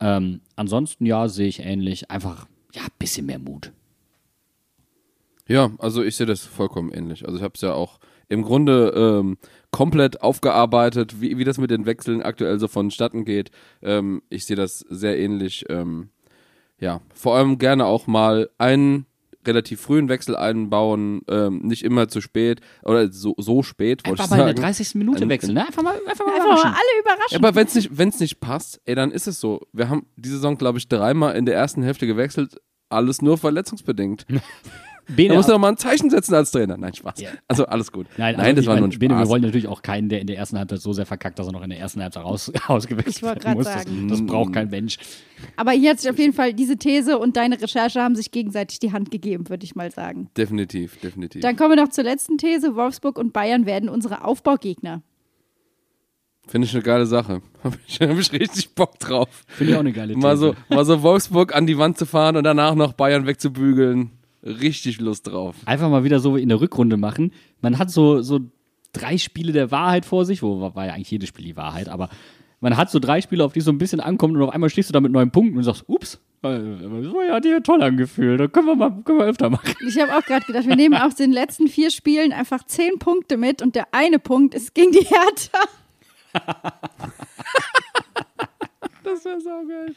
Ähm, 0.00 0.40
ansonsten 0.56 1.06
ja, 1.06 1.28
sehe 1.28 1.48
ich 1.48 1.60
ähnlich. 1.60 2.10
Einfach, 2.10 2.46
ja, 2.74 2.82
ein 2.82 2.88
bisschen 2.98 3.26
mehr 3.26 3.38
Mut. 3.38 3.72
Ja, 5.48 5.70
also 5.78 6.02
ich 6.02 6.16
sehe 6.16 6.26
das 6.26 6.40
vollkommen 6.40 6.92
ähnlich. 6.92 7.24
Also 7.24 7.36
ich 7.36 7.42
habe 7.42 7.54
es 7.54 7.60
ja 7.60 7.72
auch 7.72 7.98
im 8.28 8.42
Grunde 8.42 8.92
ähm, 8.96 9.38
komplett 9.70 10.22
aufgearbeitet, 10.22 11.20
wie, 11.20 11.38
wie 11.38 11.44
das 11.44 11.58
mit 11.58 11.70
den 11.70 11.86
Wechseln 11.86 12.22
aktuell 12.22 12.58
so 12.58 12.66
vonstatten 12.66 13.24
geht. 13.24 13.50
Ähm, 13.82 14.22
ich 14.28 14.46
sehe 14.46 14.56
das 14.56 14.80
sehr 14.80 15.18
ähnlich. 15.18 15.64
Ähm, 15.68 16.10
ja, 16.80 17.00
vor 17.14 17.36
allem 17.36 17.58
gerne 17.58 17.84
auch 17.86 18.06
mal 18.06 18.50
einen 18.58 19.06
relativ 19.46 19.80
frühen 19.80 20.08
Wechsel 20.08 20.34
einbauen, 20.34 21.20
ähm, 21.28 21.60
nicht 21.62 21.84
immer 21.84 22.08
zu 22.08 22.20
spät 22.20 22.60
oder 22.82 23.12
so, 23.12 23.34
so 23.38 23.62
spät, 23.62 24.04
wollte 24.04 24.14
ich 24.16 24.20
Einfach 24.24 24.36
mal 24.36 24.42
in 24.42 24.46
sagen. 24.48 24.56
der 24.56 24.64
30. 24.64 24.94
Minute 24.96 25.22
Ein- 25.22 25.28
wechseln, 25.28 25.54
ne? 25.54 25.64
Einfach 25.66 25.82
mal, 25.84 25.94
einfach 26.08 26.26
mal 26.26 26.32
Einfach 26.34 26.46
mal 26.46 26.54
überraschen. 26.56 26.70
alle 26.70 27.00
überraschen. 27.00 27.30
Ja, 27.30 27.38
aber 27.38 27.54
wenn 27.54 27.66
es 27.68 27.74
nicht, 27.76 27.96
wenn's 27.96 28.18
nicht 28.18 28.40
passt, 28.40 28.80
ey, 28.86 28.96
dann 28.96 29.12
ist 29.12 29.28
es 29.28 29.38
so. 29.40 29.60
Wir 29.72 29.88
haben 29.88 30.06
die 30.16 30.28
Saison, 30.28 30.58
glaube 30.58 30.78
ich, 30.78 30.88
dreimal 30.88 31.36
in 31.36 31.46
der 31.46 31.54
ersten 31.54 31.82
Hälfte 31.84 32.08
gewechselt, 32.08 32.56
alles 32.88 33.22
nur 33.22 33.38
verletzungsbedingt. 33.38 34.26
Bene, 35.08 35.28
Da 35.30 35.34
musst 35.36 35.48
du 35.48 35.52
doch 35.52 35.58
mal 35.60 35.68
ein 35.68 35.76
Zeichen 35.76 36.10
setzen 36.10 36.34
als 36.34 36.50
Trainer. 36.50 36.76
Nein, 36.76 36.92
Spaß. 36.94 37.20
Ja. 37.20 37.30
Also 37.46 37.66
alles 37.66 37.92
gut. 37.92 38.06
Nein, 38.16 38.34
Nein 38.36 38.44
also 38.44 38.56
das 38.56 38.66
war 38.66 38.74
mein, 38.74 38.82
nur 38.82 38.92
ein 38.92 38.98
Bene, 38.98 39.14
wir 39.14 39.18
Spaß. 39.20 39.28
wollen 39.28 39.42
natürlich 39.42 39.68
auch 39.68 39.82
keinen, 39.82 40.08
der 40.08 40.20
in 40.20 40.26
der 40.26 40.36
ersten 40.36 40.58
Halbzeit 40.58 40.80
so 40.80 40.92
sehr 40.92 41.06
verkackt, 41.06 41.38
dass 41.38 41.46
er 41.46 41.52
noch 41.52 41.62
in 41.62 41.70
der 41.70 41.78
ersten 41.78 42.02
Halbzeit 42.02 42.24
raus, 42.24 42.52
ausgewechselt 42.66 43.16
Ich 43.16 43.22
wollte 43.22 43.44
werden 43.44 43.56
muss. 43.56 43.66
Das, 43.66 43.84
sagen. 43.84 44.08
das 44.08 44.26
braucht 44.26 44.52
kein 44.52 44.68
Mensch. 44.70 44.98
Aber 45.56 45.72
hier 45.72 45.90
hat 45.90 46.00
sich 46.00 46.10
auf 46.10 46.18
jeden 46.18 46.32
Fall 46.32 46.54
diese 46.54 46.76
These 46.76 47.18
und 47.18 47.36
deine 47.36 47.60
Recherche 47.60 48.02
haben 48.02 48.16
sich 48.16 48.30
gegenseitig 48.30 48.80
die 48.80 48.92
Hand 48.92 49.10
gegeben, 49.10 49.48
würde 49.48 49.64
ich 49.64 49.76
mal 49.76 49.90
sagen. 49.92 50.28
Definitiv, 50.36 50.98
definitiv. 51.00 51.42
Dann 51.42 51.56
kommen 51.56 51.76
wir 51.76 51.82
noch 51.84 51.90
zur 51.90 52.04
letzten 52.04 52.38
These. 52.38 52.74
Wolfsburg 52.74 53.18
und 53.18 53.32
Bayern 53.32 53.66
werden 53.66 53.88
unsere 53.88 54.24
Aufbaugegner. 54.24 55.02
Finde 56.48 56.66
ich 56.66 56.74
eine 56.74 56.82
geile 56.82 57.06
Sache. 57.06 57.42
Habe 57.64 57.76
ich, 57.86 58.00
hab 58.00 58.16
ich 58.18 58.32
richtig 58.32 58.74
Bock 58.74 58.98
drauf. 59.00 59.28
Finde 59.48 59.72
ich 59.72 59.76
auch 59.76 59.80
eine 59.80 59.92
geile 59.92 60.14
These. 60.14 60.24
Mal 60.24 60.36
so, 60.36 60.54
mal 60.68 60.84
so 60.84 61.02
Wolfsburg 61.02 61.54
an 61.54 61.66
die 61.66 61.76
Wand 61.76 61.98
zu 61.98 62.06
fahren 62.06 62.36
und 62.36 62.44
danach 62.44 62.76
noch 62.76 62.92
Bayern 62.92 63.26
wegzubügeln. 63.26 64.12
Richtig 64.46 65.00
Lust 65.00 65.26
drauf. 65.26 65.56
Einfach 65.64 65.90
mal 65.90 66.04
wieder 66.04 66.20
so 66.20 66.36
wie 66.36 66.42
in 66.42 66.48
der 66.48 66.60
Rückrunde 66.60 66.96
machen. 66.96 67.32
Man 67.60 67.78
hat 67.78 67.90
so, 67.90 68.22
so 68.22 68.40
drei 68.92 69.18
Spiele 69.18 69.52
der 69.52 69.72
Wahrheit 69.72 70.06
vor 70.06 70.24
sich, 70.24 70.42
wo 70.42 70.60
war 70.60 70.86
ja 70.86 70.94
eigentlich 70.94 71.10
jedes 71.10 71.28
Spiel 71.28 71.44
die 71.44 71.56
Wahrheit, 71.56 71.88
aber 71.88 72.08
man 72.60 72.76
hat 72.76 72.90
so 72.90 73.00
drei 73.00 73.20
Spiele, 73.20 73.44
auf 73.44 73.52
die 73.52 73.58
es 73.58 73.64
so 73.64 73.72
ein 73.72 73.78
bisschen 73.78 74.00
ankommt 74.00 74.36
und 74.36 74.42
auf 74.42 74.50
einmal 74.50 74.70
stehst 74.70 74.88
du 74.88 74.92
da 74.92 75.00
mit 75.00 75.12
neun 75.12 75.30
Punkten 75.30 75.58
und 75.58 75.64
sagst, 75.64 75.84
ups, 75.88 76.20
äh, 76.42 76.58
so 77.02 77.22
ja, 77.22 77.40
die 77.40 77.52
hat 77.54 77.64
toll 77.64 77.82
angefühlt, 77.82 78.40
da 78.40 78.46
können 78.46 78.66
wir 78.66 78.76
mal, 78.76 79.02
können 79.04 79.18
wir 79.18 79.26
öfter 79.26 79.50
machen. 79.50 79.74
Ich 79.86 80.00
habe 80.00 80.16
auch 80.16 80.22
gerade 80.22 80.46
gedacht, 80.46 80.66
wir 80.66 80.76
nehmen 80.76 80.94
aus 80.94 81.16
den 81.16 81.32
letzten 81.32 81.66
vier 81.68 81.90
Spielen 81.90 82.32
einfach 82.32 82.64
zehn 82.64 82.98
Punkte 82.98 83.36
mit 83.36 83.62
und 83.62 83.74
der 83.74 83.88
eine 83.92 84.18
Punkt 84.18 84.54
ist 84.54 84.74
gegen 84.74 84.92
die 84.92 85.04
Hertha. 85.04 85.58
Das 89.06 89.24
wäre 89.24 89.40
so 89.40 89.50
geil. 89.68 89.94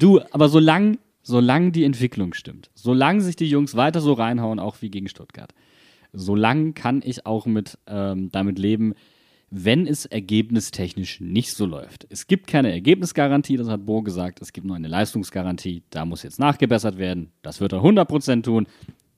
Du, 0.00 0.20
aber 0.32 0.48
solange 0.48 0.98
solange 1.24 1.72
die 1.72 1.84
Entwicklung 1.84 2.34
stimmt, 2.34 2.70
solange 2.74 3.22
sich 3.22 3.34
die 3.34 3.48
Jungs 3.48 3.74
weiter 3.74 4.00
so 4.00 4.12
reinhauen, 4.12 4.60
auch 4.60 4.76
wie 4.80 4.90
gegen 4.90 5.08
Stuttgart, 5.08 5.52
solange 6.12 6.74
kann 6.74 7.02
ich 7.04 7.26
auch 7.26 7.46
mit 7.46 7.78
ähm, 7.88 8.30
damit 8.30 8.58
leben, 8.58 8.94
wenn 9.50 9.86
es 9.86 10.04
ergebnistechnisch 10.04 11.20
nicht 11.20 11.52
so 11.52 11.64
läuft. 11.64 12.06
Es 12.10 12.26
gibt 12.26 12.46
keine 12.46 12.72
Ergebnisgarantie, 12.72 13.56
das 13.56 13.68
hat 13.68 13.86
Bo 13.86 14.02
gesagt, 14.02 14.42
es 14.42 14.52
gibt 14.52 14.66
nur 14.66 14.76
eine 14.76 14.88
Leistungsgarantie, 14.88 15.82
da 15.90 16.04
muss 16.04 16.22
jetzt 16.22 16.38
nachgebessert 16.38 16.98
werden, 16.98 17.32
das 17.42 17.60
wird 17.60 17.72
er 17.72 17.80
100% 17.80 18.42
tun. 18.42 18.66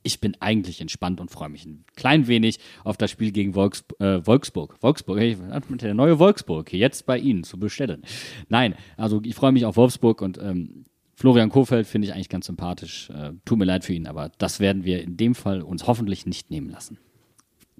Ich 0.02 0.20
bin 0.20 0.36
eigentlich 0.38 0.80
entspannt 0.80 1.20
und 1.20 1.32
freue 1.32 1.48
mich 1.48 1.64
ein 1.64 1.84
klein 1.96 2.28
wenig 2.28 2.58
auf 2.84 2.96
das 2.96 3.10
Spiel 3.10 3.32
gegen 3.32 3.54
Volks, 3.54 3.84
äh, 3.98 4.20
Wolfsburg. 4.24 4.76
Wolfsburg, 4.80 5.18
hey, 5.18 5.36
der 5.80 5.94
neue 5.94 6.20
Wolfsburg, 6.20 6.72
jetzt 6.72 7.06
bei 7.06 7.18
Ihnen 7.18 7.42
zu 7.42 7.58
bestellen. 7.58 8.02
Nein, 8.48 8.76
also 8.96 9.20
ich 9.24 9.34
freue 9.34 9.50
mich 9.50 9.64
auf 9.64 9.76
Wolfsburg 9.76 10.22
und 10.22 10.38
ähm, 10.40 10.84
Florian 11.18 11.48
Kofeld 11.48 11.86
finde 11.86 12.06
ich 12.06 12.14
eigentlich 12.14 12.28
ganz 12.28 12.46
sympathisch. 12.46 13.08
Äh, 13.10 13.32
tut 13.46 13.58
mir 13.58 13.64
leid 13.64 13.84
für 13.84 13.94
ihn, 13.94 14.06
aber 14.06 14.30
das 14.36 14.60
werden 14.60 14.84
wir 14.84 15.02
in 15.02 15.16
dem 15.16 15.34
Fall 15.34 15.62
uns 15.62 15.86
hoffentlich 15.86 16.26
nicht 16.26 16.50
nehmen 16.50 16.68
lassen. 16.68 16.98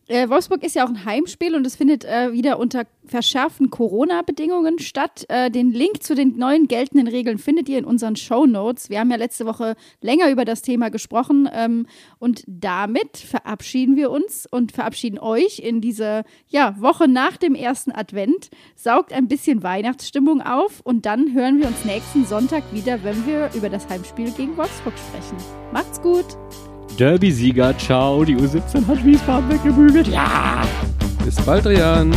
Äh, 0.09 0.29
Wolfsburg 0.29 0.63
ist 0.63 0.77
ja 0.77 0.85
auch 0.85 0.89
ein 0.89 1.05
Heimspiel 1.05 1.57
und 1.57 1.67
es 1.67 1.75
findet 1.75 2.05
äh, 2.05 2.33
wieder 2.33 2.61
unter 2.61 2.85
verschärften 3.05 3.71
Corona-Bedingungen 3.71 4.79
statt. 4.79 5.25
Äh, 5.29 5.51
den 5.51 5.73
Link 5.73 6.03
zu 6.03 6.15
den 6.15 6.37
neuen 6.37 6.69
geltenden 6.69 7.09
Regeln 7.09 7.39
findet 7.39 7.69
ihr 7.69 7.79
in 7.79 7.85
unseren 7.85 8.15
Show 8.15 8.47
Notes. 8.47 8.89
Wir 8.89 9.01
haben 9.01 9.11
ja 9.11 9.17
letzte 9.17 9.47
Woche 9.47 9.75
länger 10.01 10.31
über 10.31 10.45
das 10.45 10.63
Thema 10.63 10.91
gesprochen 10.91 11.49
ähm, 11.53 11.87
und 12.19 12.45
damit 12.47 13.17
verabschieden 13.17 13.97
wir 13.97 14.13
uns 14.13 14.47
und 14.49 14.71
verabschieden 14.71 15.19
euch 15.19 15.59
in 15.59 15.81
diese 15.81 16.23
ja, 16.49 16.81
Woche 16.81 17.09
nach 17.09 17.37
dem 17.37 17.57
ersten 17.57 17.91
Advent. 17.91 18.51
Saugt 18.77 19.13
ein 19.13 19.27
bisschen 19.27 19.65
Weihnachtsstimmung 19.65 20.41
auf 20.41 20.81
und 20.85 21.05
dann 21.05 21.35
hören 21.35 21.59
wir 21.59 21.67
uns 21.67 21.85
nächsten 21.85 22.25
Sonntag 22.25 22.63
wieder, 22.73 23.03
wenn 23.03 23.27
wir 23.27 23.51
über 23.55 23.69
das 23.69 23.89
Heimspiel 23.89 24.31
gegen 24.31 24.57
Wolfsburg 24.57 24.95
sprechen. 24.97 25.37
Macht's 25.73 26.01
gut! 26.01 26.27
Derby-Sieger, 26.99 27.77
ciao, 27.77 28.25
die 28.25 28.37
U17 28.37 28.87
hat 28.87 29.05
Wiesbaden 29.05 29.51
weggebügelt. 29.51 30.09
Ja! 30.09 30.63
Bis 31.25 31.37
bald, 31.37 31.67
Rian. 31.67 32.15